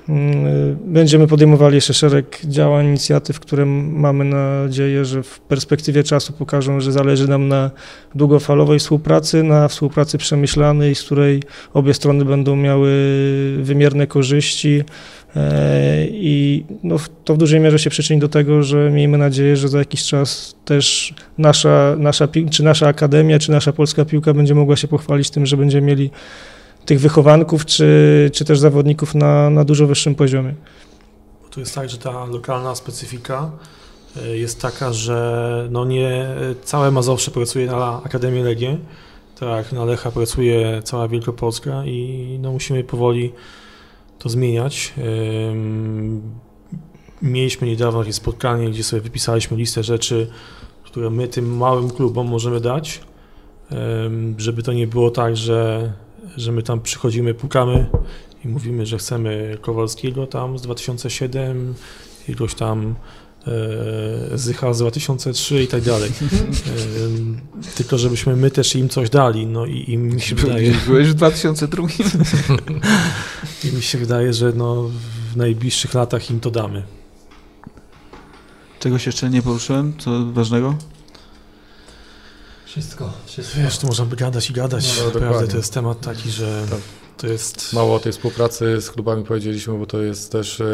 Mm, 0.09 0.47
e, 0.47 0.49
będziemy 0.85 1.27
podejmowali 1.27 1.75
jeszcze 1.75 1.93
szereg 1.93 2.39
działań, 2.45 2.85
inicjatyw, 2.85 3.39
które 3.39 3.65
mamy 3.65 4.25
nadzieję, 4.25 5.05
że 5.05 5.23
w 5.23 5.39
perspektywie 5.39 6.03
czasu 6.03 6.33
pokażą, 6.33 6.79
że 6.79 6.91
zależy 6.91 7.27
nam 7.27 7.47
na 7.47 7.71
długofalowej 8.15 8.79
współpracy, 8.79 9.43
na 9.43 9.67
współpracy 9.67 10.17
przemyślanej, 10.17 10.95
z 10.95 11.03
której 11.03 11.43
obie 11.73 11.93
strony 11.93 12.25
będą 12.25 12.55
miały 12.55 12.91
wymierne 13.61 14.07
korzyści. 14.07 14.83
E, 15.35 16.05
I 16.09 16.65
no, 16.83 16.95
to 17.23 17.33
w 17.33 17.37
dużej 17.37 17.59
mierze 17.59 17.79
się 17.79 17.89
przyczyni 17.89 18.19
do 18.19 18.29
tego, 18.29 18.63
że 18.63 18.91
miejmy 18.91 19.17
nadzieję, 19.17 19.55
że 19.55 19.67
za 19.67 19.79
jakiś 19.79 20.03
czas 20.03 20.55
też 20.65 21.13
nasza, 21.37 21.95
nasza, 21.99 22.27
czy 22.51 22.63
nasza 22.63 22.87
akademia, 22.87 23.39
czy 23.39 23.51
nasza 23.51 23.73
polska 23.73 24.05
piłka 24.05 24.33
będzie 24.33 24.55
mogła 24.55 24.75
się 24.75 24.87
pochwalić 24.87 25.29
tym, 25.29 25.45
że 25.45 25.57
będziemy 25.57 25.87
mieli 25.87 26.11
tych 26.87 26.99
wychowanków, 26.99 27.65
czy, 27.65 28.31
czy 28.33 28.45
też 28.45 28.59
zawodników 28.59 29.15
na, 29.15 29.49
na 29.49 29.63
dużo 29.63 29.87
wyższym 29.87 30.15
poziomie. 30.15 30.53
Bo 31.43 31.49
to 31.49 31.59
jest 31.59 31.75
tak, 31.75 31.89
że 31.89 31.97
ta 31.97 32.25
lokalna 32.25 32.75
specyfika 32.75 33.51
e, 34.17 34.37
jest 34.37 34.61
taka, 34.61 34.93
że 34.93 35.67
no 35.71 35.85
nie 35.85 36.27
całe 36.63 36.91
Mazowsze 36.91 37.31
pracuje 37.31 37.67
na 37.67 38.01
Akademię 38.03 38.43
Legię, 38.43 38.77
tak, 39.39 39.71
na 39.71 39.85
Lecha 39.85 40.11
pracuje 40.11 40.81
cała 40.83 41.07
Wielkopolska 41.07 41.85
i 41.85 42.39
no 42.41 42.51
musimy 42.51 42.83
powoli 42.83 43.33
to 44.19 44.29
zmieniać. 44.29 44.93
Mieliśmy 47.21 47.67
niedawno 47.67 47.99
takie 47.99 48.13
spotkanie, 48.13 48.69
gdzie 48.69 48.83
sobie 48.83 49.01
wypisaliśmy 49.01 49.57
listę 49.57 49.83
rzeczy, 49.83 50.27
które 50.83 51.09
my 51.09 51.27
tym 51.27 51.57
małym 51.57 51.89
klubom 51.89 52.27
możemy 52.27 52.59
dać, 52.59 53.01
żeby 54.37 54.63
to 54.63 54.73
nie 54.73 54.87
było 54.87 55.11
tak, 55.11 55.37
że, 55.37 55.93
że 56.37 56.51
my 56.51 56.63
tam 56.63 56.81
przychodzimy, 56.81 57.33
pukamy 57.33 57.89
i 58.45 58.47
mówimy, 58.47 58.85
że 58.85 58.97
chcemy 58.97 59.57
Kowalskiego 59.61 60.27
tam 60.27 60.57
z 60.57 60.61
2007, 60.61 61.73
ilość 62.27 62.55
tam 62.55 62.95
E, 63.47 64.37
Zycha 64.37 64.73
z 64.73 64.79
2003 64.79 65.63
i 65.63 65.67
tak 65.67 65.81
dalej. 65.81 66.11
E, 67.67 67.75
tylko 67.75 67.97
żebyśmy 67.97 68.35
my 68.35 68.51
też 68.51 68.75
im 68.75 68.89
coś 68.89 69.09
dali. 69.09 69.47
No 69.47 69.65
i, 69.65 69.91
i 69.91 69.97
mi 69.97 70.21
się 70.21 70.35
wydaje... 70.35 70.73
Byłeś 70.87 71.07
w 71.07 71.13
2002. 71.13 71.83
I 73.63 73.75
mi 73.75 73.81
się 73.81 73.97
wydaje, 73.97 74.33
że 74.33 74.53
no, 74.55 74.89
w 75.33 75.37
najbliższych 75.37 75.93
latach 75.93 76.31
im 76.31 76.39
to 76.39 76.51
damy. 76.51 76.83
Czegoś 78.79 79.05
jeszcze 79.05 79.29
nie 79.29 79.41
poruszyłem? 79.41 79.93
Co 79.97 80.25
ważnego? 80.25 80.75
Wszystko, 82.77 83.13
wszystko. 83.25 83.59
Wiesz, 83.59 83.77
to 83.77 83.87
można 83.87 84.05
by 84.05 84.15
gadać 84.15 84.49
i 84.49 84.53
gadać. 84.53 84.87
No, 84.97 85.05
Naprawdę 85.05 85.19
dokładnie. 85.19 85.51
to 85.51 85.57
jest 85.57 85.73
temat 85.73 86.01
taki, 86.01 86.31
że... 86.31 86.65
Tak. 86.69 86.79
To 87.17 87.27
jest... 87.27 87.73
Mało 87.73 87.95
o 87.95 87.99
tej 87.99 88.11
współpracy 88.11 88.81
z 88.81 88.91
klubami 88.91 89.23
powiedzieliśmy, 89.23 89.77
bo 89.77 89.85
to 89.85 90.01
jest 90.01 90.31
też 90.31 90.61
e, 90.61 90.65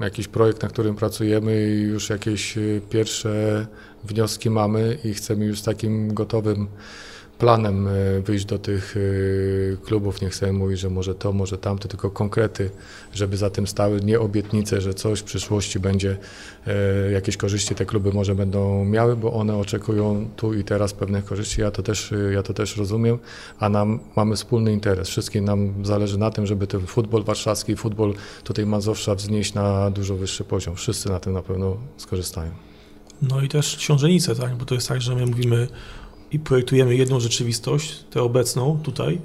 jakiś 0.00 0.28
projekt, 0.28 0.62
na 0.62 0.68
którym 0.68 0.96
pracujemy 0.96 1.68
i 1.68 1.80
już 1.80 2.10
jakieś 2.10 2.58
e, 2.58 2.60
pierwsze 2.90 3.66
wnioski 4.04 4.50
mamy 4.50 4.98
i 5.04 5.14
chcemy 5.14 5.44
już 5.44 5.60
z 5.60 5.62
takim 5.62 6.14
gotowym 6.14 6.68
planem 7.38 7.88
e, 7.88 8.20
wyjść 8.20 8.44
do 8.44 8.58
tych 8.58 8.96
e, 8.96 9.76
klubów, 9.76 10.20
nie 10.20 10.28
chcemy 10.28 10.52
mówić, 10.52 10.80
że 10.80 10.90
może 10.90 11.14
to, 11.14 11.32
może 11.32 11.58
tamto, 11.58 11.88
tylko 11.88 12.10
konkrety, 12.10 12.70
żeby 13.12 13.36
za 13.36 13.50
tym 13.50 13.66
stały, 13.66 14.00
nie 14.00 14.20
obietnice, 14.20 14.80
że 14.80 14.94
coś 14.94 15.20
w 15.20 15.24
przyszłości 15.24 15.80
będzie, 15.80 16.16
e, 16.66 17.10
jakieś 17.12 17.36
korzyści 17.36 17.74
te 17.74 17.86
kluby 17.86 18.12
może 18.12 18.34
będą 18.34 18.84
miały, 18.84 19.16
bo 19.16 19.32
one 19.32 19.56
oczekują 19.56 20.28
tu 20.36 20.54
i 20.54 20.64
teraz 20.64 20.92
pewnych 20.92 21.24
korzyści, 21.24 21.60
ja 21.60 21.70
to 21.70 21.82
też, 21.82 22.14
ja 22.32 22.42
to 22.42 22.54
też 22.54 22.76
rozumiem, 22.76 23.18
a 23.58 23.68
nam 23.68 24.00
mamy 24.16 24.36
wspólny 24.36 24.72
interes, 24.72 25.08
wszystkim 25.08 25.44
nam 25.44 25.86
zależy 25.86 26.18
na 26.18 26.30
tym, 26.30 26.46
żeby 26.46 26.66
ten 26.66 26.86
futbol 26.86 27.24
warszawski, 27.24 27.76
futbol 27.76 28.14
tutaj 28.44 28.66
Mazowsza 28.66 29.14
wznieść 29.14 29.54
na 29.54 29.90
dużo 29.90 30.16
wyższy 30.16 30.44
poziom, 30.44 30.76
wszyscy 30.76 31.08
na 31.08 31.20
tym 31.20 31.32
na 31.32 31.42
pewno 31.42 31.76
skorzystają. 31.96 32.50
No 33.22 33.42
i 33.42 33.48
też 33.48 33.76
książenice, 33.76 34.34
tak, 34.34 34.56
bo 34.56 34.64
to 34.64 34.74
jest 34.74 34.88
tak, 34.88 35.02
że 35.02 35.14
my 35.14 35.26
mówimy 35.26 35.68
i 36.34 36.38
projektujemy 36.38 36.96
jedną 36.96 37.20
rzeczywistość, 37.20 38.04
tę 38.10 38.22
obecną 38.22 38.78
tutaj, 38.82 39.18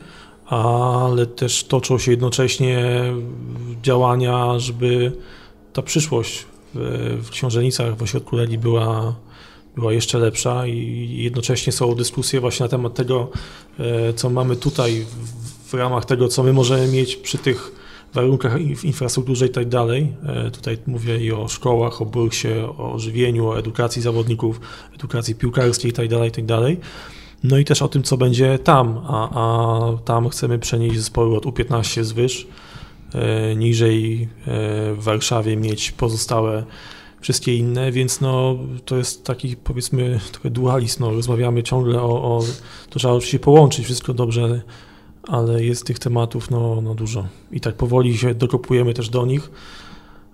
ale 0.46 1.26
też 1.26 1.64
toczą 1.64 1.98
się 1.98 2.12
jednocześnie 2.12 3.04
działania, 3.84 4.60
żeby 4.60 5.12
ta 5.74 5.82
przyszłość 5.82 6.46
w, 6.76 7.20
w 7.24 7.30
Książenicach, 7.30 7.98
w 7.98 8.04
ośrodku 8.04 8.36
Leli 8.36 8.58
była, 8.58 9.16
była 9.76 9.94
jeszcze 9.94 10.20
lepsza 10.20 10.68
i 10.68 11.10
jednocześnie 11.18 11.74
są 11.74 11.96
dyskusje 11.96 12.40
właśnie 12.40 12.64
na 12.64 12.70
temat 12.70 12.94
tego, 12.94 13.30
e, 13.80 14.14
co 14.14 14.30
mamy 14.30 14.56
tutaj 14.56 15.06
w, 15.06 15.70
w 15.70 15.74
ramach 15.74 16.06
tego, 16.06 16.28
co 16.28 16.44
my 16.44 16.54
możemy 16.54 16.88
mieć 16.88 17.16
przy 17.16 17.38
tych 17.38 17.72
warunkach 18.14 18.58
w 18.58 18.86
infrastrukturze 18.86 19.46
i 19.46 19.50
tak 19.50 19.70
dalej. 19.70 20.14
E, 20.26 20.52
tutaj 20.52 20.78
mówię 20.88 21.18
i 21.18 21.32
o 21.32 21.48
szkołach, 21.48 22.02
o 22.02 22.06
bursie, 22.06 22.78
o 22.78 23.00
żywieniu, 23.00 23.48
o 23.48 23.60
edukacji 23.60 24.02
zawodników, 24.02 24.62
edukacji 24.96 25.36
piłkarskiej 25.36 25.92
i 25.92 25.94
tak 25.94 26.08
dalej, 26.08 26.30
i 26.30 26.32
tak 26.32 26.46
dalej. 26.46 26.80
No 27.44 27.58
i 27.58 27.66
też 27.66 27.82
o 27.82 27.88
tym, 27.88 28.04
co 28.04 28.18
będzie 28.18 28.60
tam, 28.60 29.02
a, 29.08 29.30
a 29.30 29.98
tam 29.98 30.30
chcemy 30.30 30.60
przenieść 30.60 30.98
zespoły 30.98 31.38
od 31.38 31.46
U15 31.46 32.04
zwyż, 32.04 32.48
e, 33.14 33.56
niżej 33.56 34.24
e, 34.24 34.28
w 34.94 34.98
Warszawie 35.00 35.58
mieć 35.58 35.92
pozostałe 35.92 36.64
wszystkie 37.22 37.56
inne, 37.56 37.92
więc 37.92 38.22
no, 38.22 38.58
to 38.86 38.98
jest 38.98 39.26
taki 39.26 39.56
powiedzmy 39.56 40.20
trochę 40.32 40.50
dualizm, 40.50 41.04
no, 41.04 41.12
rozmawiamy 41.12 41.64
ciągle 41.64 42.02
o, 42.02 42.38
o 42.38 42.44
to 42.90 43.00
trzeba 43.00 43.14
oczywiście 43.14 43.40
połączyć 43.40 43.86
wszystko 43.86 44.14
dobrze 44.14 44.62
ale 45.28 45.64
jest 45.64 45.86
tych 45.86 46.00
tematów 46.00 46.52
no, 46.52 46.82
no 46.82 46.96
dużo. 46.96 47.28
I 47.52 47.62
tak 47.62 47.76
powoli 47.76 48.18
się 48.18 48.36
dokopujemy 48.36 48.94
też 48.94 49.10
do 49.10 49.26
nich. 49.26 49.52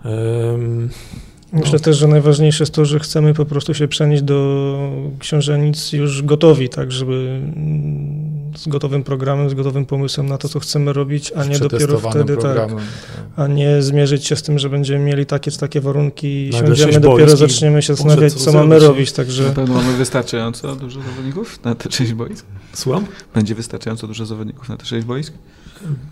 Um, 0.05 0.89
Myślę 1.53 1.73
no. 1.73 1.79
też, 1.79 1.97
że 1.97 2.07
najważniejsze 2.07 2.63
jest 2.63 2.73
to, 2.73 2.86
że 2.86 2.99
chcemy 2.99 3.33
po 3.33 3.45
prostu 3.45 3.73
się 3.73 3.88
przenieść 3.88 4.23
do 4.23 4.89
książenic 5.19 5.93
już 5.93 6.23
gotowi, 6.23 6.69
tak, 6.69 6.91
żeby 6.91 7.41
z 8.55 8.67
gotowym 8.67 9.03
programem, 9.03 9.49
z 9.49 9.53
gotowym 9.53 9.85
pomysłem 9.85 10.27
na 10.27 10.37
to, 10.37 10.49
co 10.49 10.59
chcemy 10.59 10.93
robić, 10.93 11.31
a 11.35 11.45
nie 11.45 11.59
dopiero 11.59 11.99
wtedy 11.99 12.37
tak, 12.37 12.55
tak, 12.55 12.69
a 13.35 13.47
nie 13.47 13.81
zmierzyć 13.81 14.25
się 14.25 14.35
z 14.35 14.43
tym, 14.43 14.59
że 14.59 14.69
będziemy 14.69 15.05
mieli 15.05 15.25
takie 15.25 15.51
czy 15.51 15.59
takie 15.59 15.81
warunki 15.81 16.27
i 16.27 16.53
siądziemy, 16.53 16.99
dopiero 16.99 17.37
zaczniemy 17.37 17.81
się 17.81 17.95
zastanawiać, 17.95 18.33
co, 18.33 18.39
co 18.39 18.53
mamy 18.53 18.79
robić. 18.79 19.11
Także... 19.11 19.43
Na 19.43 19.51
pewno 19.51 19.75
mamy 19.75 19.97
wystarczająco 19.97 20.75
dużo 20.75 21.01
zawodników 21.01 21.63
na 21.63 21.75
te 21.75 21.91
sześć 21.91 22.13
boisk? 22.13 22.45
Słucham? 22.73 23.05
Będzie 23.33 23.55
wystarczająco 23.55 24.07
dużo 24.07 24.25
zawodników 24.25 24.69
na 24.69 24.77
te 24.77 24.85
sześć 24.85 25.05
boisk? 25.05 25.33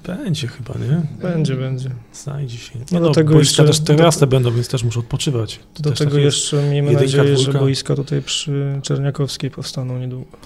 Będzie 0.08 0.48
chyba, 0.48 0.74
nie? 0.74 1.02
Będzie, 1.22 1.56
będzie. 1.56 1.90
Znajdzie 2.14 2.58
się. 2.58 2.80
No, 2.92 3.00
no 3.00 3.08
do 3.08 3.14
tego 3.14 3.34
boiska 3.34 3.64
jeszcze, 3.64 3.84
też 3.84 3.98
terasne 3.98 4.28
do, 4.28 4.32
będą, 4.32 4.52
więc 4.52 4.68
też 4.68 4.84
muszą 4.84 5.00
odpoczywać. 5.00 5.60
To 5.74 5.84
do 5.84 5.92
tego 5.92 6.18
jeszcze 6.18 6.64
miejmy 6.64 6.92
nadzieję, 6.92 7.38
że 7.38 7.54
boiska 7.54 7.96
tutaj 7.96 8.22
przy 8.22 8.80
Czerniakowskiej 8.84 9.52
powstaną 9.52 10.00
niedługo. 10.00 10.38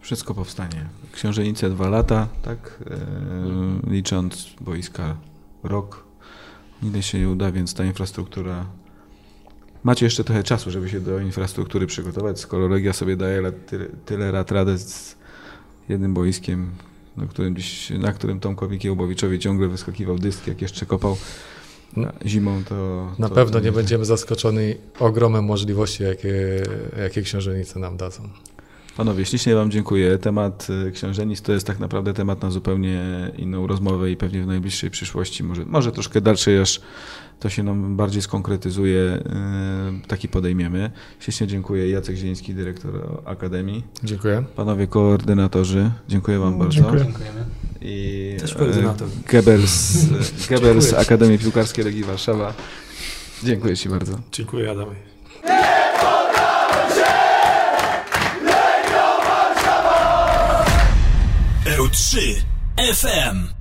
Wszystko 0.00 0.34
powstanie. 0.34 0.86
Książenice 1.12 1.70
dwa 1.70 1.88
lata, 1.88 2.28
tak? 2.42 2.78
E, 3.86 3.90
licząc 3.90 4.54
boiska 4.60 5.16
rok. 5.62 6.04
Ile 6.82 7.02
się 7.02 7.18
nie 7.18 7.28
uda, 7.28 7.52
więc 7.52 7.74
ta 7.74 7.84
infrastruktura. 7.84 8.66
Macie 9.84 10.06
jeszcze 10.06 10.24
trochę 10.24 10.42
czasu, 10.42 10.70
żeby 10.70 10.88
się 10.88 11.00
do 11.00 11.20
infrastruktury 11.20 11.86
przygotować, 11.86 12.40
skoro 12.40 12.68
Legia 12.68 12.92
sobie 12.92 13.16
daje 13.16 13.52
tyle, 13.52 13.86
tyle 14.04 14.32
lat 14.32 14.52
radę 14.52 14.78
z 14.78 15.16
jednym 15.88 16.14
boiskiem, 16.14 16.70
na 17.16 17.26
którym, 17.26 17.56
dziś, 17.56 17.90
na 17.90 18.12
którym 18.12 18.40
Tomkowi 18.40 18.78
Kiełbowiczowi 18.78 19.38
ciągle 19.38 19.68
wyskakiwał 19.68 20.18
dysk, 20.18 20.46
jak 20.46 20.62
jeszcze 20.62 20.86
kopał. 20.86 21.16
zimą, 22.26 22.64
to... 22.64 23.10
Na 23.18 23.28
to, 23.28 23.34
pewno 23.34 23.60
nie 23.60 23.72
będziemy 23.72 24.04
zaskoczeni 24.04 24.74
ogromem 24.98 25.44
możliwości, 25.44 26.02
jakie, 26.02 26.62
jakie 26.98 27.22
książenice 27.22 27.78
nam 27.78 27.96
dadzą. 27.96 28.28
Panowie, 28.98 29.24
ślicznie 29.24 29.54
Wam 29.54 29.70
dziękuję. 29.70 30.18
Temat 30.18 30.66
y, 30.88 30.92
książenic 30.92 31.42
to 31.42 31.52
jest 31.52 31.66
tak 31.66 31.78
naprawdę 31.78 32.14
temat 32.14 32.42
na 32.42 32.50
zupełnie 32.50 33.00
inną 33.36 33.66
rozmowę 33.66 34.10
i 34.10 34.16
pewnie 34.16 34.42
w 34.42 34.46
najbliższej 34.46 34.90
przyszłości, 34.90 35.44
może, 35.44 35.64
może 35.64 35.92
troszkę 35.92 36.20
dalszej, 36.20 36.58
aż 36.58 36.80
to 37.40 37.48
się 37.48 37.62
nam 37.62 37.96
bardziej 37.96 38.22
skonkretyzuje, 38.22 39.22
y, 40.04 40.08
taki 40.08 40.28
podejmiemy. 40.28 40.90
Ślicznie 41.20 41.46
dziękuję. 41.46 41.90
Jacek 41.90 42.16
Zieliński, 42.16 42.54
dyrektor 42.54 43.22
Akademii. 43.24 43.84
Dziękuję. 44.04 44.44
Panowie 44.56 44.86
koordynatorzy, 44.86 45.90
dziękuję 46.08 46.38
Wam 46.38 46.58
bardzo. 46.58 46.74
Dziękuję. 46.74 47.04
Dziękujemy. 47.04 47.44
I 47.80 48.36
Też 48.40 48.54
koordynator. 48.54 49.08
Goebbels, 49.32 50.06
Goebbels. 50.50 50.94
Akademii 50.94 51.38
Piłkarskiej 51.38 51.84
Legii 51.84 52.04
Warszawa. 52.04 52.54
Dziękuję 53.44 53.76
Ci 53.76 53.88
bardzo. 53.88 54.18
Dziękuję 54.32 54.70
Adam. 54.70 54.88
L3 61.98 62.44
FM. 62.78 63.57